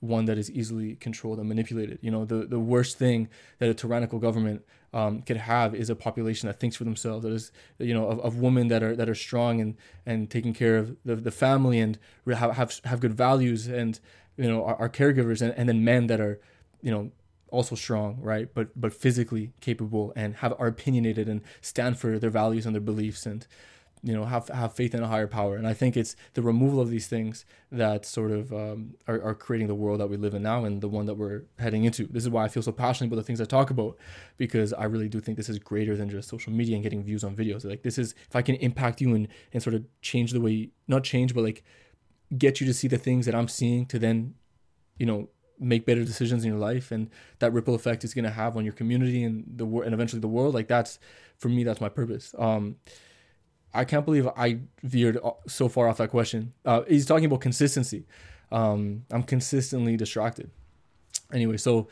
one 0.00 0.24
that 0.24 0.38
is 0.38 0.50
easily 0.50 0.96
controlled 0.96 1.38
and 1.38 1.46
manipulated. 1.46 1.98
You 2.00 2.10
know, 2.10 2.24
the, 2.24 2.46
the 2.46 2.58
worst 2.58 2.96
thing 2.96 3.28
that 3.58 3.68
a 3.68 3.74
tyrannical 3.74 4.18
government 4.18 4.64
um, 4.92 5.22
could 5.22 5.36
have 5.36 5.74
is 5.74 5.88
a 5.90 5.94
population 5.94 6.46
that 6.48 6.58
thinks 6.58 6.76
for 6.76 6.84
themselves, 6.84 7.24
that 7.24 7.32
is, 7.32 7.52
you 7.78 7.94
know, 7.94 8.08
of, 8.08 8.20
of 8.20 8.36
women 8.38 8.68
that 8.68 8.82
are 8.82 8.96
that 8.96 9.08
are 9.08 9.14
strong 9.14 9.60
and 9.60 9.76
and 10.04 10.30
taking 10.30 10.52
care 10.52 10.76
of 10.76 10.96
the, 11.04 11.16
the 11.16 11.30
family 11.30 11.78
and 11.78 11.98
have, 12.26 12.56
have 12.56 12.80
have 12.84 13.00
good 13.00 13.14
values 13.14 13.66
and 13.66 14.00
you 14.36 14.48
know 14.48 14.64
are, 14.64 14.76
are 14.76 14.88
caregivers, 14.88 15.42
and, 15.42 15.54
and 15.56 15.68
then 15.68 15.84
men 15.84 16.08
that 16.08 16.20
are, 16.20 16.40
you 16.82 16.90
know, 16.90 17.12
also 17.50 17.74
strong, 17.74 18.18
right? 18.20 18.52
But 18.52 18.68
but 18.80 18.92
physically 18.92 19.52
capable 19.60 20.12
and 20.16 20.36
have 20.36 20.54
are 20.58 20.66
opinionated 20.66 21.28
and 21.28 21.42
stand 21.60 21.98
for 21.98 22.18
their 22.18 22.30
values 22.30 22.66
and 22.66 22.74
their 22.74 22.80
beliefs 22.80 23.26
and 23.26 23.46
you 24.02 24.14
know 24.14 24.24
have 24.24 24.48
have 24.48 24.72
faith 24.72 24.94
in 24.94 25.02
a 25.02 25.06
higher 25.06 25.26
power. 25.26 25.56
And 25.56 25.66
i 25.66 25.74
think 25.74 25.96
it's 25.96 26.16
the 26.34 26.42
removal 26.42 26.80
of 26.80 26.90
these 26.90 27.06
things 27.06 27.44
that 27.70 28.04
sort 28.04 28.30
of 28.30 28.52
um, 28.52 28.94
are, 29.06 29.22
are 29.22 29.34
creating 29.34 29.68
the 29.68 29.74
world 29.74 30.00
that 30.00 30.08
we 30.08 30.16
live 30.16 30.34
in 30.34 30.42
now 30.42 30.64
and 30.64 30.80
the 30.80 30.88
one 30.88 31.06
that 31.06 31.14
we're 31.14 31.42
heading 31.58 31.84
into. 31.84 32.06
This 32.06 32.24
is 32.24 32.30
why 32.30 32.44
i 32.44 32.48
feel 32.48 32.62
so 32.62 32.72
passionate 32.72 33.08
about 33.08 33.16
the 33.16 33.24
things 33.24 33.40
i 33.40 33.44
talk 33.44 33.70
about 33.70 33.96
because 34.36 34.72
i 34.72 34.84
really 34.84 35.08
do 35.08 35.20
think 35.20 35.36
this 35.36 35.48
is 35.48 35.58
greater 35.58 35.96
than 35.96 36.08
just 36.08 36.28
social 36.28 36.52
media 36.52 36.74
and 36.74 36.82
getting 36.82 37.02
views 37.02 37.24
on 37.24 37.36
videos. 37.36 37.64
Like 37.64 37.82
this 37.82 37.98
is 37.98 38.14
if 38.28 38.36
i 38.36 38.42
can 38.42 38.56
impact 38.56 39.00
you 39.00 39.14
and 39.14 39.28
and 39.52 39.62
sort 39.62 39.74
of 39.74 39.84
change 40.00 40.32
the 40.32 40.40
way 40.40 40.70
not 40.88 41.04
change 41.04 41.34
but 41.34 41.44
like 41.44 41.62
get 42.36 42.60
you 42.60 42.66
to 42.66 42.74
see 42.74 42.88
the 42.88 42.98
things 42.98 43.26
that 43.26 43.34
I'm 43.34 43.48
seeing 43.48 43.86
to 43.86 43.98
then, 43.98 44.34
you 44.98 45.06
know, 45.06 45.28
make 45.58 45.84
better 45.84 46.04
decisions 46.04 46.42
in 46.42 46.50
your 46.50 46.58
life 46.58 46.90
and 46.90 47.10
that 47.38 47.52
ripple 47.52 47.74
effect 47.74 48.02
is 48.02 48.14
going 48.14 48.24
to 48.24 48.30
have 48.30 48.56
on 48.56 48.64
your 48.64 48.72
community 48.72 49.22
and 49.22 49.44
the 49.56 49.66
world 49.66 49.84
and 49.84 49.92
eventually 49.92 50.18
the 50.18 50.26
world 50.26 50.54
like 50.54 50.68
that's 50.68 50.98
for 51.36 51.50
me 51.50 51.64
that's 51.64 51.80
my 51.80 51.88
purpose. 51.88 52.34
Um 52.38 52.76
i 53.74 53.84
can't 53.84 54.04
believe 54.04 54.26
i 54.36 54.58
veered 54.82 55.18
so 55.46 55.68
far 55.68 55.88
off 55.88 55.98
that 55.98 56.10
question. 56.10 56.52
Uh 56.64 56.82
he's 56.88 57.06
talking 57.06 57.26
about 57.26 57.40
consistency. 57.40 58.04
Um 58.50 59.04
i'm 59.10 59.22
consistently 59.22 59.96
distracted. 59.96 60.50
Anyway 61.32 61.56
so 61.56 61.88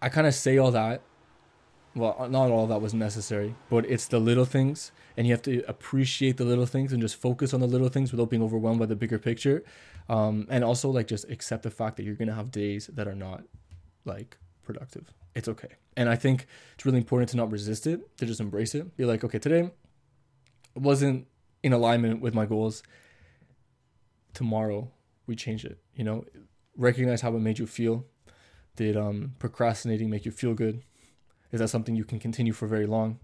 i 0.00 0.08
kind 0.08 0.26
of 0.26 0.34
say 0.34 0.58
all 0.58 0.70
that 0.70 1.02
well 1.94 2.28
not 2.30 2.50
all 2.50 2.66
that 2.66 2.80
was 2.80 2.94
necessary 2.94 3.54
but 3.68 3.84
it's 3.84 4.06
the 4.06 4.18
little 4.18 4.44
things 4.46 4.92
and 5.16 5.26
you 5.26 5.32
have 5.32 5.42
to 5.42 5.62
appreciate 5.68 6.36
the 6.36 6.44
little 6.44 6.66
things 6.66 6.92
and 6.92 7.00
just 7.00 7.16
focus 7.16 7.52
on 7.52 7.60
the 7.60 7.66
little 7.66 7.88
things 7.88 8.12
without 8.12 8.30
being 8.30 8.42
overwhelmed 8.42 8.80
by 8.80 8.86
the 8.86 8.96
bigger 8.96 9.18
picture. 9.18 9.62
Um, 10.08 10.46
and 10.50 10.64
also 10.64 10.90
like 10.90 11.06
just 11.06 11.28
accept 11.30 11.62
the 11.62 11.70
fact 11.70 11.96
that 11.96 12.04
you're 12.04 12.14
gonna 12.14 12.34
have 12.34 12.50
days 12.50 12.88
that 12.94 13.06
are 13.06 13.14
not 13.14 13.42
like 14.04 14.38
productive. 14.62 15.12
It's 15.34 15.48
okay. 15.48 15.68
And 15.96 16.08
i 16.08 16.16
think 16.16 16.46
it's 16.74 16.86
really 16.86 16.98
important 16.98 17.30
to 17.30 17.36
not 17.36 17.50
resist 17.50 17.86
it 17.86 18.16
to 18.18 18.26
just 18.26 18.40
embrace 18.40 18.74
it. 18.74 18.96
Be 18.96 19.04
like 19.04 19.24
okay 19.24 19.38
today 19.38 19.70
wasn't 20.74 21.26
in 21.62 21.72
alignment 21.72 22.20
with 22.20 22.34
my 22.34 22.46
goals 22.46 22.82
tomorrow 24.34 24.90
we 25.26 25.36
change 25.36 25.64
it 25.64 25.78
you 25.94 26.04
know 26.04 26.24
recognize 26.76 27.20
how 27.20 27.34
it 27.34 27.40
made 27.40 27.58
you 27.58 27.66
feel 27.66 28.04
did 28.76 28.96
um, 28.96 29.34
procrastinating 29.38 30.08
make 30.08 30.24
you 30.24 30.30
feel 30.30 30.54
good 30.54 30.82
is 31.52 31.60
that 31.60 31.68
something 31.68 31.94
you 31.94 32.04
can 32.04 32.18
continue 32.18 32.52
for 32.52 32.66
very 32.66 32.86
long 32.86 33.20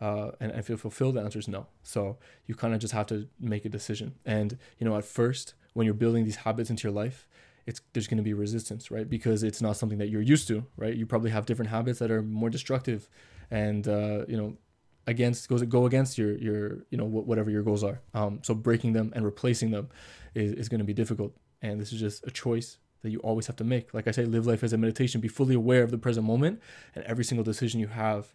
uh, 0.00 0.30
and, 0.40 0.52
and 0.52 0.64
feel 0.64 0.76
fulfilled? 0.76 1.14
The 1.14 1.20
answer 1.20 1.38
is 1.38 1.48
no. 1.48 1.66
So 1.82 2.18
you 2.46 2.54
kind 2.54 2.74
of 2.74 2.80
just 2.80 2.92
have 2.92 3.06
to 3.06 3.28
make 3.40 3.64
a 3.64 3.68
decision. 3.68 4.14
And 4.24 4.58
you 4.78 4.88
know, 4.88 4.96
at 4.96 5.04
first, 5.04 5.54
when 5.74 5.84
you're 5.84 5.94
building 5.94 6.24
these 6.24 6.36
habits 6.36 6.70
into 6.70 6.88
your 6.88 6.94
life, 6.94 7.28
it's 7.66 7.80
there's 7.92 8.06
going 8.06 8.18
to 8.18 8.22
be 8.22 8.34
resistance, 8.34 8.90
right? 8.90 9.08
Because 9.08 9.42
it's 9.42 9.60
not 9.60 9.76
something 9.76 9.98
that 9.98 10.08
you're 10.08 10.22
used 10.22 10.46
to, 10.48 10.64
right? 10.76 10.94
You 10.94 11.06
probably 11.06 11.30
have 11.30 11.46
different 11.46 11.70
habits 11.70 11.98
that 11.98 12.10
are 12.10 12.22
more 12.22 12.50
destructive, 12.50 13.08
and 13.50 13.86
uh, 13.88 14.24
you 14.28 14.36
know, 14.36 14.56
against 15.06 15.48
goes 15.48 15.62
go 15.62 15.86
against 15.86 16.18
your 16.18 16.36
your 16.36 16.84
you 16.90 16.98
know 16.98 17.04
whatever 17.04 17.50
your 17.50 17.62
goals 17.62 17.84
are. 17.84 18.00
Um, 18.14 18.40
so 18.42 18.54
breaking 18.54 18.92
them 18.92 19.12
and 19.14 19.24
replacing 19.24 19.70
them 19.70 19.88
is, 20.34 20.52
is 20.52 20.68
going 20.68 20.80
to 20.80 20.84
be 20.84 20.94
difficult, 20.94 21.34
and 21.62 21.80
this 21.80 21.92
is 21.92 22.00
just 22.00 22.26
a 22.26 22.30
choice 22.30 22.78
that 23.02 23.10
you 23.10 23.18
always 23.20 23.46
have 23.46 23.56
to 23.56 23.64
make. 23.64 23.94
Like 23.94 24.08
I 24.08 24.10
say, 24.10 24.24
live 24.24 24.46
life 24.46 24.64
as 24.64 24.72
a 24.72 24.78
meditation. 24.78 25.20
Be 25.20 25.28
fully 25.28 25.54
aware 25.54 25.82
of 25.82 25.90
the 25.90 25.98
present 25.98 26.26
moment 26.26 26.60
and 26.94 27.04
every 27.04 27.24
single 27.24 27.44
decision 27.44 27.78
you 27.78 27.88
have 27.88 28.32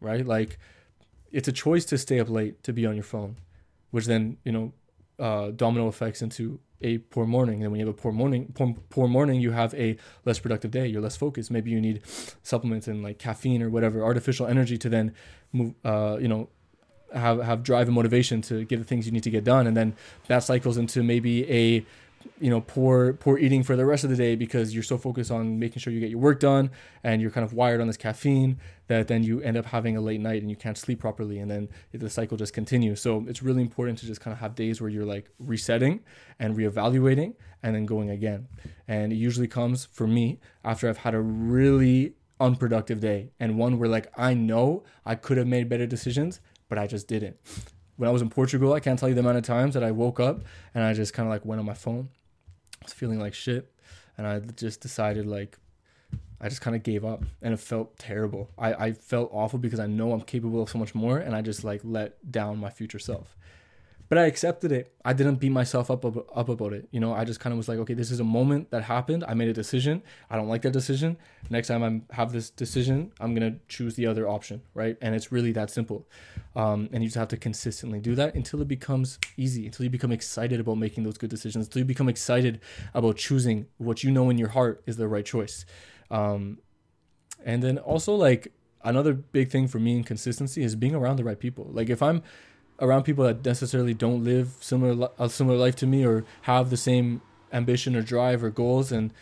right? 0.00 0.26
Like 0.26 0.58
it's 1.30 1.48
a 1.48 1.52
choice 1.52 1.84
to 1.86 1.98
stay 1.98 2.20
up 2.20 2.28
late 2.28 2.62
to 2.64 2.72
be 2.72 2.86
on 2.86 2.94
your 2.94 3.04
phone, 3.04 3.36
which 3.90 4.06
then 4.06 4.38
you 4.44 4.52
know 4.52 4.72
uh, 5.18 5.50
domino 5.50 5.88
effects 5.88 6.22
into 6.22 6.60
a 6.80 6.98
poor 6.98 7.26
morning. 7.26 7.62
And 7.62 7.72
when 7.72 7.80
you 7.80 7.86
have 7.86 7.94
a 7.94 7.98
poor 7.98 8.12
morning, 8.12 8.52
poor, 8.54 8.74
poor 8.88 9.08
morning, 9.08 9.40
you 9.40 9.50
have 9.50 9.74
a 9.74 9.96
less 10.24 10.38
productive 10.38 10.70
day. 10.70 10.86
You're 10.86 11.02
less 11.02 11.16
focused. 11.16 11.50
Maybe 11.50 11.70
you 11.70 11.80
need 11.80 12.02
supplements 12.42 12.86
and 12.86 13.02
like 13.02 13.18
caffeine 13.18 13.62
or 13.62 13.70
whatever 13.70 14.04
artificial 14.04 14.46
energy 14.46 14.78
to 14.78 14.88
then 14.88 15.14
move. 15.52 15.74
Uh, 15.84 16.18
you 16.20 16.28
know, 16.28 16.48
have 17.12 17.42
have 17.42 17.62
drive 17.62 17.88
and 17.88 17.94
motivation 17.94 18.42
to 18.42 18.64
get 18.64 18.78
the 18.78 18.84
things 18.84 19.06
you 19.06 19.12
need 19.12 19.22
to 19.22 19.30
get 19.30 19.44
done, 19.44 19.66
and 19.66 19.76
then 19.76 19.94
that 20.26 20.40
cycles 20.40 20.76
into 20.76 21.02
maybe 21.02 21.50
a 21.50 21.86
you 22.40 22.50
know 22.50 22.60
poor 22.60 23.12
poor 23.14 23.38
eating 23.38 23.62
for 23.62 23.76
the 23.76 23.84
rest 23.84 24.04
of 24.04 24.10
the 24.10 24.16
day 24.16 24.36
because 24.36 24.74
you're 24.74 24.82
so 24.82 24.98
focused 24.98 25.30
on 25.30 25.58
making 25.58 25.80
sure 25.80 25.92
you 25.92 26.00
get 26.00 26.10
your 26.10 26.18
work 26.18 26.40
done 26.40 26.70
and 27.02 27.20
you're 27.20 27.30
kind 27.30 27.44
of 27.44 27.52
wired 27.52 27.80
on 27.80 27.86
this 27.86 27.96
caffeine 27.96 28.58
that 28.86 29.08
then 29.08 29.22
you 29.22 29.40
end 29.40 29.56
up 29.56 29.66
having 29.66 29.96
a 29.96 30.00
late 30.00 30.20
night 30.20 30.40
and 30.40 30.50
you 30.50 30.56
can't 30.56 30.78
sleep 30.78 31.00
properly 31.00 31.38
and 31.38 31.50
then 31.50 31.68
the 31.92 32.10
cycle 32.10 32.36
just 32.36 32.52
continues. 32.52 33.00
So 33.00 33.24
it's 33.28 33.42
really 33.42 33.62
important 33.62 33.98
to 33.98 34.06
just 34.06 34.20
kind 34.20 34.32
of 34.32 34.40
have 34.40 34.54
days 34.54 34.80
where 34.80 34.90
you're 34.90 35.04
like 35.04 35.30
resetting 35.38 36.00
and 36.38 36.56
reevaluating 36.56 37.34
and 37.62 37.74
then 37.74 37.86
going 37.86 38.10
again. 38.10 38.48
And 38.86 39.12
it 39.12 39.16
usually 39.16 39.48
comes 39.48 39.84
for 39.86 40.06
me 40.06 40.40
after 40.64 40.88
I've 40.88 40.98
had 40.98 41.14
a 41.14 41.20
really 41.20 42.14
unproductive 42.40 43.00
day 43.00 43.30
and 43.40 43.58
one 43.58 43.78
where 43.78 43.88
like 43.88 44.06
I 44.16 44.32
know 44.34 44.84
I 45.04 45.16
could 45.16 45.38
have 45.38 45.46
made 45.46 45.68
better 45.68 45.86
decisions 45.86 46.40
but 46.68 46.78
I 46.78 46.86
just 46.86 47.08
didn't 47.08 47.36
when 47.98 48.08
I 48.08 48.12
was 48.12 48.22
in 48.22 48.30
Portugal, 48.30 48.72
I 48.72 48.80
can't 48.80 48.98
tell 48.98 49.08
you 49.08 49.14
the 49.14 49.20
amount 49.20 49.38
of 49.38 49.44
times 49.44 49.74
that 49.74 49.82
I 49.82 49.90
woke 49.90 50.20
up 50.20 50.42
and 50.72 50.84
I 50.84 50.94
just 50.94 51.12
kind 51.12 51.28
of 51.28 51.30
like 51.30 51.44
went 51.44 51.58
on 51.58 51.66
my 51.66 51.74
phone. 51.74 52.08
I 52.80 52.84
was 52.84 52.92
feeling 52.92 53.18
like 53.18 53.34
shit. 53.34 53.70
And 54.16 54.26
I 54.26 54.38
just 54.38 54.80
decided 54.80 55.26
like, 55.26 55.58
I 56.40 56.48
just 56.48 56.60
kind 56.60 56.76
of 56.76 56.84
gave 56.84 57.04
up 57.04 57.24
and 57.42 57.52
it 57.52 57.58
felt 57.58 57.98
terrible. 57.98 58.50
I, 58.56 58.72
I 58.72 58.92
felt 58.92 59.30
awful 59.32 59.58
because 59.58 59.80
I 59.80 59.86
know 59.86 60.12
I'm 60.12 60.20
capable 60.20 60.62
of 60.62 60.70
so 60.70 60.78
much 60.78 60.94
more 60.94 61.18
and 61.18 61.34
I 61.34 61.42
just 61.42 61.64
like 61.64 61.80
let 61.82 62.30
down 62.30 62.58
my 62.58 62.70
future 62.70 63.00
self 63.00 63.36
but 64.08 64.18
I 64.18 64.24
accepted 64.24 64.72
it. 64.72 64.94
I 65.04 65.12
didn't 65.12 65.36
beat 65.36 65.50
myself 65.50 65.90
up 65.90 66.04
up 66.04 66.48
about 66.48 66.72
it. 66.72 66.88
You 66.90 67.00
know, 67.00 67.12
I 67.12 67.24
just 67.24 67.40
kind 67.40 67.52
of 67.52 67.58
was 67.58 67.68
like, 67.68 67.78
okay, 67.78 67.94
this 67.94 68.10
is 68.10 68.20
a 68.20 68.24
moment 68.24 68.70
that 68.70 68.84
happened. 68.84 69.24
I 69.26 69.34
made 69.34 69.48
a 69.48 69.52
decision. 69.52 70.02
I 70.30 70.36
don't 70.36 70.48
like 70.48 70.62
that 70.62 70.72
decision. 70.72 71.16
Next 71.50 71.68
time 71.68 71.82
I 71.84 72.14
have 72.14 72.32
this 72.32 72.50
decision, 72.50 73.12
I'm 73.20 73.34
gonna 73.34 73.56
choose 73.68 73.94
the 73.96 74.06
other 74.06 74.28
option, 74.28 74.62
right? 74.74 74.96
And 75.02 75.14
it's 75.14 75.30
really 75.30 75.52
that 75.52 75.70
simple. 75.70 76.06
Um, 76.56 76.88
and 76.92 77.02
you 77.02 77.08
just 77.08 77.18
have 77.18 77.28
to 77.28 77.36
consistently 77.36 78.00
do 78.00 78.14
that 78.14 78.34
until 78.34 78.60
it 78.62 78.68
becomes 78.68 79.18
easy, 79.36 79.66
until 79.66 79.84
you 79.84 79.90
become 79.90 80.12
excited 80.12 80.60
about 80.60 80.78
making 80.78 81.04
those 81.04 81.18
good 81.18 81.30
decisions, 81.30 81.66
until 81.66 81.80
you 81.80 81.86
become 81.86 82.08
excited 82.08 82.60
about 82.94 83.16
choosing 83.16 83.66
what 83.76 84.02
you 84.02 84.10
know 84.10 84.30
in 84.30 84.38
your 84.38 84.48
heart 84.48 84.82
is 84.86 84.96
the 84.96 85.08
right 85.08 85.26
choice. 85.26 85.64
Um, 86.10 86.58
and 87.44 87.62
then 87.62 87.78
also 87.78 88.14
like 88.14 88.52
another 88.82 89.12
big 89.12 89.50
thing 89.50 89.68
for 89.68 89.78
me 89.78 89.96
in 89.96 90.04
consistency 90.04 90.62
is 90.62 90.74
being 90.76 90.94
around 90.94 91.16
the 91.16 91.24
right 91.24 91.38
people. 91.38 91.68
Like 91.70 91.90
if 91.90 92.02
I'm 92.02 92.22
around 92.80 93.02
people 93.02 93.24
that 93.24 93.44
necessarily 93.44 93.94
don't 93.94 94.24
live 94.24 94.56
similar 94.60 95.08
a 95.18 95.28
similar 95.28 95.56
life 95.56 95.76
to 95.76 95.86
me 95.86 96.04
or 96.04 96.24
have 96.42 96.70
the 96.70 96.76
same 96.76 97.20
ambition 97.52 97.96
or 97.96 98.02
drive 98.02 98.44
or 98.44 98.50
goals 98.50 98.92
and 98.92 99.12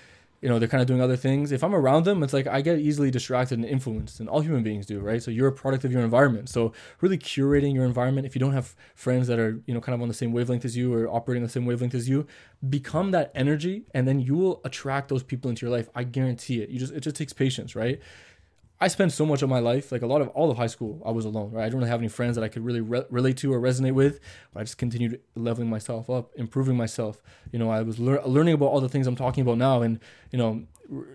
you 0.42 0.48
know 0.48 0.58
they're 0.58 0.68
kind 0.68 0.82
of 0.82 0.86
doing 0.86 1.00
other 1.00 1.16
things. 1.16 1.50
If 1.50 1.64
i'm 1.64 1.74
around 1.74 2.04
them 2.04 2.22
it's 2.22 2.32
like 2.32 2.46
i 2.46 2.60
get 2.60 2.78
easily 2.78 3.10
distracted 3.10 3.58
and 3.58 3.66
influenced 3.66 4.20
and 4.20 4.28
all 4.28 4.40
human 4.40 4.62
beings 4.62 4.84
do 4.84 5.00
right? 5.00 5.22
So 5.22 5.30
you're 5.30 5.48
a 5.48 5.52
product 5.52 5.84
of 5.84 5.92
your 5.92 6.02
environment. 6.02 6.48
So 6.48 6.72
really 7.00 7.18
curating 7.18 7.74
your 7.74 7.84
environment 7.84 8.26
if 8.26 8.34
you 8.34 8.40
don't 8.40 8.52
have 8.52 8.74
friends 8.94 9.26
that 9.28 9.38
are 9.38 9.60
you 9.66 9.74
know 9.74 9.80
kind 9.80 9.94
of 9.94 10.02
on 10.02 10.08
the 10.08 10.14
same 10.14 10.32
wavelength 10.32 10.64
as 10.64 10.76
you 10.76 10.92
or 10.92 11.08
operating 11.08 11.42
the 11.42 11.48
same 11.48 11.64
wavelength 11.64 11.94
as 11.94 12.08
you 12.08 12.26
become 12.68 13.10
that 13.12 13.32
energy 13.34 13.84
and 13.94 14.06
then 14.06 14.20
you 14.20 14.34
will 14.34 14.60
attract 14.64 15.08
those 15.08 15.22
people 15.22 15.48
into 15.48 15.64
your 15.64 15.74
life. 15.74 15.88
I 15.94 16.04
guarantee 16.04 16.60
it. 16.60 16.68
You 16.68 16.78
just 16.78 16.92
it 16.92 17.00
just 17.00 17.16
takes 17.16 17.32
patience 17.32 17.74
right 17.74 18.00
I 18.78 18.88
spent 18.88 19.12
so 19.12 19.24
much 19.24 19.40
of 19.40 19.48
my 19.48 19.58
life, 19.58 19.90
like 19.90 20.02
a 20.02 20.06
lot 20.06 20.20
of 20.20 20.28
all 20.28 20.50
of 20.50 20.58
high 20.58 20.66
school, 20.66 21.00
I 21.04 21.10
was 21.10 21.24
alone, 21.24 21.50
right? 21.50 21.64
I 21.64 21.68
don't 21.70 21.78
really 21.78 21.88
have 21.88 22.00
any 22.00 22.08
friends 22.08 22.36
that 22.36 22.44
I 22.44 22.48
could 22.48 22.62
really 22.62 22.82
re- 22.82 23.06
relate 23.08 23.38
to 23.38 23.52
or 23.52 23.60
resonate 23.60 23.94
with. 23.94 24.20
But 24.52 24.60
I 24.60 24.62
just 24.64 24.76
continued 24.76 25.20
leveling 25.34 25.70
myself 25.70 26.10
up, 26.10 26.32
improving 26.36 26.76
myself. 26.76 27.22
You 27.52 27.58
know, 27.58 27.70
I 27.70 27.80
was 27.80 27.98
lear- 27.98 28.22
learning 28.26 28.52
about 28.52 28.66
all 28.66 28.82
the 28.82 28.88
things 28.88 29.06
I'm 29.06 29.16
talking 29.16 29.40
about 29.40 29.56
now, 29.56 29.80
and 29.80 29.98
you 30.30 30.38
know, 30.38 30.64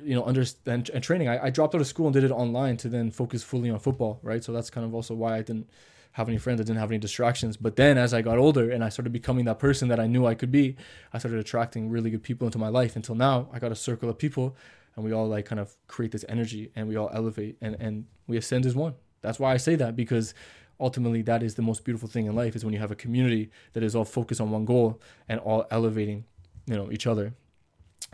you 0.03 0.15
know, 0.15 0.23
understand 0.23 0.89
and 0.91 1.03
training. 1.03 1.27
I, 1.27 1.45
I 1.45 1.49
dropped 1.51 1.75
out 1.75 1.81
of 1.81 1.87
school 1.87 2.07
and 2.07 2.13
did 2.13 2.23
it 2.23 2.31
online 2.31 2.77
to 2.77 2.89
then 2.89 3.11
focus 3.11 3.43
fully 3.43 3.69
on 3.69 3.77
football, 3.77 4.19
right? 4.23 4.43
So 4.43 4.51
that's 4.51 4.71
kind 4.71 4.85
of 4.85 4.95
also 4.95 5.13
why 5.13 5.37
I 5.37 5.43
didn't 5.43 5.69
have 6.13 6.27
any 6.27 6.39
friends. 6.39 6.59
I 6.59 6.63
didn't 6.63 6.79
have 6.79 6.91
any 6.91 6.97
distractions. 6.97 7.57
But 7.57 7.75
then 7.75 7.97
as 7.97 8.11
I 8.11 8.23
got 8.23 8.39
older 8.39 8.71
and 8.71 8.83
I 8.83 8.89
started 8.89 9.13
becoming 9.13 9.45
that 9.45 9.59
person 9.59 9.87
that 9.89 9.99
I 9.99 10.07
knew 10.07 10.25
I 10.25 10.33
could 10.33 10.51
be, 10.51 10.75
I 11.13 11.19
started 11.19 11.39
attracting 11.39 11.89
really 11.89 12.09
good 12.09 12.23
people 12.23 12.47
into 12.47 12.57
my 12.57 12.69
life. 12.69 12.95
Until 12.95 13.15
now, 13.15 13.49
I 13.53 13.59
got 13.59 13.71
a 13.71 13.75
circle 13.75 14.09
of 14.09 14.17
people 14.17 14.55
and 14.95 15.05
we 15.05 15.11
all 15.11 15.27
like 15.27 15.45
kind 15.45 15.59
of 15.59 15.75
create 15.87 16.11
this 16.11 16.25
energy 16.27 16.71
and 16.75 16.87
we 16.87 16.95
all 16.95 17.09
elevate 17.13 17.57
and, 17.61 17.75
and 17.79 18.05
we 18.27 18.37
ascend 18.37 18.65
as 18.65 18.75
one. 18.75 18.95
That's 19.21 19.39
why 19.39 19.53
I 19.53 19.57
say 19.57 19.75
that 19.75 19.95
because 19.95 20.33
ultimately 20.79 21.21
that 21.21 21.43
is 21.43 21.55
the 21.55 21.61
most 21.61 21.83
beautiful 21.85 22.09
thing 22.09 22.25
in 22.25 22.35
life 22.35 22.55
is 22.55 22.65
when 22.65 22.73
you 22.73 22.79
have 22.79 22.91
a 22.91 22.95
community 22.95 23.51
that 23.73 23.83
is 23.83 23.95
all 23.95 24.05
focused 24.05 24.41
on 24.41 24.51
one 24.51 24.65
goal 24.65 24.99
and 25.29 25.39
all 25.39 25.65
elevating, 25.71 26.25
you 26.65 26.75
know, 26.75 26.91
each 26.91 27.07
other. 27.07 27.33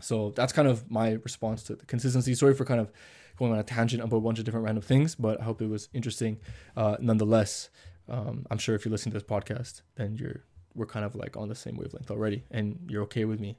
So 0.00 0.32
that's 0.36 0.52
kind 0.52 0.68
of 0.68 0.88
my 0.90 1.12
response 1.12 1.62
to 1.64 1.76
the 1.76 1.86
consistency. 1.86 2.34
Sorry 2.34 2.54
for 2.54 2.64
kind 2.64 2.80
of 2.80 2.92
going 3.36 3.52
on 3.52 3.58
a 3.58 3.62
tangent 3.64 4.02
about 4.02 4.18
a 4.18 4.20
bunch 4.20 4.38
of 4.38 4.44
different 4.44 4.66
random 4.66 4.82
things, 4.82 5.14
but 5.14 5.40
I 5.40 5.44
hope 5.44 5.62
it 5.62 5.68
was 5.68 5.88
interesting 5.92 6.38
uh, 6.76 6.96
nonetheless. 7.00 7.70
Um, 8.08 8.46
I'm 8.50 8.58
sure 8.58 8.74
if 8.74 8.84
you're 8.84 8.92
listening 8.92 9.12
to 9.12 9.18
this 9.18 9.28
podcast, 9.28 9.82
then 9.96 10.16
you're 10.16 10.44
we're 10.74 10.86
kind 10.86 11.04
of 11.04 11.16
like 11.16 11.36
on 11.36 11.48
the 11.48 11.54
same 11.54 11.76
wavelength 11.76 12.10
already, 12.10 12.44
and 12.50 12.78
you're 12.88 13.02
okay 13.02 13.24
with 13.24 13.40
me 13.40 13.56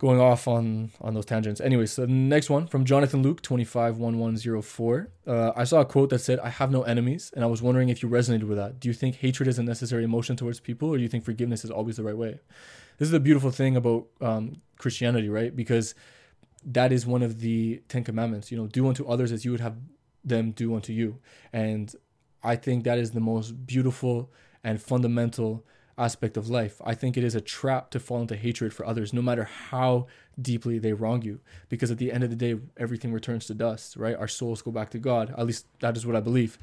going 0.00 0.18
off 0.18 0.48
on 0.48 0.90
on 1.02 1.12
those 1.12 1.26
tangents. 1.26 1.60
Anyways, 1.60 1.92
so 1.92 2.06
the 2.06 2.12
next 2.12 2.48
one 2.48 2.66
from 2.66 2.86
Jonathan 2.86 3.22
Luke 3.22 3.42
twenty 3.42 3.64
five 3.64 3.98
one 3.98 4.18
one 4.18 4.34
zero 4.36 4.62
four. 4.62 5.10
Uh, 5.26 5.52
I 5.54 5.64
saw 5.64 5.80
a 5.80 5.84
quote 5.84 6.08
that 6.08 6.20
said, 6.20 6.38
"I 6.40 6.48
have 6.48 6.70
no 6.70 6.82
enemies," 6.82 7.30
and 7.34 7.44
I 7.44 7.46
was 7.46 7.60
wondering 7.60 7.90
if 7.90 8.02
you 8.02 8.08
resonated 8.08 8.44
with 8.44 8.56
that. 8.56 8.80
Do 8.80 8.88
you 8.88 8.94
think 8.94 9.16
hatred 9.16 9.46
is 9.46 9.58
a 9.58 9.62
necessary 9.62 10.02
emotion 10.02 10.36
towards 10.36 10.58
people, 10.58 10.88
or 10.88 10.96
do 10.96 11.02
you 11.02 11.08
think 11.08 11.24
forgiveness 11.24 11.64
is 11.64 11.70
always 11.70 11.96
the 11.98 12.02
right 12.02 12.16
way? 12.16 12.40
This 12.96 13.06
is 13.06 13.12
the 13.12 13.20
beautiful 13.20 13.50
thing 13.50 13.76
about 13.76 14.06
um, 14.22 14.62
Christianity, 14.78 15.28
right? 15.28 15.54
Because 15.54 15.94
that 16.64 16.92
is 16.92 17.06
one 17.06 17.22
of 17.22 17.40
the 17.40 17.82
Ten 17.88 18.02
Commandments. 18.02 18.50
You 18.50 18.56
know, 18.56 18.66
do 18.66 18.88
unto 18.88 19.06
others 19.06 19.32
as 19.32 19.44
you 19.44 19.50
would 19.50 19.60
have 19.60 19.76
them 20.24 20.52
do 20.52 20.74
unto 20.74 20.94
you, 20.94 21.18
and 21.52 21.94
I 22.42 22.56
think 22.56 22.84
that 22.84 22.98
is 22.98 23.10
the 23.10 23.20
most 23.20 23.66
beautiful 23.66 24.32
and 24.64 24.80
fundamental 24.80 25.66
aspect 26.00 26.36
of 26.36 26.48
life. 26.48 26.80
I 26.84 26.94
think 26.94 27.16
it 27.16 27.24
is 27.24 27.34
a 27.34 27.40
trap 27.40 27.90
to 27.90 28.00
fall 28.00 28.20
into 28.20 28.36
hatred 28.36 28.72
for 28.72 28.86
others, 28.86 29.12
no 29.12 29.22
matter 29.22 29.44
how 29.44 30.06
deeply 30.40 30.78
they 30.78 30.94
wrong 30.94 31.22
you. 31.22 31.40
Because 31.68 31.90
at 31.90 31.98
the 31.98 32.10
end 32.10 32.24
of 32.24 32.30
the 32.30 32.36
day, 32.36 32.58
everything 32.76 33.12
returns 33.12 33.46
to 33.46 33.54
dust, 33.54 33.96
right? 33.96 34.16
Our 34.16 34.28
souls 34.28 34.62
go 34.62 34.70
back 34.70 34.90
to 34.90 34.98
God. 34.98 35.34
At 35.36 35.46
least 35.46 35.66
that 35.80 35.96
is 35.96 36.06
what 36.06 36.16
I 36.16 36.20
believe. 36.20 36.58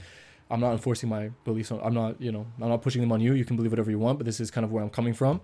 I'm 0.49 0.59
not 0.59 0.71
enforcing 0.71 1.09
my 1.09 1.29
beliefs 1.43 1.71
on, 1.71 1.79
I'm 1.83 1.93
not, 1.93 2.21
you 2.21 2.31
know, 2.31 2.45
I'm 2.61 2.69
not 2.69 2.81
pushing 2.81 3.01
them 3.01 3.11
on 3.11 3.21
you. 3.21 3.33
You 3.33 3.45
can 3.45 3.55
believe 3.55 3.71
whatever 3.71 3.91
you 3.91 3.99
want, 3.99 4.17
but 4.19 4.25
this 4.25 4.39
is 4.39 4.49
kind 4.49 4.65
of 4.65 4.71
where 4.71 4.83
I'm 4.83 4.89
coming 4.89 5.13
from. 5.13 5.41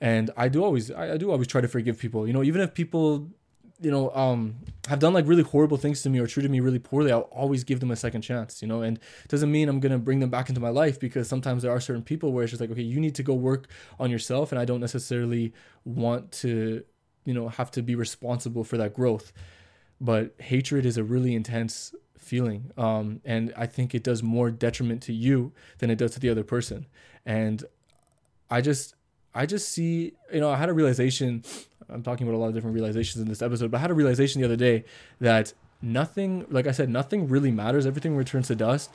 and 0.00 0.30
I 0.36 0.48
do 0.48 0.64
always 0.64 0.90
I, 0.90 1.12
I 1.14 1.16
do 1.18 1.30
always 1.30 1.46
try 1.46 1.60
to 1.60 1.68
forgive 1.68 1.98
people. 1.98 2.26
You 2.26 2.32
know, 2.32 2.42
even 2.42 2.60
if 2.62 2.74
people 2.74 3.28
you 3.82 3.90
know, 3.90 4.10
um, 4.14 4.56
have 4.88 4.98
done 4.98 5.14
like 5.14 5.26
really 5.26 5.42
horrible 5.42 5.76
things 5.76 6.02
to 6.02 6.10
me 6.10 6.18
or 6.18 6.26
treated 6.26 6.50
me 6.50 6.60
really 6.60 6.78
poorly, 6.78 7.12
I'll 7.12 7.20
always 7.20 7.64
give 7.64 7.80
them 7.80 7.90
a 7.90 7.96
second 7.96 8.22
chance, 8.22 8.60
you 8.60 8.68
know, 8.68 8.82
and 8.82 8.98
doesn't 9.28 9.50
mean 9.50 9.68
I'm 9.68 9.80
gonna 9.80 9.98
bring 9.98 10.20
them 10.20 10.30
back 10.30 10.48
into 10.48 10.60
my 10.60 10.68
life 10.68 11.00
because 11.00 11.28
sometimes 11.28 11.62
there 11.62 11.72
are 11.72 11.80
certain 11.80 12.02
people 12.02 12.32
where 12.32 12.44
it's 12.44 12.50
just 12.50 12.60
like, 12.60 12.70
okay, 12.70 12.82
you 12.82 13.00
need 13.00 13.14
to 13.14 13.22
go 13.22 13.34
work 13.34 13.68
on 13.98 14.10
yourself, 14.10 14.52
and 14.52 14.60
I 14.60 14.64
don't 14.64 14.80
necessarily 14.80 15.52
want 15.84 16.30
to, 16.32 16.84
you 17.24 17.34
know, 17.34 17.48
have 17.48 17.70
to 17.72 17.82
be 17.82 17.94
responsible 17.94 18.64
for 18.64 18.76
that 18.76 18.94
growth. 18.94 19.32
But 20.00 20.34
hatred 20.38 20.86
is 20.86 20.96
a 20.96 21.04
really 21.04 21.34
intense 21.34 21.94
feeling, 22.18 22.70
um, 22.76 23.20
and 23.24 23.52
I 23.56 23.66
think 23.66 23.94
it 23.94 24.02
does 24.02 24.22
more 24.22 24.50
detriment 24.50 25.02
to 25.04 25.12
you 25.12 25.52
than 25.78 25.90
it 25.90 25.96
does 25.96 26.12
to 26.12 26.20
the 26.20 26.28
other 26.28 26.44
person, 26.44 26.86
and 27.24 27.64
I 28.50 28.60
just, 28.60 28.94
I 29.34 29.46
just 29.46 29.70
see, 29.70 30.12
you 30.32 30.40
know, 30.40 30.50
I 30.50 30.56
had 30.56 30.68
a 30.68 30.74
realization 30.74 31.44
I'm 31.92 32.02
talking 32.02 32.26
about 32.26 32.36
a 32.36 32.40
lot 32.40 32.48
of 32.48 32.54
different 32.54 32.74
realizations 32.74 33.22
in 33.22 33.28
this 33.28 33.42
episode, 33.42 33.70
but 33.70 33.78
I 33.78 33.80
had 33.80 33.90
a 33.90 33.94
realization 33.94 34.40
the 34.40 34.46
other 34.46 34.56
day 34.56 34.84
that 35.20 35.52
nothing, 35.82 36.46
like 36.50 36.66
I 36.66 36.72
said, 36.72 36.88
nothing 36.88 37.28
really 37.28 37.50
matters. 37.50 37.86
Everything 37.86 38.16
returns 38.16 38.48
to 38.48 38.54
dust. 38.54 38.90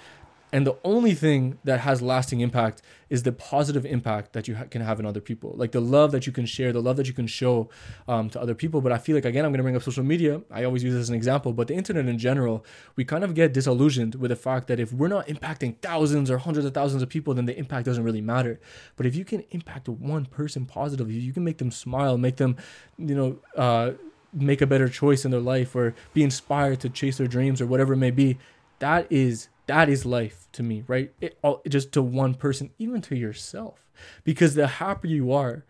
And 0.56 0.65
the 0.65 0.78
only 0.86 1.13
thing 1.13 1.58
that 1.65 1.82
has 1.82 2.02
lasting 2.02 2.39
impact 2.39 2.82
is 3.10 3.24
the 3.24 3.34
positive 3.34 3.86
impact 3.86 4.32
that 4.32 4.48
you 4.48 4.56
ha- 4.56 4.63
can 4.70 4.82
have 4.82 5.02
in 5.02 5.06
other 5.06 5.20
people, 5.20 5.52
like 5.58 5.74
the 5.74 5.82
love 5.82 6.13
that 6.13 6.26
you 6.26 6.32
can 6.32 6.46
share, 6.46 6.72
the 6.72 6.82
love 6.82 6.96
that 6.96 7.10
you 7.10 7.13
can 7.13 7.28
show 7.28 7.70
um, 8.08 8.30
to 8.30 8.39
other 8.39 8.56
people. 8.56 8.80
But 8.80 8.94
I 8.94 8.98
feel 8.98 9.15
like, 9.18 9.26
again, 9.26 9.44
I'm 9.44 9.52
going 9.52 9.58
to 9.58 9.63
bring 9.63 9.76
up 9.76 9.84
social 9.84 10.06
media. 10.06 10.44
I 10.50 10.63
always 10.63 10.82
use 10.82 10.94
this 10.94 11.02
as 11.02 11.10
an 11.10 11.15
example, 11.15 11.52
but 11.52 11.68
the 11.68 11.74
internet 11.74 12.06
in 12.06 12.18
general, 12.18 12.63
we 12.96 13.04
kind 13.04 13.26
of 13.26 13.36
get 13.36 13.52
disillusioned 13.52 14.15
with 14.15 14.30
the 14.30 14.38
fact 14.38 14.68
that 14.68 14.80
if 14.80 14.94
we're 14.94 15.10
not 15.10 15.28
impacting 15.28 15.76
thousands 15.82 16.32
or 16.32 16.38
hundreds 16.38 16.65
of 16.65 16.74
thousands 16.74 17.04
of 17.04 17.10
people, 17.10 17.34
then 17.34 17.48
the 17.48 17.58
impact 17.60 17.86
doesn't 17.86 18.06
really 18.06 18.22
matter. 18.22 18.58
But 18.96 19.06
if 19.06 19.13
you 19.13 19.26
can 19.26 19.44
impact 19.52 19.89
one 19.89 20.26
person 20.26 20.65
positively, 20.65 21.15
you 21.15 21.34
can 21.34 21.44
make 21.44 21.58
them 21.58 21.70
smile, 21.70 22.18
make 22.18 22.38
them, 22.38 22.56
you 22.98 23.13
know, 23.13 23.39
uh, 23.58 23.91
make 24.32 24.62
a 24.62 24.68
better 24.68 24.88
choice 24.88 25.26
in 25.26 25.32
their 25.32 25.41
life 25.41 25.76
or 25.76 25.94
be 26.13 26.24
inspired 26.24 26.80
to 26.80 26.89
chase 26.89 27.18
their 27.18 27.28
dreams 27.28 27.60
or 27.60 27.65
whatever 27.65 27.91
it 27.91 27.98
may 27.98 28.12
be, 28.12 28.38
that 28.80 29.06
is 29.10 29.50
that 29.67 29.89
is 29.89 30.06
life 30.06 30.47
to 30.54 30.63
me, 30.63 30.84
right? 30.88 31.13
It, 31.21 31.38
all, 31.41 31.62
just 31.67 31.91
to 31.93 32.01
one 32.01 32.34
person, 32.34 32.71
even 32.78 33.01
to 33.04 33.15
yourself, 33.15 33.88
because 34.23 34.56
the 34.56 34.67
happier 34.67 35.15
you 35.15 35.32
are, 35.32 35.65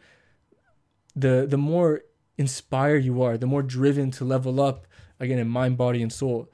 the 1.15 1.45
the 1.47 1.57
more 1.57 2.03
inspired 2.37 3.03
you 3.05 3.21
are, 3.21 3.37
the 3.37 3.47
more 3.47 3.63
driven 3.63 4.11
to 4.11 4.25
level 4.25 4.59
up 4.59 4.87
again 5.19 5.39
in 5.39 5.47
mind, 5.47 5.77
body, 5.77 6.01
and 6.01 6.11
soul, 6.11 6.49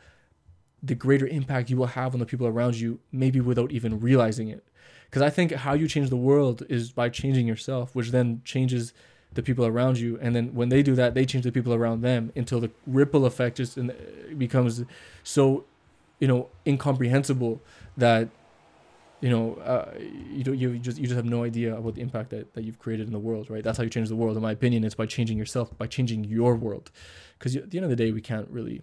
the 0.83 0.95
greater 0.95 1.27
impact 1.27 1.69
you 1.69 1.77
will 1.77 1.87
have 1.87 2.13
on 2.13 2.19
the 2.19 2.25
people 2.25 2.47
around 2.47 2.75
you, 2.75 2.99
maybe 3.11 3.39
without 3.39 3.71
even 3.71 3.99
realizing 3.99 4.49
it. 4.49 4.63
Because 5.05 5.21
I 5.21 5.29
think 5.29 5.51
how 5.51 5.73
you 5.73 5.87
change 5.87 6.09
the 6.09 6.15
world 6.15 6.63
is 6.69 6.91
by 6.91 7.09
changing 7.09 7.47
yourself, 7.47 7.95
which 7.95 8.11
then 8.11 8.41
changes 8.45 8.93
the 9.33 9.41
people 9.41 9.65
around 9.65 9.97
you, 9.97 10.19
and 10.21 10.35
then 10.35 10.53
when 10.53 10.69
they 10.69 10.83
do 10.83 10.93
that, 10.95 11.13
they 11.13 11.25
change 11.25 11.43
the 11.45 11.51
people 11.51 11.73
around 11.73 12.01
them 12.01 12.31
until 12.35 12.59
the 12.59 12.69
ripple 12.85 13.25
effect 13.25 13.57
just 13.57 13.77
uh, 13.77 13.83
becomes 14.37 14.83
so 15.23 15.63
you 16.21 16.27
know 16.27 16.47
incomprehensible 16.65 17.59
that 17.97 18.29
you 19.19 19.29
know 19.29 19.55
uh, 19.55 19.91
you 19.99 20.43
don't 20.43 20.57
you 20.57 20.77
just 20.77 20.97
you 20.97 21.03
just 21.03 21.15
have 21.15 21.25
no 21.25 21.43
idea 21.43 21.75
about 21.75 21.95
the 21.95 22.01
impact 22.01 22.29
that, 22.29 22.53
that 22.53 22.63
you've 22.63 22.79
created 22.79 23.07
in 23.07 23.13
the 23.13 23.19
world 23.19 23.49
right? 23.49 23.63
That's 23.63 23.77
how 23.77 23.83
you 23.83 23.89
change 23.89 24.07
the 24.07 24.15
world 24.15 24.37
in 24.37 24.43
my 24.43 24.53
opinion 24.53 24.83
it's 24.85 24.95
by 24.95 25.07
changing 25.07 25.37
yourself 25.37 25.77
by 25.77 25.87
changing 25.87 26.23
your 26.23 26.55
world. 26.55 26.91
Because 27.37 27.55
at 27.55 27.71
the 27.71 27.77
end 27.77 27.83
of 27.83 27.89
the 27.89 27.95
day 27.97 28.11
we 28.11 28.21
can't 28.21 28.47
really 28.49 28.81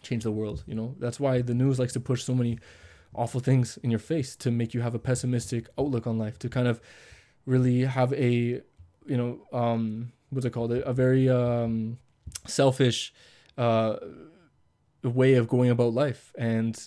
change 0.00 0.22
the 0.22 0.32
world 0.32 0.64
you 0.66 0.74
know? 0.74 0.94
That's 0.98 1.20
why 1.20 1.42
the 1.42 1.54
news 1.54 1.78
likes 1.78 1.92
to 1.92 2.00
push 2.00 2.24
so 2.24 2.34
many 2.34 2.58
awful 3.14 3.40
things 3.40 3.78
in 3.82 3.90
your 3.90 3.98
face 3.98 4.36
to 4.36 4.50
make 4.50 4.72
you 4.72 4.80
have 4.80 4.94
a 4.94 4.98
pessimistic 4.98 5.68
outlook 5.76 6.06
on 6.06 6.16
life 6.16 6.38
to 6.38 6.48
kind 6.48 6.68
of 6.68 6.80
really 7.46 7.80
have 7.82 8.12
a 8.12 8.62
you 9.06 9.16
know 9.16 9.40
um 9.52 10.12
what's 10.30 10.46
it 10.46 10.50
called? 10.50 10.72
A, 10.72 10.86
a 10.86 10.92
very 10.92 11.28
um 11.28 11.98
selfish 12.46 13.12
uh 13.58 13.96
way 15.02 15.34
of 15.34 15.48
going 15.48 15.70
about 15.70 15.94
life. 15.94 16.32
And 16.36 16.80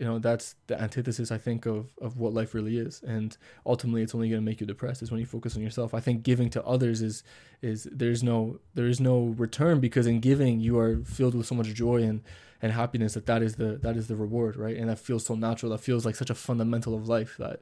you 0.00 0.06
know 0.06 0.18
that's 0.18 0.54
the 0.66 0.80
antithesis 0.80 1.30
i 1.30 1.36
think 1.36 1.66
of 1.66 1.92
of 2.00 2.16
what 2.16 2.32
life 2.32 2.54
really 2.54 2.78
is. 2.78 3.02
And 3.06 3.36
ultimately 3.66 4.00
it's 4.02 4.14
only 4.14 4.30
going 4.30 4.40
to 4.40 4.44
make 4.44 4.58
you 4.58 4.66
depressed 4.66 5.02
is 5.02 5.10
when 5.10 5.20
you 5.20 5.26
focus 5.26 5.56
on 5.56 5.62
yourself. 5.62 5.92
I 5.92 6.00
think 6.00 6.22
giving 6.22 6.48
to 6.50 6.64
others 6.64 7.02
is 7.02 7.22
is 7.60 7.86
there's 7.92 8.22
no 8.22 8.60
there 8.74 8.86
is 8.86 8.98
no 8.98 9.34
return 9.36 9.78
because 9.78 10.06
in 10.06 10.20
giving 10.20 10.58
you 10.58 10.78
are 10.78 10.96
filled 11.04 11.34
with 11.34 11.46
so 11.46 11.54
much 11.54 11.66
joy 11.74 12.02
and 12.02 12.22
and 12.62 12.72
happiness 12.72 13.12
that 13.12 13.26
that 13.26 13.42
is 13.42 13.56
the 13.56 13.78
that 13.82 13.94
is 13.94 14.08
the 14.08 14.16
reward 14.16 14.56
right? 14.56 14.76
And 14.76 14.88
that 14.88 14.98
feels 14.98 15.26
so 15.26 15.34
natural. 15.34 15.70
That 15.72 15.80
feels 15.80 16.06
like 16.06 16.16
such 16.16 16.30
a 16.30 16.34
fundamental 16.34 16.94
of 16.94 17.06
life 17.06 17.36
that 17.38 17.60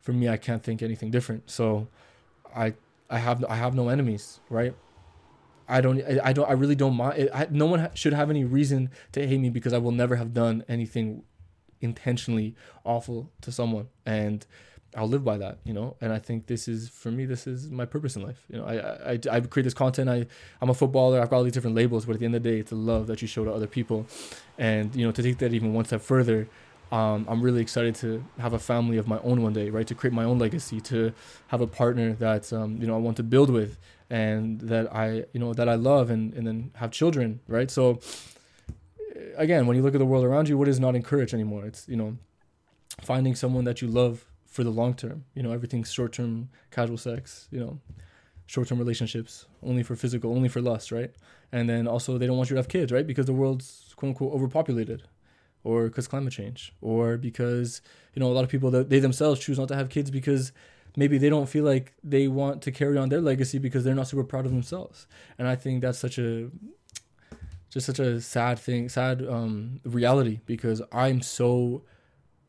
for 0.00 0.12
me 0.12 0.28
i 0.28 0.36
can't 0.36 0.64
think 0.64 0.82
anything 0.82 1.12
different. 1.12 1.48
So 1.48 1.86
i 2.54 2.74
i 3.08 3.18
have 3.18 3.44
i 3.44 3.54
have 3.54 3.76
no 3.76 3.90
enemies 3.90 4.40
right 4.48 4.74
I 5.70 5.80
don't, 5.80 6.02
I, 6.22 6.32
don't, 6.32 6.48
I 6.48 6.52
really 6.52 6.74
don't 6.74 6.96
mind. 6.96 7.30
I, 7.32 7.46
no 7.50 7.66
one 7.66 7.90
should 7.94 8.12
have 8.12 8.30
any 8.30 8.44
reason 8.44 8.90
to 9.12 9.26
hate 9.26 9.38
me 9.38 9.50
because 9.50 9.72
I 9.72 9.78
will 9.78 9.92
never 9.92 10.16
have 10.16 10.34
done 10.34 10.64
anything 10.68 11.22
intentionally 11.80 12.54
awful 12.84 13.30
to 13.40 13.52
someone, 13.52 13.88
and 14.04 14.46
I'll 14.96 15.08
live 15.08 15.24
by 15.24 15.38
that, 15.38 15.58
you 15.64 15.72
know. 15.72 15.96
And 16.00 16.12
I 16.12 16.18
think 16.18 16.46
this 16.46 16.66
is 16.66 16.88
for 16.88 17.10
me, 17.10 17.24
this 17.24 17.46
is 17.46 17.70
my 17.70 17.84
purpose 17.84 18.16
in 18.16 18.22
life. 18.22 18.44
You 18.48 18.58
know, 18.58 18.64
I, 18.64 19.12
I, 19.12 19.18
I 19.30 19.40
create 19.40 19.64
this 19.64 19.74
content. 19.74 20.10
I, 20.10 20.26
I'm 20.60 20.70
a 20.70 20.74
footballer. 20.74 21.20
I've 21.20 21.30
got 21.30 21.36
all 21.36 21.44
these 21.44 21.52
different 21.52 21.76
labels, 21.76 22.04
but 22.04 22.14
at 22.14 22.18
the 22.18 22.26
end 22.26 22.34
of 22.34 22.42
the 22.42 22.50
day, 22.50 22.58
it's 22.58 22.70
the 22.70 22.76
love 22.76 23.06
that 23.06 23.22
you 23.22 23.28
show 23.28 23.44
to 23.44 23.52
other 23.52 23.68
people, 23.68 24.06
and 24.58 24.94
you 24.94 25.06
know, 25.06 25.12
to 25.12 25.22
take 25.22 25.38
that 25.38 25.52
even 25.52 25.72
one 25.74 25.84
step 25.84 26.02
further. 26.02 26.48
Um, 26.92 27.24
I'm 27.28 27.40
really 27.40 27.60
excited 27.60 27.94
to 27.96 28.24
have 28.40 28.52
a 28.52 28.58
family 28.58 28.96
of 28.96 29.06
my 29.06 29.20
own 29.20 29.42
one 29.42 29.52
day, 29.52 29.70
right? 29.70 29.86
To 29.86 29.94
create 29.94 30.12
my 30.12 30.24
own 30.24 30.40
legacy, 30.40 30.80
to 30.82 31.12
have 31.46 31.60
a 31.60 31.66
partner 31.68 32.14
that 32.14 32.52
um, 32.52 32.78
you 32.80 32.86
know 32.88 32.96
I 32.96 32.98
want 32.98 33.16
to 33.18 33.22
build 33.22 33.48
with, 33.48 33.78
and 34.10 34.60
that 34.62 34.92
I 34.94 35.24
you 35.32 35.40
know 35.40 35.54
that 35.54 35.68
I 35.68 35.76
love 35.76 36.10
and 36.10 36.34
and 36.34 36.46
then 36.46 36.72
have 36.74 36.90
children, 36.90 37.40
right? 37.46 37.70
So 37.70 38.00
again, 39.36 39.66
when 39.66 39.76
you 39.76 39.82
look 39.82 39.94
at 39.94 39.98
the 39.98 40.06
world 40.06 40.24
around 40.24 40.48
you, 40.48 40.58
what 40.58 40.68
is 40.68 40.80
not 40.80 40.94
encouraged 40.96 41.32
anymore? 41.32 41.64
It's 41.64 41.88
you 41.88 41.96
know 41.96 42.18
finding 43.00 43.34
someone 43.34 43.64
that 43.64 43.80
you 43.80 43.88
love 43.88 44.26
for 44.46 44.64
the 44.64 44.70
long 44.70 44.94
term. 44.94 45.24
You 45.34 45.42
know, 45.42 45.52
everything's 45.52 45.92
short 45.92 46.12
term, 46.12 46.50
casual 46.70 46.98
sex. 46.98 47.48
You 47.50 47.60
know, 47.60 47.80
short 48.46 48.68
term 48.68 48.78
relationships, 48.78 49.46
only 49.62 49.82
for 49.82 49.94
physical, 49.94 50.34
only 50.34 50.48
for 50.48 50.60
lust, 50.60 50.90
right? 50.90 51.12
And 51.52 51.68
then 51.68 51.86
also 51.86 52.18
they 52.18 52.26
don't 52.26 52.36
want 52.36 52.50
you 52.50 52.54
to 52.54 52.58
have 52.58 52.68
kids, 52.68 52.92
right? 52.92 53.06
Because 53.06 53.26
the 53.26 53.32
world's 53.32 53.94
quote 53.96 54.10
unquote 54.10 54.32
overpopulated, 54.32 55.04
or 55.62 55.84
because 55.84 56.08
climate 56.08 56.32
change, 56.32 56.72
or 56.80 57.16
because 57.16 57.80
you 58.14 58.20
know 58.20 58.26
a 58.26 58.34
lot 58.34 58.44
of 58.44 58.50
people 58.50 58.70
that 58.72 58.90
they 58.90 58.98
themselves 58.98 59.40
choose 59.40 59.58
not 59.58 59.68
to 59.68 59.76
have 59.76 59.88
kids 59.88 60.10
because 60.10 60.52
maybe 60.96 61.18
they 61.18 61.28
don't 61.28 61.48
feel 61.48 61.64
like 61.64 61.94
they 62.02 62.28
want 62.28 62.62
to 62.62 62.72
carry 62.72 62.96
on 62.98 63.08
their 63.08 63.20
legacy 63.20 63.58
because 63.58 63.84
they're 63.84 63.94
not 63.94 64.08
super 64.08 64.24
proud 64.24 64.46
of 64.46 64.52
themselves. 64.52 65.06
And 65.38 65.46
I 65.48 65.56
think 65.56 65.82
that's 65.82 65.98
such 65.98 66.18
a 66.18 66.50
just 67.70 67.86
such 67.86 68.00
a 68.00 68.20
sad 68.20 68.58
thing, 68.58 68.88
sad 68.88 69.24
um, 69.26 69.80
reality 69.84 70.40
because 70.46 70.82
I'm 70.90 71.22
so 71.22 71.82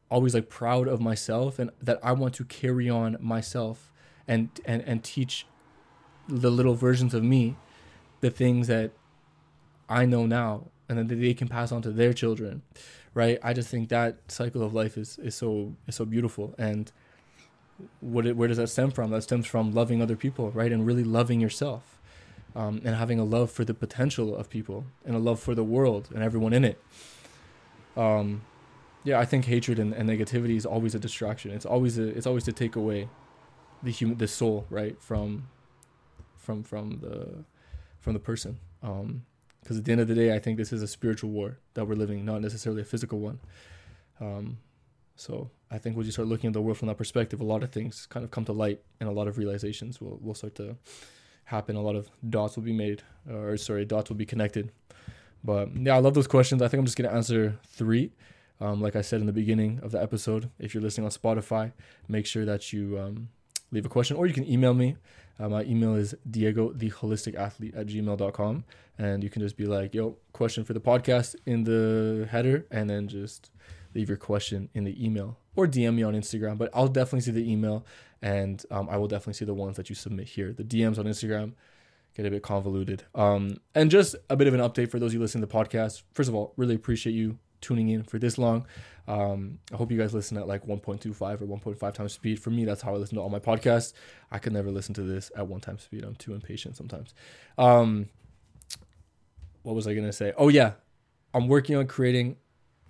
always 0.10 0.34
like 0.34 0.50
proud 0.50 0.88
of 0.88 1.00
myself 1.00 1.60
and 1.60 1.70
that 1.82 2.00
I 2.04 2.12
want 2.12 2.34
to 2.36 2.46
carry 2.46 2.90
on 2.90 3.18
myself 3.20 3.92
and 4.28 4.50
and 4.66 4.82
and 4.84 5.04
teach 5.04 5.46
the 6.28 6.50
little 6.50 6.76
versions 6.76 7.14
of 7.14 7.24
me 7.24 7.56
the 8.22 8.30
things 8.30 8.68
that 8.68 8.92
I 9.90 10.06
know 10.06 10.26
now 10.26 10.68
and 10.92 11.10
then 11.10 11.22
they 11.22 11.34
can 11.34 11.48
pass 11.48 11.72
on 11.72 11.82
to 11.82 11.92
their 11.92 12.14
children 12.14 12.62
right 13.14 13.40
i 13.44 13.54
just 13.54 13.70
think 13.70 13.90
that 13.90 14.18
cycle 14.28 14.62
of 14.62 14.74
life 14.74 14.98
is 14.98 15.18
is 15.20 15.36
so 15.36 15.74
is 15.88 15.96
so 15.96 16.06
beautiful 16.06 16.54
and 16.58 16.92
what 18.00 18.26
it, 18.26 18.36
where 18.36 18.48
does 18.48 18.58
that 18.58 18.68
stem 18.68 18.92
from? 18.92 19.12
That 19.12 19.22
stems 19.22 19.48
from 19.48 19.74
loving 19.74 20.02
other 20.02 20.16
people, 20.16 20.52
right? 20.52 20.72
And 20.72 20.86
really 20.86 21.04
loving 21.04 21.40
yourself, 21.40 22.00
um, 22.56 22.82
and 22.84 22.96
having 22.96 23.20
a 23.20 23.24
love 23.24 23.52
for 23.52 23.66
the 23.66 23.74
potential 23.74 24.36
of 24.36 24.50
people 24.50 24.86
and 25.06 25.16
a 25.16 25.20
love 25.20 25.40
for 25.40 25.56
the 25.56 25.64
world 25.64 26.10
and 26.14 26.24
everyone 26.24 26.54
in 26.54 26.66
it. 26.66 26.82
Um, 27.96 28.42
yeah, 29.04 29.20
I 29.20 29.26
think 29.26 29.46
hatred 29.46 29.80
and, 29.80 29.94
and 29.94 30.10
negativity 30.10 30.56
is 30.56 30.66
always 30.66 30.96
a 30.96 31.00
distraction. 31.00 31.52
It's 31.52 31.66
always 31.66 31.98
a, 31.98 32.08
it's 32.08 32.28
always 32.28 32.44
to 32.46 32.52
take 32.52 32.76
away 32.76 33.10
the 33.84 33.92
human, 33.92 34.18
the 34.18 34.28
soul, 34.28 34.66
right, 34.70 35.02
from, 35.02 35.48
from 36.38 36.64
from 36.64 37.00
the, 37.00 37.44
from 38.00 38.14
the 38.14 38.20
person. 38.20 38.60
Um, 38.84 39.26
because 39.62 39.78
at 39.78 39.86
the 39.86 39.92
end 39.92 40.02
of 40.02 40.08
the 40.08 40.16
day, 40.16 40.34
I 40.34 40.40
think 40.40 40.58
this 40.58 40.74
is 40.74 40.82
a 40.82 40.88
spiritual 40.88 41.30
war 41.30 41.60
that 41.76 41.86
we're 41.86 41.96
living, 41.96 42.26
not 42.26 42.42
necessarily 42.42 42.82
a 42.82 42.86
physical 42.86 43.20
one. 43.20 43.40
Um, 44.20 44.58
so 45.16 45.52
I 45.72 45.78
think 45.78 45.96
when 45.96 46.06
you 46.06 46.12
start 46.12 46.28
looking 46.28 46.50
at 46.50 46.54
the 46.54 46.62
world 46.62 46.78
from 46.78 46.90
that 46.90 46.98
perspective, 46.98 47.40
a 47.40 47.46
lot 47.46 47.64
of 47.64 47.72
things 47.72 48.06
kind 48.06 48.26
of 48.26 48.32
come 48.32 48.44
to 48.46 48.52
light, 48.52 48.82
and 49.00 49.08
a 49.08 49.12
lot 49.12 49.28
of 49.28 49.38
realizations 49.38 50.02
will 50.02 50.20
will 50.22 50.36
start 50.36 50.56
to 50.56 50.76
happen. 51.46 51.78
A 51.78 51.82
lot 51.82 51.96
of 51.96 52.10
dots 52.30 52.58
will 52.58 52.64
be 52.64 52.74
made, 52.74 53.02
or 53.30 53.56
sorry, 53.56 53.86
dots 53.86 54.10
will 54.10 54.18
be 54.18 54.26
connected. 54.26 54.72
But 55.44 55.70
yeah, 55.76 55.96
I 55.96 56.00
love 56.00 56.14
those 56.14 56.28
questions. 56.28 56.62
I 56.62 56.68
think 56.68 56.80
I'm 56.80 56.86
just 56.86 56.98
gonna 56.98 57.16
answer 57.16 57.58
three. 57.66 58.12
Um, 58.60 58.80
like 58.80 58.96
I 58.96 59.02
said 59.02 59.22
in 59.22 59.26
the 59.26 59.34
beginning 59.34 59.80
of 59.82 59.92
the 59.92 60.00
episode, 60.00 60.52
if 60.60 60.74
you're 60.74 60.84
listening 60.84 61.06
on 61.06 61.12
Spotify, 61.12 61.72
make 62.08 62.28
sure 62.28 62.46
that 62.46 62.72
you 62.72 63.00
um, 63.00 63.30
leave 63.72 63.86
a 63.86 63.90
question, 63.90 64.18
or 64.18 64.28
you 64.28 64.34
can 64.34 64.48
email 64.48 64.74
me. 64.74 64.98
Uh, 65.40 65.50
my 65.50 65.64
email 65.64 65.96
is 65.96 66.14
Diego 66.30 66.72
the 66.72 66.92
holistic 66.92 67.34
athlete 67.34 67.74
at 67.74 67.88
gmail.com. 67.88 68.64
And 69.00 69.24
you 69.24 69.32
can 69.32 69.42
just 69.42 69.58
be 69.58 69.66
like, 69.66 69.96
yo, 69.96 70.18
question 70.32 70.64
for 70.64 70.74
the 70.74 70.80
podcast 70.80 71.36
in 71.48 71.64
the 71.64 72.28
header, 72.30 72.68
and 72.70 72.88
then 72.88 73.08
just 73.08 73.50
leave 73.96 74.10
your 74.10 74.18
question 74.18 74.70
in 74.76 74.84
the 74.84 75.04
email 75.04 75.38
or 75.56 75.68
DM 75.68 75.96
me 75.96 76.04
on 76.04 76.14
Instagram. 76.14 76.58
But 76.58 76.70
I'll 76.74 76.88
definitely 76.88 77.22
see 77.22 77.32
the 77.32 77.52
email 77.52 77.86
and 78.22 78.64
um, 78.72 78.88
I 78.90 78.98
will 78.98 79.08
definitely 79.08 79.34
see 79.34 79.46
the 79.46 79.54
ones 79.54 79.78
that 79.78 79.90
you 79.90 79.96
submit 79.96 80.28
here. 80.28 80.54
The 80.54 80.64
DMs 80.64 80.98
on 80.98 81.06
Instagram 81.06 81.54
get 82.16 82.26
a 82.26 82.30
bit 82.30 82.44
convoluted. 82.44 83.04
Um, 83.16 83.58
and 83.74 83.90
just 83.90 84.16
a 84.30 84.36
bit 84.36 84.48
of 84.48 84.54
an 84.54 84.60
update 84.60 84.92
for 84.92 85.00
those 85.00 85.14
who 85.14 85.20
listen 85.20 85.42
to 85.42 85.48
the 85.48 85.54
podcast. 85.54 86.04
First 86.14 86.30
of 86.30 86.36
all, 86.36 86.54
really 86.58 86.76
appreciate 86.76 87.14
you 87.14 87.40
tuning 87.62 87.90
in 87.90 88.04
for 88.04 88.20
this 88.20 88.38
long. 88.38 88.66
Um, 89.08 89.60
I 89.72 89.78
hope 89.78 89.92
you 89.92 89.98
guys 89.98 90.14
listen 90.14 90.38
at 90.38 90.48
like 90.48 90.66
1.25 90.66 91.42
or 91.42 91.46
1.5 91.46 91.94
times 91.94 92.14
speed. 92.14 92.40
For 92.40 92.50
me, 92.50 92.66
that's 92.66 92.82
how 92.82 92.94
I 92.94 92.98
listen 92.98 93.16
to 93.16 93.22
all 93.22 93.30
my 93.30 93.40
podcasts. 93.40 93.94
I 94.32 94.40
could 94.40 94.54
never 94.54 94.72
listen 94.72 94.94
to 94.96 95.04
this 95.04 95.32
at 95.36 95.48
one 95.48 95.62
time 95.62 95.80
speed. 95.80 96.04
I'm 96.04 96.16
too 96.16 96.34
impatient 96.34 96.76
sometimes. 96.76 97.14
Um, 97.58 98.10
what 99.64 99.76
was 99.76 99.88
I 99.88 99.94
going 99.94 100.06
to 100.06 100.14
say? 100.14 100.34
Oh, 100.38 100.50
yeah. 100.50 100.74
I'm 101.34 101.48
working 101.48 101.76
on 101.76 101.88
creating 101.88 102.38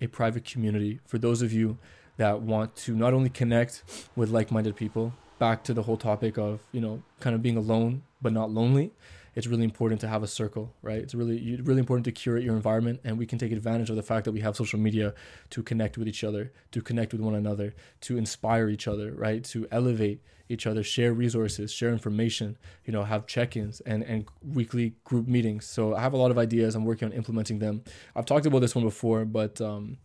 a 0.00 0.08
private 0.08 0.44
community 0.44 1.00
for 1.06 1.18
those 1.18 1.42
of 1.42 1.52
you 1.52 1.78
that 2.16 2.42
want 2.42 2.76
to 2.76 2.94
not 2.94 3.14
only 3.14 3.30
connect 3.30 3.82
with 4.16 4.30
like 4.30 4.50
minded 4.50 4.76
people, 4.76 5.12
back 5.38 5.64
to 5.64 5.74
the 5.74 5.82
whole 5.82 5.96
topic 5.96 6.38
of, 6.38 6.60
you 6.72 6.80
know, 6.80 7.02
kind 7.20 7.34
of 7.34 7.42
being 7.42 7.56
alone 7.56 8.02
but 8.20 8.32
not 8.32 8.50
lonely 8.50 8.92
it's 9.34 9.46
really 9.46 9.64
important 9.64 10.00
to 10.02 10.08
have 10.08 10.22
a 10.22 10.26
circle, 10.26 10.74
right? 10.82 10.98
It's 10.98 11.14
really 11.14 11.60
really 11.62 11.80
important 11.80 12.04
to 12.04 12.12
curate 12.12 12.44
your 12.44 12.54
environment, 12.54 13.00
and 13.04 13.18
we 13.18 13.26
can 13.26 13.38
take 13.38 13.52
advantage 13.52 13.88
of 13.88 13.96
the 13.96 14.02
fact 14.02 14.24
that 14.26 14.32
we 14.32 14.40
have 14.40 14.56
social 14.56 14.78
media 14.78 15.14
to 15.50 15.62
connect 15.62 15.96
with 15.96 16.06
each 16.06 16.22
other, 16.22 16.52
to 16.72 16.82
connect 16.82 17.12
with 17.12 17.22
one 17.22 17.34
another, 17.34 17.74
to 18.02 18.18
inspire 18.18 18.68
each 18.68 18.86
other, 18.86 19.12
right? 19.12 19.42
To 19.44 19.66
elevate 19.70 20.22
each 20.48 20.66
other, 20.66 20.82
share 20.82 21.14
resources, 21.14 21.72
share 21.72 21.90
information, 21.90 22.58
you 22.84 22.92
know, 22.92 23.04
have 23.04 23.26
check-ins 23.26 23.80
and 23.80 24.02
and 24.02 24.26
weekly 24.46 24.94
group 25.04 25.26
meetings. 25.26 25.64
So 25.64 25.94
I 25.94 26.00
have 26.00 26.12
a 26.12 26.18
lot 26.18 26.30
of 26.30 26.36
ideas. 26.36 26.74
I'm 26.74 26.84
working 26.84 27.08
on 27.08 27.12
implementing 27.12 27.58
them. 27.58 27.84
I've 28.14 28.26
talked 28.26 28.44
about 28.44 28.58
this 28.60 28.74
one 28.74 28.84
before, 28.84 29.24
but 29.24 29.60
um, 29.62 29.96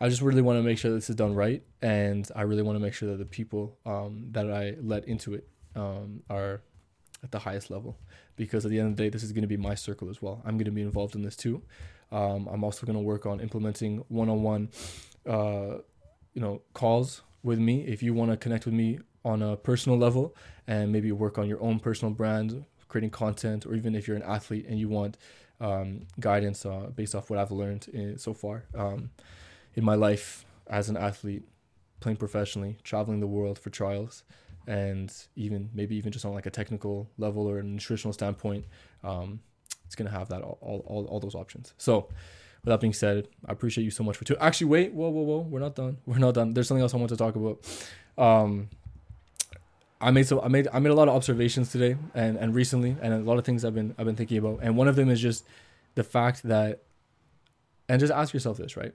I 0.00 0.08
just 0.08 0.22
really 0.22 0.40
want 0.40 0.58
to 0.58 0.62
make 0.62 0.78
sure 0.78 0.90
this 0.90 1.10
is 1.10 1.16
done 1.16 1.34
right, 1.34 1.62
and 1.82 2.28
I 2.34 2.42
really 2.42 2.62
want 2.62 2.76
to 2.76 2.80
make 2.80 2.94
sure 2.94 3.10
that 3.10 3.18
the 3.18 3.26
people 3.26 3.76
um, 3.84 4.28
that 4.30 4.50
I 4.50 4.74
let 4.80 5.04
into 5.06 5.34
it 5.34 5.46
um, 5.76 6.22
are 6.30 6.62
at 7.22 7.30
the 7.30 7.38
highest 7.38 7.70
level 7.70 7.98
because 8.36 8.64
at 8.64 8.70
the 8.70 8.78
end 8.78 8.90
of 8.90 8.96
the 8.96 9.02
day, 9.02 9.08
this 9.10 9.22
is 9.22 9.32
going 9.32 9.42
to 9.42 9.48
be 9.48 9.58
my 9.58 9.74
circle 9.74 10.08
as 10.08 10.22
well. 10.22 10.40
I'm 10.46 10.56
going 10.56 10.64
to 10.64 10.70
be 10.70 10.80
involved 10.80 11.14
in 11.14 11.22
this 11.22 11.36
too. 11.36 11.62
Um, 12.10 12.48
I'm 12.50 12.64
also 12.64 12.86
going 12.86 12.96
to 12.96 13.02
work 13.02 13.26
on 13.26 13.40
implementing 13.40 14.02
one-on-one, 14.08 14.70
uh, 15.26 15.78
you 16.32 16.40
know, 16.40 16.62
calls 16.72 17.20
with 17.42 17.58
me. 17.58 17.82
If 17.82 18.02
you 18.02 18.14
want 18.14 18.30
to 18.30 18.38
connect 18.38 18.64
with 18.64 18.74
me 18.74 19.00
on 19.24 19.42
a 19.42 19.56
personal 19.56 19.98
level 19.98 20.34
and 20.66 20.90
maybe 20.90 21.12
work 21.12 21.36
on 21.36 21.46
your 21.46 21.62
own 21.62 21.78
personal 21.78 22.14
brand, 22.14 22.64
creating 22.88 23.10
content, 23.10 23.66
or 23.66 23.74
even 23.74 23.94
if 23.94 24.08
you're 24.08 24.16
an 24.16 24.22
athlete 24.22 24.64
and 24.66 24.78
you 24.78 24.88
want 24.88 25.18
um, 25.60 26.06
guidance 26.18 26.64
uh, 26.64 26.88
based 26.94 27.14
off 27.14 27.28
what 27.28 27.38
I've 27.38 27.52
learned 27.52 27.88
in, 27.88 28.16
so 28.18 28.32
far 28.32 28.64
um, 28.74 29.10
in 29.74 29.84
my 29.84 29.94
life 29.94 30.44
as 30.66 30.88
an 30.88 30.96
athlete, 30.96 31.42
playing 32.00 32.16
professionally, 32.16 32.76
traveling 32.82 33.20
the 33.20 33.26
world 33.26 33.58
for 33.58 33.70
trials 33.70 34.24
and 34.66 35.12
even 35.36 35.70
maybe 35.74 35.96
even 35.96 36.12
just 36.12 36.24
on 36.24 36.32
like 36.32 36.46
a 36.46 36.50
technical 36.50 37.08
level 37.18 37.46
or 37.46 37.58
a 37.58 37.62
nutritional 37.62 38.12
standpoint, 38.12 38.64
um, 39.02 39.40
it's 39.86 39.94
gonna 39.94 40.10
have 40.10 40.28
that 40.28 40.42
all, 40.42 40.84
all, 40.86 41.06
all, 41.06 41.20
those 41.20 41.34
options. 41.34 41.74
So 41.76 42.08
with 42.62 42.66
that 42.66 42.80
being 42.80 42.92
said, 42.92 43.26
I 43.46 43.52
appreciate 43.52 43.84
you 43.84 43.90
so 43.90 44.04
much 44.04 44.16
for 44.16 44.24
two. 44.24 44.36
Actually, 44.36 44.68
wait, 44.68 44.92
whoa, 44.92 45.08
whoa, 45.08 45.22
whoa, 45.22 45.38
we're 45.40 45.60
not 45.60 45.74
done. 45.74 45.98
We're 46.06 46.18
not 46.18 46.34
done. 46.34 46.54
There's 46.54 46.68
something 46.68 46.82
else 46.82 46.94
I 46.94 46.98
want 46.98 47.08
to 47.08 47.16
talk 47.16 47.34
about. 47.34 47.58
Um, 48.16 48.68
I 50.00 50.10
made 50.10 50.26
so 50.26 50.40
I 50.40 50.48
made 50.48 50.68
I 50.72 50.78
made 50.78 50.90
a 50.90 50.94
lot 50.94 51.08
of 51.08 51.14
observations 51.14 51.72
today 51.72 51.96
and 52.14 52.36
and 52.36 52.54
recently, 52.54 52.96
and 53.02 53.12
a 53.12 53.18
lot 53.18 53.38
of 53.38 53.44
things 53.44 53.64
I've 53.64 53.74
been 53.74 53.94
I've 53.98 54.06
been 54.06 54.16
thinking 54.16 54.38
about. 54.38 54.60
And 54.62 54.76
one 54.76 54.88
of 54.88 54.96
them 54.96 55.10
is 55.10 55.20
just 55.20 55.44
the 55.94 56.04
fact 56.04 56.42
that, 56.44 56.82
and 57.88 58.00
just 58.00 58.12
ask 58.12 58.32
yourself 58.32 58.56
this, 58.56 58.76
right? 58.76 58.94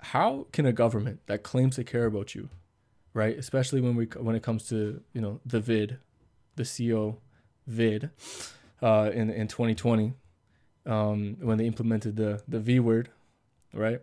How 0.00 0.46
can 0.52 0.64
a 0.66 0.72
government 0.72 1.20
that 1.26 1.42
claims 1.42 1.76
to 1.76 1.84
care 1.84 2.06
about 2.06 2.34
you 2.34 2.50
right? 3.18 3.36
Especially 3.36 3.80
when 3.80 3.96
we 3.96 4.06
when 4.18 4.36
it 4.36 4.42
comes 4.42 4.68
to 4.68 5.02
you 5.12 5.20
know 5.20 5.40
the 5.44 5.60
vid, 5.60 5.98
the 6.56 6.64
CO 6.64 7.18
vid, 7.66 8.10
uh, 8.80 9.10
in 9.12 9.30
in 9.30 9.48
2020, 9.48 10.14
um, 10.86 11.36
when 11.40 11.58
they 11.58 11.66
implemented 11.66 12.16
the 12.16 12.42
the 12.48 12.60
V 12.60 12.80
word, 12.80 13.10
right? 13.74 14.00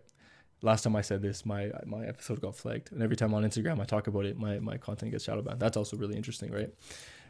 Last 0.62 0.84
time 0.84 0.96
I 0.96 1.02
said 1.02 1.22
this, 1.22 1.46
my 1.46 1.72
my 1.86 2.06
episode 2.06 2.42
got 2.42 2.56
flagged, 2.56 2.92
and 2.92 3.02
every 3.02 3.16
time 3.16 3.34
on 3.34 3.44
Instagram 3.44 3.80
I 3.80 3.86
talk 3.86 4.08
about 4.08 4.26
it, 4.26 4.38
my 4.38 4.60
my 4.60 4.78
content 4.78 5.12
gets 5.12 5.24
shadow 5.24 5.42
banned. 5.42 5.60
That's 5.60 5.78
also 5.78 5.98
really 5.98 6.16
interesting, 6.16 6.52
right? 6.52 6.72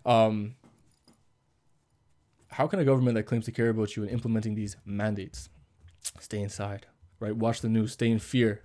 Um, 0.05 0.55
how 2.49 2.67
can 2.67 2.79
a 2.79 2.85
government 2.85 3.15
that 3.15 3.23
claims 3.23 3.45
to 3.45 3.51
care 3.51 3.69
about 3.69 3.95
you 3.95 4.03
and 4.03 4.11
implementing 4.11 4.55
these 4.55 4.77
mandates 4.85 5.49
stay 6.19 6.41
inside, 6.41 6.85
right? 7.19 7.35
Watch 7.35 7.61
the 7.61 7.69
news, 7.69 7.93
stay 7.93 8.09
in 8.09 8.19
fear. 8.19 8.61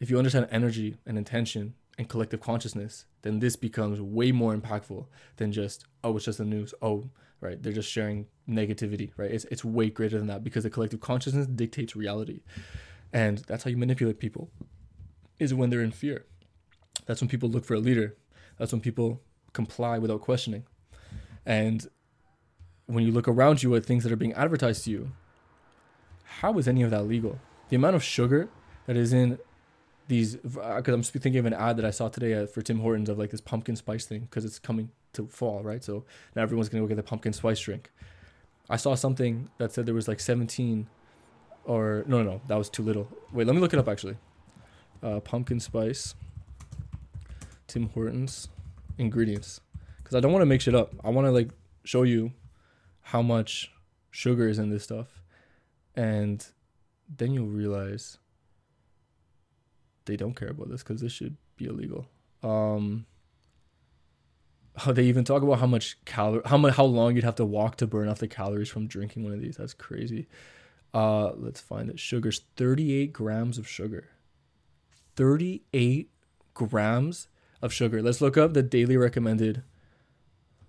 If 0.00 0.10
you 0.10 0.18
understand 0.18 0.48
energy 0.50 0.96
and 1.06 1.16
intention 1.16 1.74
and 1.96 2.08
collective 2.08 2.40
consciousness, 2.40 3.06
then 3.22 3.38
this 3.38 3.56
becomes 3.56 4.00
way 4.00 4.32
more 4.32 4.54
impactful 4.54 5.06
than 5.36 5.52
just, 5.52 5.86
oh, 6.02 6.16
it's 6.16 6.24
just 6.24 6.38
the 6.38 6.44
news. 6.44 6.74
Oh, 6.82 7.10
right. 7.40 7.62
They're 7.62 7.72
just 7.72 7.90
sharing 7.90 8.26
negativity, 8.48 9.12
right? 9.16 9.30
It's, 9.30 9.44
it's 9.46 9.64
way 9.64 9.90
greater 9.90 10.18
than 10.18 10.26
that 10.26 10.42
because 10.42 10.64
the 10.64 10.70
collective 10.70 11.00
consciousness 11.00 11.46
dictates 11.46 11.94
reality. 11.94 12.42
And 13.12 13.38
that's 13.38 13.64
how 13.64 13.70
you 13.70 13.76
manipulate 13.76 14.18
people, 14.18 14.50
is 15.38 15.54
when 15.54 15.70
they're 15.70 15.80
in 15.80 15.92
fear. 15.92 16.26
That's 17.06 17.20
when 17.20 17.28
people 17.28 17.48
look 17.48 17.64
for 17.64 17.74
a 17.74 17.80
leader. 17.80 18.16
That's 18.58 18.72
when 18.72 18.80
people 18.80 19.22
comply 19.52 19.98
without 19.98 20.20
questioning. 20.20 20.64
And 21.46 21.86
when 22.86 23.04
you 23.04 23.12
look 23.12 23.28
around 23.28 23.62
you 23.62 23.74
at 23.76 23.84
things 23.84 24.02
that 24.02 24.12
are 24.12 24.16
being 24.16 24.32
advertised 24.32 24.84
to 24.84 24.90
you, 24.90 25.12
how 26.24 26.58
is 26.58 26.66
any 26.68 26.82
of 26.82 26.90
that 26.90 27.06
legal? 27.06 27.38
The 27.68 27.76
amount 27.76 27.96
of 27.96 28.02
sugar 28.02 28.48
that 28.86 28.96
is 28.96 29.12
in 29.12 29.38
these 30.08 30.36
because 30.36 30.88
uh, 30.88 30.92
I'm 30.92 31.02
thinking 31.02 31.38
of 31.38 31.46
an 31.46 31.54
ad 31.54 31.76
that 31.78 31.84
I 31.84 31.90
saw 31.90 32.08
today 32.08 32.34
uh, 32.34 32.46
for 32.46 32.62
Tim 32.62 32.80
Hortons 32.80 33.08
of 33.08 33.18
like 33.18 33.30
this 33.30 33.40
pumpkin 33.40 33.76
spice 33.76 34.04
thing 34.04 34.20
because 34.20 34.44
it's 34.44 34.58
coming 34.58 34.90
to 35.14 35.26
fall, 35.26 35.62
right? 35.62 35.82
So 35.82 36.04
now 36.36 36.42
everyone's 36.42 36.68
gonna 36.68 36.82
go 36.82 36.88
get 36.88 36.96
the 36.96 37.02
pumpkin 37.02 37.32
spice 37.32 37.60
drink. 37.60 37.90
I 38.68 38.76
saw 38.76 38.94
something 38.94 39.50
that 39.58 39.72
said 39.72 39.86
there 39.86 39.94
was 39.94 40.08
like 40.08 40.20
17, 40.20 40.88
or 41.64 42.04
no, 42.06 42.22
no, 42.22 42.32
no, 42.32 42.40
that 42.48 42.56
was 42.56 42.70
too 42.70 42.82
little. 42.82 43.08
Wait, 43.32 43.46
let 43.46 43.54
me 43.54 43.60
look 43.60 43.72
it 43.72 43.78
up 43.78 43.88
actually. 43.88 44.16
Uh, 45.02 45.20
pumpkin 45.20 45.60
spice, 45.60 46.14
Tim 47.66 47.88
Hortons 47.90 48.48
ingredients, 48.98 49.60
because 49.98 50.14
I 50.14 50.20
don't 50.20 50.32
want 50.32 50.42
to 50.42 50.46
make 50.46 50.60
shit 50.60 50.74
up. 50.74 50.94
I 51.02 51.10
want 51.10 51.26
to 51.26 51.30
like 51.30 51.50
show 51.84 52.02
you 52.02 52.32
how 53.02 53.20
much 53.22 53.70
sugar 54.10 54.48
is 54.48 54.58
in 54.58 54.70
this 54.70 54.84
stuff, 54.84 55.20
and 55.96 56.46
then 57.08 57.32
you'll 57.32 57.46
realize 57.46 58.18
they 60.06 60.16
don't 60.16 60.34
care 60.34 60.48
about 60.48 60.68
this 60.68 60.82
because 60.82 61.00
this 61.00 61.12
should 61.12 61.36
be 61.56 61.66
illegal. 61.66 62.06
Um, 62.42 63.06
they 64.86 65.04
even 65.04 65.24
talk 65.24 65.42
about 65.42 65.60
how 65.60 65.66
much 65.66 66.02
calorie, 66.04 66.42
how 66.46 66.56
much, 66.56 66.74
how 66.74 66.84
long 66.84 67.14
you'd 67.14 67.24
have 67.24 67.36
to 67.36 67.44
walk 67.44 67.76
to 67.76 67.86
burn 67.86 68.08
off 68.08 68.18
the 68.18 68.28
calories 68.28 68.68
from 68.68 68.86
drinking 68.86 69.24
one 69.24 69.32
of 69.32 69.40
these. 69.40 69.56
That's 69.56 69.74
crazy. 69.74 70.26
Uh, 70.92 71.32
let's 71.36 71.60
find 71.60 71.90
it. 71.90 71.98
Sugar's 71.98 72.42
38 72.56 73.12
grams 73.12 73.58
of 73.58 73.68
sugar. 73.68 74.08
38 75.16 76.10
grams 76.54 77.28
of 77.62 77.72
sugar. 77.72 78.02
Let's 78.02 78.20
look 78.20 78.36
up 78.36 78.54
the 78.54 78.62
daily 78.62 78.96
recommended. 78.96 79.62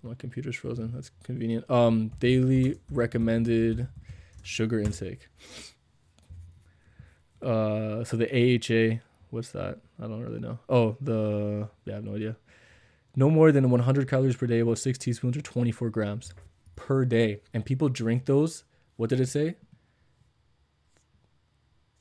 My 0.02 0.14
computer's 0.14 0.56
frozen. 0.56 0.92
That's 0.92 1.10
convenient. 1.24 1.68
Um, 1.70 2.12
daily 2.20 2.78
recommended 2.90 3.88
sugar 4.46 4.80
intake. 4.80 5.28
Uh, 7.42 8.04
so 8.04 8.16
the 8.16 8.28
AHA 8.32 9.00
What's 9.30 9.50
that? 9.50 9.80
I 10.00 10.06
don't 10.06 10.22
really 10.22 10.38
know. 10.38 10.58
Oh, 10.68 10.96
the 11.00 11.68
yeah, 11.84 11.94
I 11.94 11.96
have 11.96 12.04
no 12.04 12.14
idea. 12.14 12.36
No 13.16 13.30
more 13.30 13.50
than 13.50 13.68
100 13.70 14.08
calories 14.08 14.36
per 14.36 14.46
day, 14.46 14.60
about 14.60 14.78
six 14.78 14.98
teaspoons 14.98 15.36
or 15.36 15.40
24 15.40 15.90
grams 15.90 16.32
per 16.76 17.04
day. 17.04 17.40
And 17.52 17.64
people 17.64 17.88
drink 17.88 18.26
those. 18.26 18.64
What 18.96 19.10
did 19.10 19.20
it 19.20 19.26
say? 19.26 19.56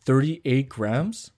38 0.02 0.70
grams 0.70 1.32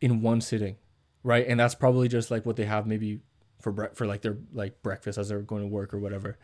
in 0.00 0.22
one 0.22 0.40
sitting, 0.40 0.76
right? 1.22 1.46
And 1.46 1.60
that's 1.60 1.74
probably 1.74 2.08
just 2.08 2.30
like 2.30 2.46
what 2.46 2.56
they 2.56 2.64
have 2.64 2.86
maybe 2.86 3.20
for 3.60 3.72
bre- 3.72 3.94
for 3.94 4.06
like 4.06 4.22
their 4.22 4.38
like 4.52 4.82
breakfast 4.82 5.18
as 5.18 5.28
they're 5.28 5.42
going 5.42 5.62
to 5.62 5.68
work 5.68 5.92
or 5.92 5.98
whatever. 5.98 6.38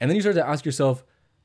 And 0.00 0.10
then 0.10 0.14
you 0.14 0.20
start 0.20 0.36
to 0.36 0.46
ask 0.46 0.64
yourself, 0.64 1.02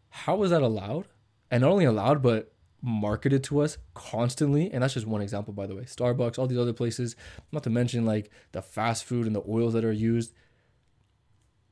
how 0.10 0.44
is 0.44 0.52
that 0.52 0.62
allowed? 0.62 1.08
And 1.52 1.62
not 1.62 1.72
only 1.72 1.86
allowed, 1.86 2.24
but 2.24 2.54
marketed 2.82 3.44
to 3.44 3.62
us 3.62 3.78
constantly. 3.94 4.72
And 4.72 4.82
that's 4.82 4.96
just 4.96 5.06
one 5.06 5.22
example 5.22 5.54
by 5.54 5.68
the 5.68 5.76
way. 5.76 5.84
Starbucks 5.84 6.40
all 6.40 6.48
these 6.48 6.58
other 6.58 6.74
places 6.74 7.16
not 7.52 7.62
to 7.64 7.70
mention 7.70 8.06
like 8.06 8.32
the 8.54 8.64
fast 8.64 9.04
food 9.06 9.28
and 9.28 9.36
the 9.36 9.44
oils 9.48 9.74
that 9.74 9.86
are 9.86 9.92
used. 9.92 10.34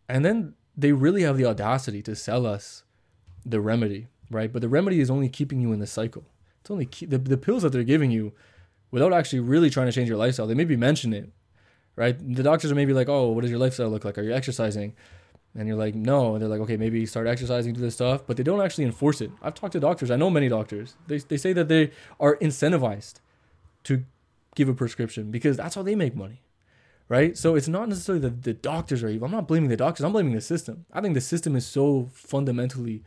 And 0.07 0.23
then 0.23 0.53
they 0.77 0.91
really 0.91 1.23
have 1.23 1.37
the 1.37 1.45
audacity 1.45 2.03
to 2.03 2.15
sell 2.15 2.45
us 2.45 2.83
the 3.43 3.59
remedy 3.59 4.07
right? 4.29 4.51
But 4.51 4.61
the 4.61 4.69
remedy 4.69 4.99
is 4.99 5.09
only 5.09 5.29
keeping 5.29 5.59
you 5.59 5.73
in 5.73 5.79
the 5.79 5.87
cycle. 5.87 6.23
It's 6.61 6.71
only 6.71 6.85
the, 6.85 7.17
the 7.17 7.37
pills 7.37 7.63
that 7.63 7.71
they're 7.71 7.83
giving 7.83 8.11
you 8.11 8.33
without 8.91 9.13
actually 9.13 9.39
really 9.39 9.69
trying 9.69 9.87
to 9.87 9.91
change 9.91 10.09
your 10.09 10.17
lifestyle 10.17 10.47
they 10.47 10.55
maybe 10.55 10.75
mention 10.75 11.13
it 11.13 11.29
right? 11.95 12.17
The 12.17 12.43
doctors 12.43 12.71
are 12.71 12.75
maybe 12.75 12.93
like 12.93 13.09
oh 13.09 13.29
what 13.29 13.41
does 13.41 13.51
your 13.51 13.59
lifestyle 13.59 13.89
look 13.89 14.05
like? 14.05 14.17
Are 14.17 14.23
you 14.23 14.33
exercising 14.33 14.95
and 15.55 15.67
you're 15.67 15.77
like, 15.77 15.95
no. 15.95 16.33
And 16.33 16.41
they're 16.41 16.49
like, 16.49 16.61
okay, 16.61 16.77
maybe 16.77 17.05
start 17.05 17.27
exercising, 17.27 17.73
do 17.73 17.81
this 17.81 17.95
stuff, 17.95 18.21
but 18.27 18.37
they 18.37 18.43
don't 18.43 18.61
actually 18.61 18.85
enforce 18.85 19.21
it. 19.21 19.31
I've 19.41 19.55
talked 19.55 19.73
to 19.73 19.79
doctors. 19.79 20.11
I 20.11 20.15
know 20.15 20.29
many 20.29 20.49
doctors. 20.49 20.95
They, 21.07 21.17
they 21.17 21.37
say 21.37 21.53
that 21.53 21.67
they 21.67 21.91
are 22.19 22.37
incentivized 22.37 23.15
to 23.85 24.03
give 24.55 24.69
a 24.69 24.73
prescription 24.73 25.31
because 25.31 25.57
that's 25.57 25.75
how 25.75 25.81
they 25.81 25.95
make 25.95 26.15
money, 26.15 26.41
right? 27.07 27.37
So 27.37 27.55
it's 27.55 27.67
not 27.67 27.89
necessarily 27.89 28.21
that 28.21 28.43
the 28.43 28.53
doctors 28.53 29.03
are 29.03 29.09
evil. 29.09 29.25
I'm 29.25 29.31
not 29.31 29.47
blaming 29.47 29.69
the 29.69 29.77
doctors. 29.77 30.03
I'm 30.03 30.11
blaming 30.11 30.33
the 30.33 30.41
system. 30.41 30.85
I 30.93 31.01
think 31.01 31.13
the 31.13 31.21
system 31.21 31.55
is 31.55 31.65
so 31.65 32.09
fundamentally 32.13 33.03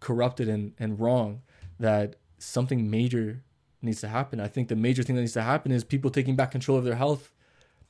corrupted 0.00 0.48
and, 0.48 0.72
and 0.78 0.98
wrong 0.98 1.42
that 1.78 2.16
something 2.38 2.90
major 2.90 3.42
needs 3.80 4.00
to 4.00 4.08
happen. 4.08 4.40
I 4.40 4.48
think 4.48 4.68
the 4.68 4.76
major 4.76 5.02
thing 5.02 5.16
that 5.16 5.22
needs 5.22 5.32
to 5.34 5.42
happen 5.42 5.72
is 5.72 5.84
people 5.84 6.10
taking 6.10 6.36
back 6.36 6.50
control 6.50 6.78
of 6.78 6.84
their 6.84 6.96
health 6.96 7.32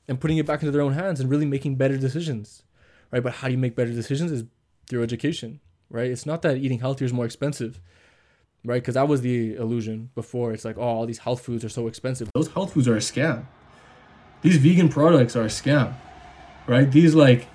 and 0.07 0.19
putting 0.19 0.37
it 0.37 0.45
back 0.45 0.61
into 0.61 0.71
their 0.71 0.81
own 0.81 0.93
hands 0.93 1.19
and 1.19 1.29
really 1.29 1.45
making 1.45 1.75
better 1.75 1.97
decisions, 1.97 2.63
right? 3.13 3.21
But 3.21 3.33
how 3.33 3.47
do 3.47 3.53
you 3.53 3.59
make 3.59 3.75
better 3.75 3.91
decisions 3.91 4.31
is 4.31 4.43
through 4.89 5.03
education, 5.03 5.59
right? 5.91 6.09
It's 6.09 6.25
not 6.25 6.41
that 6.41 6.57
eating 6.57 6.79
healthier 6.79 7.05
is 7.05 7.13
more 7.13 7.25
expensive, 7.25 7.79
right? 8.65 8.81
Because 8.81 8.95
that 8.95 9.07
was 9.07 9.21
the 9.21 9.55
illusion 9.55 10.09
before. 10.15 10.51
It's 10.51 10.65
like, 10.65 10.79
oh, 10.79 10.81
all 10.81 11.05
these 11.05 11.19
health 11.19 11.45
foods 11.45 11.63
are 11.63 11.69
so 11.69 11.87
expensive. 11.87 12.27
Those 12.33 12.47
health 12.49 12.73
foods 12.73 12.87
are 12.87 12.95
a 12.95 12.99
scam. 12.99 13.45
These 14.41 14.57
vegan 14.57 14.89
products 14.89 15.35
are 15.35 15.43
a 15.43 15.53
scam, 15.61 15.93
right? 16.65 16.91
These 16.91 17.13
like 17.13 17.47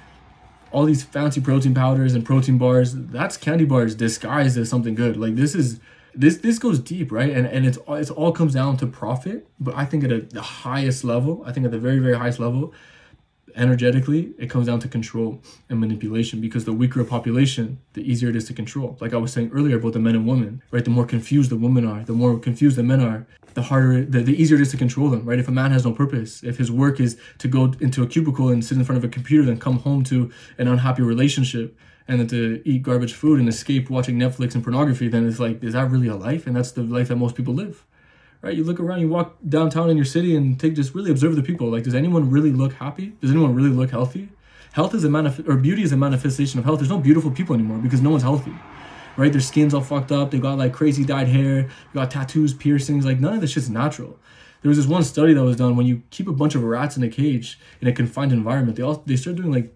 all 0.70 0.84
these 0.84 1.02
fancy 1.02 1.40
protein 1.40 1.74
powders 1.74 2.14
and 2.14 2.24
protein 2.24 2.56
bars, 2.56 2.94
that's 2.94 3.36
candy 3.36 3.64
bars 3.64 3.96
disguised 3.96 4.56
as 4.56 4.68
something 4.68 4.94
good. 4.94 5.16
Like 5.16 5.34
this 5.34 5.56
is 5.56 5.80
this 6.14 6.38
this 6.38 6.60
goes 6.60 6.78
deep, 6.78 7.10
right? 7.10 7.30
And 7.30 7.48
and 7.48 7.66
it's 7.66 7.78
it's 7.88 8.10
all 8.10 8.30
comes 8.30 8.54
down 8.54 8.76
to 8.76 8.86
profit. 8.86 9.48
But 9.58 9.74
I 9.74 9.84
think 9.84 10.04
at 10.04 10.12
a, 10.12 10.20
the 10.20 10.40
highest 10.40 11.02
level, 11.02 11.42
I 11.44 11.50
think 11.50 11.66
at 11.66 11.72
the 11.72 11.80
very 11.80 11.98
very 11.98 12.16
highest 12.16 12.38
level, 12.38 12.72
energetically, 13.58 14.32
it 14.38 14.48
comes 14.48 14.66
down 14.66 14.80
to 14.80 14.88
control 14.88 15.40
and 15.68 15.80
manipulation 15.80 16.40
because 16.40 16.64
the 16.64 16.72
weaker 16.72 17.00
a 17.00 17.04
population, 17.04 17.80
the 17.94 18.10
easier 18.10 18.30
it 18.30 18.36
is 18.36 18.46
to 18.46 18.54
control. 18.54 18.96
Like 19.00 19.12
I 19.12 19.16
was 19.16 19.32
saying 19.32 19.50
earlier 19.52 19.76
about 19.76 19.92
the 19.92 19.98
men 19.98 20.14
and 20.14 20.26
women, 20.26 20.62
right? 20.70 20.84
The 20.84 20.90
more 20.90 21.04
confused 21.04 21.50
the 21.50 21.56
women 21.56 21.86
are, 21.86 22.04
the 22.04 22.12
more 22.12 22.38
confused 22.38 22.76
the 22.76 22.82
men 22.82 23.00
are, 23.00 23.26
the 23.54 23.62
harder, 23.62 24.04
the, 24.04 24.20
the 24.20 24.40
easier 24.40 24.56
it 24.56 24.62
is 24.62 24.70
to 24.70 24.76
control 24.76 25.10
them, 25.10 25.24
right? 25.24 25.38
If 25.38 25.48
a 25.48 25.52
man 25.52 25.72
has 25.72 25.84
no 25.84 25.92
purpose, 25.92 26.42
if 26.44 26.58
his 26.58 26.70
work 26.70 27.00
is 27.00 27.18
to 27.38 27.48
go 27.48 27.72
into 27.80 28.02
a 28.02 28.06
cubicle 28.06 28.48
and 28.48 28.64
sit 28.64 28.78
in 28.78 28.84
front 28.84 28.98
of 28.98 29.04
a 29.04 29.12
computer, 29.12 29.44
then 29.44 29.58
come 29.58 29.80
home 29.80 30.04
to 30.04 30.30
an 30.58 30.68
unhappy 30.68 31.02
relationship, 31.02 31.76
and 32.06 32.20
then 32.20 32.26
to 32.26 32.62
eat 32.64 32.82
garbage 32.82 33.12
food 33.12 33.38
and 33.38 33.48
escape 33.48 33.90
watching 33.90 34.18
Netflix 34.18 34.54
and 34.54 34.64
pornography, 34.64 35.08
then 35.08 35.28
it's 35.28 35.38
like, 35.38 35.62
is 35.62 35.74
that 35.74 35.90
really 35.90 36.08
a 36.08 36.16
life? 36.16 36.46
And 36.46 36.56
that's 36.56 36.72
the 36.72 36.82
life 36.82 37.08
that 37.08 37.16
most 37.16 37.34
people 37.34 37.52
live 37.52 37.84
right? 38.42 38.54
You 38.54 38.64
look 38.64 38.80
around, 38.80 39.00
you 39.00 39.08
walk 39.08 39.36
downtown 39.48 39.90
in 39.90 39.96
your 39.96 40.06
city 40.06 40.36
and 40.36 40.58
take 40.58 40.74
just 40.74 40.94
really 40.94 41.10
observe 41.10 41.36
the 41.36 41.42
people. 41.42 41.70
Like, 41.70 41.84
does 41.84 41.94
anyone 41.94 42.30
really 42.30 42.52
look 42.52 42.74
happy? 42.74 43.14
Does 43.20 43.30
anyone 43.30 43.54
really 43.54 43.70
look 43.70 43.90
healthy? 43.90 44.28
Health 44.72 44.94
is 44.94 45.04
a 45.04 45.08
manif- 45.08 45.48
or 45.48 45.56
beauty 45.56 45.82
is 45.82 45.92
a 45.92 45.96
manifestation 45.96 46.58
of 46.58 46.64
health. 46.64 46.78
There's 46.78 46.90
no 46.90 46.98
beautiful 46.98 47.30
people 47.30 47.54
anymore 47.54 47.78
because 47.78 48.00
no 48.00 48.10
one's 48.10 48.22
healthy, 48.22 48.54
right? 49.16 49.32
Their 49.32 49.40
skin's 49.40 49.74
all 49.74 49.80
fucked 49.80 50.12
up. 50.12 50.30
They 50.30 50.38
got 50.38 50.58
like 50.58 50.72
crazy 50.72 51.04
dyed 51.04 51.28
hair, 51.28 51.62
you 51.62 51.94
got 51.94 52.10
tattoos, 52.10 52.54
piercings. 52.54 53.04
Like 53.04 53.18
none 53.18 53.34
of 53.34 53.40
this 53.40 53.50
shit's 53.52 53.70
natural. 53.70 54.18
There 54.62 54.68
was 54.68 54.76
this 54.76 54.86
one 54.86 55.04
study 55.04 55.34
that 55.34 55.42
was 55.42 55.56
done 55.56 55.76
when 55.76 55.86
you 55.86 56.02
keep 56.10 56.28
a 56.28 56.32
bunch 56.32 56.54
of 56.54 56.62
rats 56.62 56.96
in 56.96 57.02
a 57.02 57.08
cage 57.08 57.58
in 57.80 57.88
a 57.88 57.92
confined 57.92 58.32
environment. 58.32 58.76
They 58.76 58.82
all 58.82 59.02
they 59.06 59.16
start 59.16 59.36
doing 59.36 59.52
like 59.52 59.74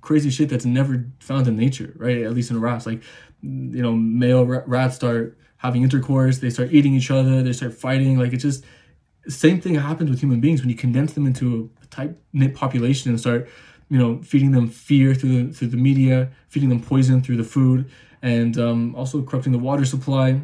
crazy 0.00 0.30
shit 0.30 0.48
that's 0.48 0.64
never 0.64 1.06
found 1.18 1.46
in 1.48 1.56
nature, 1.56 1.94
right? 1.96 2.22
At 2.22 2.32
least 2.32 2.50
in 2.50 2.60
rats, 2.60 2.86
like 2.86 3.02
you 3.42 3.82
know, 3.82 3.92
male 3.92 4.44
rats 4.44 4.96
start 4.96 5.38
having 5.60 5.82
intercourse, 5.82 6.38
they 6.38 6.48
start 6.48 6.70
eating 6.72 6.94
each 6.94 7.10
other, 7.10 7.42
they 7.42 7.52
start 7.52 7.74
fighting. 7.74 8.18
Like 8.18 8.32
it's 8.32 8.42
just 8.42 8.64
same 9.28 9.60
thing 9.60 9.74
happens 9.74 10.08
with 10.08 10.20
human 10.20 10.40
beings 10.40 10.60
when 10.60 10.70
you 10.70 10.74
condense 10.74 11.12
them 11.12 11.26
into 11.26 11.70
a 11.82 11.86
tight 11.86 12.16
knit 12.32 12.54
population 12.54 13.10
and 13.10 13.20
start, 13.20 13.46
you 13.90 13.98
know, 13.98 14.22
feeding 14.22 14.52
them 14.52 14.68
fear 14.68 15.14
through 15.14 15.44
the 15.48 15.52
through 15.52 15.68
the 15.68 15.76
media, 15.76 16.30
feeding 16.48 16.70
them 16.70 16.80
poison 16.80 17.22
through 17.22 17.36
the 17.36 17.44
food, 17.44 17.90
and 18.22 18.58
um, 18.58 18.94
also 18.94 19.22
corrupting 19.22 19.52
the 19.52 19.58
water 19.58 19.84
supply. 19.84 20.40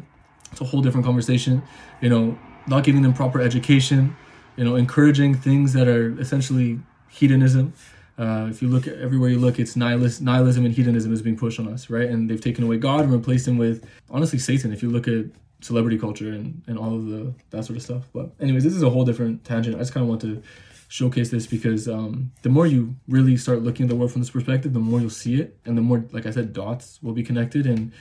It's 0.51 0.61
a 0.61 0.65
whole 0.65 0.81
different 0.81 1.05
conversation. 1.05 1.63
You 1.99 2.09
know, 2.09 2.39
not 2.67 2.83
giving 2.83 3.01
them 3.01 3.13
proper 3.13 3.41
education. 3.41 4.15
You 4.55 4.65
know, 4.65 4.75
encouraging 4.75 5.35
things 5.35 5.73
that 5.73 5.87
are 5.87 6.19
essentially 6.19 6.79
hedonism 7.09 7.73
uh, 8.17 8.47
if 8.49 8.61
you 8.61 8.67
look 8.67 8.87
everywhere 8.87 9.29
you 9.29 9.39
look, 9.39 9.59
it's 9.59 9.75
nihilism 9.75 10.65
and 10.65 10.73
hedonism 10.73 11.13
is 11.13 11.21
being 11.21 11.37
pushed 11.37 11.59
on 11.59 11.67
us, 11.71 11.89
right? 11.89 12.09
And 12.09 12.29
they've 12.29 12.41
taken 12.41 12.63
away 12.63 12.77
God 12.77 13.01
and 13.01 13.13
replaced 13.13 13.47
him 13.47 13.57
with, 13.57 13.87
honestly, 14.09 14.39
Satan. 14.39 14.73
If 14.73 14.81
you 14.81 14.89
look 14.89 15.07
at 15.07 15.25
celebrity 15.61 15.97
culture 15.97 16.31
and, 16.31 16.61
and 16.67 16.77
all 16.77 16.95
of 16.95 17.07
the 17.07 17.33
that 17.49 17.65
sort 17.65 17.77
of 17.77 17.83
stuff. 17.83 18.03
But 18.13 18.31
anyways, 18.39 18.63
this 18.63 18.73
is 18.73 18.83
a 18.83 18.89
whole 18.89 19.05
different 19.05 19.43
tangent. 19.43 19.75
I 19.75 19.79
just 19.79 19.93
kind 19.93 20.03
of 20.03 20.09
want 20.09 20.21
to 20.21 20.41
showcase 20.87 21.29
this 21.29 21.47
because 21.47 21.87
um, 21.87 22.31
the 22.43 22.49
more 22.49 22.65
you 22.65 22.95
really 23.07 23.37
start 23.37 23.61
looking 23.61 23.85
at 23.85 23.89
the 23.89 23.95
world 23.95 24.11
from 24.11 24.21
this 24.21 24.29
perspective, 24.29 24.73
the 24.73 24.79
more 24.79 24.99
you'll 24.99 25.09
see 25.09 25.41
it, 25.41 25.57
and 25.65 25.77
the 25.77 25.81
more, 25.81 26.05
like 26.11 26.25
I 26.25 26.31
said, 26.31 26.53
dots 26.53 26.99
will 27.01 27.13
be 27.13 27.23
connected 27.23 27.65
and 27.65 27.91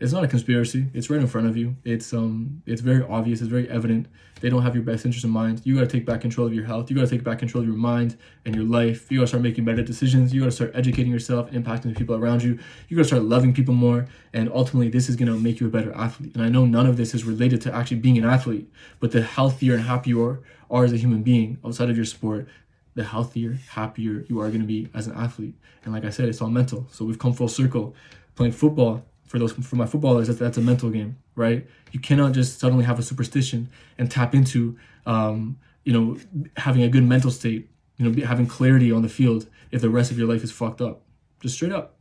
it's 0.00 0.12
not 0.12 0.24
a 0.24 0.28
conspiracy. 0.28 0.86
It's 0.94 1.10
right 1.10 1.20
in 1.20 1.26
front 1.26 1.46
of 1.46 1.58
you. 1.58 1.76
It's 1.84 2.14
um 2.14 2.62
it's 2.66 2.80
very 2.80 3.04
obvious. 3.04 3.42
It's 3.42 3.50
very 3.50 3.68
evident. 3.68 4.08
They 4.40 4.48
don't 4.48 4.62
have 4.62 4.74
your 4.74 4.82
best 4.82 5.04
interest 5.04 5.24
in 5.26 5.30
mind. 5.30 5.60
You 5.64 5.74
got 5.74 5.82
to 5.82 5.86
take 5.86 6.06
back 6.06 6.22
control 6.22 6.46
of 6.46 6.54
your 6.54 6.64
health. 6.64 6.90
You 6.90 6.96
got 6.96 7.02
to 7.02 7.10
take 7.10 7.22
back 7.22 7.38
control 7.38 7.60
of 7.62 7.68
your 7.68 7.76
mind 7.76 8.16
and 8.46 8.54
your 8.54 8.64
life. 8.64 9.12
You 9.12 9.18
got 9.18 9.24
to 9.24 9.26
start 9.28 9.42
making 9.42 9.66
better 9.66 9.82
decisions. 9.82 10.32
You 10.32 10.40
got 10.40 10.46
to 10.46 10.52
start 10.52 10.72
educating 10.74 11.12
yourself, 11.12 11.50
impacting 11.50 11.92
the 11.92 11.94
people 11.94 12.16
around 12.16 12.42
you. 12.42 12.58
You 12.88 12.96
got 12.96 13.02
to 13.02 13.08
start 13.08 13.24
loving 13.24 13.52
people 13.52 13.74
more. 13.74 14.06
And 14.32 14.50
ultimately, 14.50 14.88
this 14.88 15.10
is 15.10 15.16
to 15.16 15.38
make 15.38 15.60
you 15.60 15.66
a 15.66 15.70
better 15.70 15.92
athlete. 15.92 16.34
And 16.34 16.42
I 16.42 16.48
know 16.48 16.64
none 16.64 16.86
of 16.86 16.96
this 16.96 17.14
is 17.14 17.24
related 17.24 17.60
to 17.62 17.74
actually 17.74 17.98
being 17.98 18.16
an 18.16 18.24
athlete, 18.24 18.72
but 18.98 19.12
the 19.12 19.20
healthier 19.22 19.74
and 19.74 19.84
happier 19.84 20.16
you 20.16 20.42
are 20.70 20.84
as 20.84 20.92
a 20.92 20.96
human 20.96 21.22
being 21.22 21.58
outside 21.62 21.90
of 21.90 21.96
your 21.96 22.06
sport, 22.06 22.48
the 22.94 23.04
healthier, 23.04 23.58
happier 23.70 24.24
you 24.28 24.40
are 24.40 24.48
going 24.48 24.60
to 24.60 24.66
be 24.66 24.88
as 24.94 25.06
an 25.06 25.14
athlete. 25.14 25.54
And 25.84 25.92
like 25.92 26.04
I 26.06 26.10
said, 26.10 26.28
it's 26.28 26.40
all 26.40 26.48
mental. 26.48 26.86
So 26.90 27.04
we've 27.04 27.18
come 27.18 27.34
full 27.34 27.48
circle. 27.48 27.94
Playing 28.36 28.52
football 28.52 29.04
for 29.30 29.38
those 29.38 29.52
for 29.52 29.76
my 29.76 29.86
footballers 29.86 30.26
that 30.26 30.40
that's 30.40 30.58
a 30.58 30.60
mental 30.60 30.90
game 30.90 31.16
right? 31.36 31.66
You 31.92 32.00
cannot 32.00 32.32
just 32.32 32.58
suddenly 32.58 32.84
have 32.84 32.98
a 32.98 33.02
superstition 33.02 33.70
and 33.96 34.10
tap 34.10 34.34
into 34.34 34.76
um, 35.06 35.56
you 35.84 35.92
know 35.92 36.18
having 36.56 36.82
a 36.82 36.88
good 36.88 37.04
mental 37.04 37.30
state 37.30 37.70
you 37.96 38.04
know 38.04 38.26
having 38.26 38.46
clarity 38.46 38.90
on 38.90 39.02
the 39.02 39.08
field 39.08 39.46
if 39.70 39.80
the 39.80 39.88
rest 39.88 40.10
of 40.10 40.18
your 40.18 40.26
life 40.28 40.42
is 40.42 40.50
fucked 40.50 40.80
up. 40.80 41.02
Just 41.40 41.54
straight 41.54 41.72
up 41.72 41.96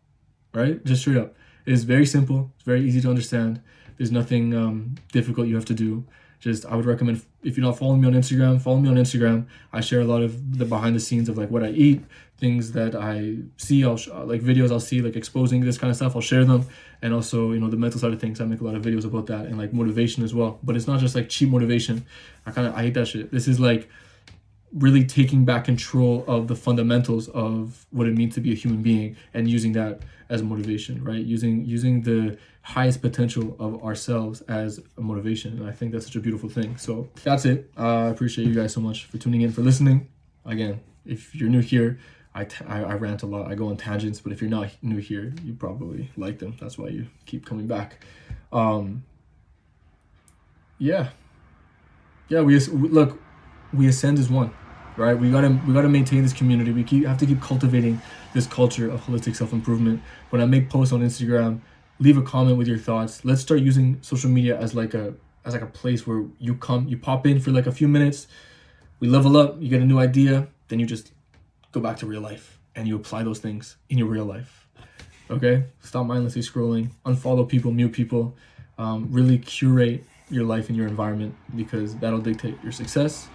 right? 0.54 0.84
Just 0.84 1.02
straight 1.02 1.18
up. 1.18 1.36
It 1.66 1.74
is 1.74 1.84
very 1.84 2.06
simple. 2.06 2.52
It's 2.56 2.64
very 2.64 2.82
easy 2.82 3.02
to 3.02 3.10
understand. 3.10 3.62
There's 3.98 4.12
nothing 4.12 4.56
um, 4.56 4.96
difficult 5.12 5.48
you 5.48 5.56
have 5.56 5.66
to 5.66 5.74
do. 5.74 6.06
Just 6.40 6.66
I 6.66 6.76
would 6.76 6.86
recommend 6.86 7.22
if 7.44 7.58
you're 7.58 7.66
not 7.66 7.78
following 7.78 8.02
me 8.02 8.08
on 8.08 8.14
Instagram, 8.14 8.62
follow 8.62 8.78
me 8.78 8.90
on 8.90 8.96
Instagram. 8.96 9.46
I 9.74 9.82
share 9.82 10.00
a 10.00 10.06
lot 10.06 10.22
of 10.22 10.58
the 10.58 10.66
behind 10.66 10.96
the 10.96 11.00
scenes 11.00 11.28
of 11.28 11.38
like 11.38 11.52
what 11.52 11.64
I 11.64 11.70
eat, 11.70 12.04
things 12.40 12.72
that 12.74 12.96
I 12.96 13.38
see. 13.58 13.84
I'll 13.84 13.98
sh- 13.98 14.08
like 14.08 14.42
videos 14.42 14.72
I'll 14.72 14.80
see 14.80 15.02
like 15.02 15.16
exposing 15.16 15.62
this 15.62 15.78
kind 15.78 15.92
of 15.92 15.98
stuff. 15.98 16.16
I'll 16.16 16.22
share 16.22 16.46
them, 16.46 16.66
and 17.02 17.14
also 17.14 17.52
you 17.52 17.60
know 17.60 17.70
the 17.70 17.78
mental 17.78 18.00
side 18.00 18.14
of 18.14 18.20
things. 18.20 18.40
I 18.42 18.46
make 18.46 18.62
a 18.62 18.64
lot 18.64 18.76
of 18.76 18.84
videos 18.84 19.06
about 19.06 19.28
that 19.28 19.46
and 19.46 19.58
like 19.58 19.74
motivation 19.74 20.24
as 20.24 20.34
well. 20.34 20.60
But 20.64 20.76
it's 20.76 20.88
not 20.88 21.00
just 21.00 21.16
like 21.16 21.30
cheap 21.30 21.50
motivation. 21.50 22.06
I 22.46 22.52
kind 22.52 22.68
of 22.68 22.76
I 22.76 22.84
hate 22.84 22.94
that 22.96 23.08
shit. 23.08 23.32
This 23.32 23.48
is 23.48 23.60
like 23.60 23.90
really 24.74 25.04
taking 25.04 25.46
back 25.46 25.66
control 25.66 26.24
of 26.28 26.48
the 26.48 26.56
fundamentals 26.56 27.28
of 27.30 27.86
what 27.90 28.08
it 28.08 28.16
means 28.16 28.36
to 28.36 28.42
be 28.42 28.52
a 28.52 28.56
human 28.56 28.82
being 28.82 29.16
and 29.34 29.50
using 29.50 29.74
that 29.74 30.02
as 30.30 30.44
motivation 30.44 31.04
right 31.04 31.26
using 31.26 31.66
using 31.66 32.04
the 32.04 32.38
highest 32.62 33.02
potential 33.02 33.56
of 33.60 33.84
ourselves 33.84 34.42
as 34.42 34.80
a 34.98 35.02
motivation 35.02 35.58
and 35.58 35.68
i 35.68 35.72
think 35.72 35.92
that's 35.92 36.06
such 36.06 36.16
a 36.16 36.20
beautiful 36.20 36.48
thing 36.48 36.78
so 36.78 37.10
that's 37.24 37.46
it 37.46 37.72
uh, 37.78 38.06
i 38.06 38.08
appreciate 38.10 38.48
you 38.48 38.54
guys 38.54 38.72
so 38.72 38.80
much 38.80 39.06
for 39.06 39.18
tuning 39.18 39.42
in 39.42 39.52
for 39.52 39.62
listening 39.62 40.08
again 40.46 40.80
if 41.06 41.34
you're 41.34 41.50
new 41.50 41.62
here 41.62 41.98
I, 42.34 42.46
t- 42.46 42.64
I, 42.66 42.84
I 42.84 42.94
rant 42.94 43.24
a 43.24 43.26
lot. 43.26 43.52
I 43.52 43.56
go 43.56 43.70
on 43.70 43.78
tangents 43.78 44.20
but 44.22 44.32
if 44.32 44.42
you're 44.42 44.50
not 44.50 44.70
new 44.82 44.98
here 44.98 45.34
you 45.44 45.54
probably 45.54 46.12
like 46.18 46.40
them. 46.40 46.56
That's 46.60 46.78
why 46.78 46.90
you 46.90 47.08
keep 47.26 47.46
coming 47.46 47.68
back. 47.68 48.04
Um 48.52 49.04
yeah. 50.78 51.10
Yeah 52.28 52.42
we 52.42 52.60
look 52.60 53.20
we 53.74 53.88
ascend 53.88 54.20
as 54.20 54.30
one 54.30 54.54
right? 54.98 55.18
We 55.18 55.32
gotta 55.32 55.50
we 55.66 55.74
gotta 55.74 55.90
maintain 55.90 56.24
this 56.24 56.34
community. 56.34 56.72
We 56.72 56.84
keep 56.84 57.06
have 57.06 57.18
to 57.20 57.26
keep 57.26 57.42
cultivating 57.42 58.02
this 58.34 58.46
culture 58.46 58.92
of 58.92 59.02
holistic 59.02 59.36
self-improvement. 59.36 60.02
When 60.30 60.42
i 60.42 60.46
make 60.46 60.70
posts 60.70 60.94
on 60.94 61.02
instagram 61.02 61.62
leave 62.00 62.18
a 62.18 62.22
comment 62.22 62.58
with 62.58 62.68
your 62.68 62.78
thoughts. 62.78 63.26
Let's 63.26 63.42
start 63.42 63.60
using 63.60 63.98
social 64.02 64.30
media 64.30 64.58
as 64.58 64.74
like 64.74 64.94
a 64.94 65.14
as 65.46 65.54
like 65.54 65.62
a 65.62 65.68
place 65.68 66.08
where 66.08 66.26
you 66.40 66.56
come 66.56 66.88
you 66.88 66.98
pop 66.98 67.26
in 67.26 67.40
for 67.40 67.52
like 67.52 67.68
a 67.68 67.72
few 67.72 67.88
minutes. 67.88 68.28
We 69.00 69.08
level 69.08 69.38
up 69.38 69.56
you 69.60 69.70
get 69.70 69.82
a 69.82 69.86
new 69.86 70.00
idea 70.00 70.48
then 70.68 70.80
you 70.80 70.86
just 70.86 71.12
go 71.72 71.80
back 71.80 71.98
to 71.98 72.06
real 72.06 72.22
life 72.22 72.60
and 72.76 72.88
you 72.88 72.96
apply 72.96 73.24
those 73.24 73.40
things 73.40 73.78
in 73.90 73.98
your 73.98 74.08
real 74.08 74.26
life 74.26 74.68
okay 75.30 75.64
stop 75.82 76.06
mindlessly 76.06 76.42
scrolling 76.42 76.90
unfollow 77.06 77.48
people 77.48 77.72
mute 77.72 77.92
people 77.92 78.36
um, 78.78 79.08
really 79.12 79.38
curate 79.38 80.04
your 80.30 80.46
life 80.46 80.70
and 80.70 80.78
your 80.78 80.88
environment 80.88 81.36
because 81.56 81.96
that'll 81.98 82.20
dictate 82.20 82.56
your 82.64 82.72
success 82.72 83.28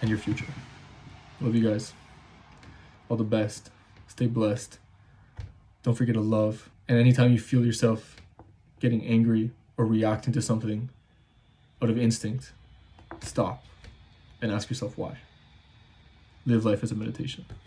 and 0.00 0.10
your 0.10 0.18
future. 0.18 0.46
Love 1.40 1.54
you 1.54 1.68
guys. 1.68 1.92
All 3.08 3.16
the 3.16 3.24
best. 3.24 3.70
Stay 4.08 4.26
blessed. 4.26 4.78
Don't 5.82 5.94
forget 5.94 6.14
to 6.14 6.20
love. 6.20 6.70
And 6.88 6.98
anytime 6.98 7.32
you 7.32 7.38
feel 7.38 7.64
yourself 7.64 8.16
getting 8.80 9.04
angry 9.06 9.50
or 9.76 9.86
reacting 9.86 10.32
to 10.34 10.42
something 10.42 10.90
out 11.82 11.90
of 11.90 11.98
instinct, 11.98 12.52
stop 13.20 13.64
and 14.42 14.52
ask 14.52 14.68
yourself 14.68 14.98
why. 14.98 15.18
Live 16.46 16.66
life 16.66 16.82
as 16.82 16.92
a 16.92 16.94
meditation. 16.94 17.46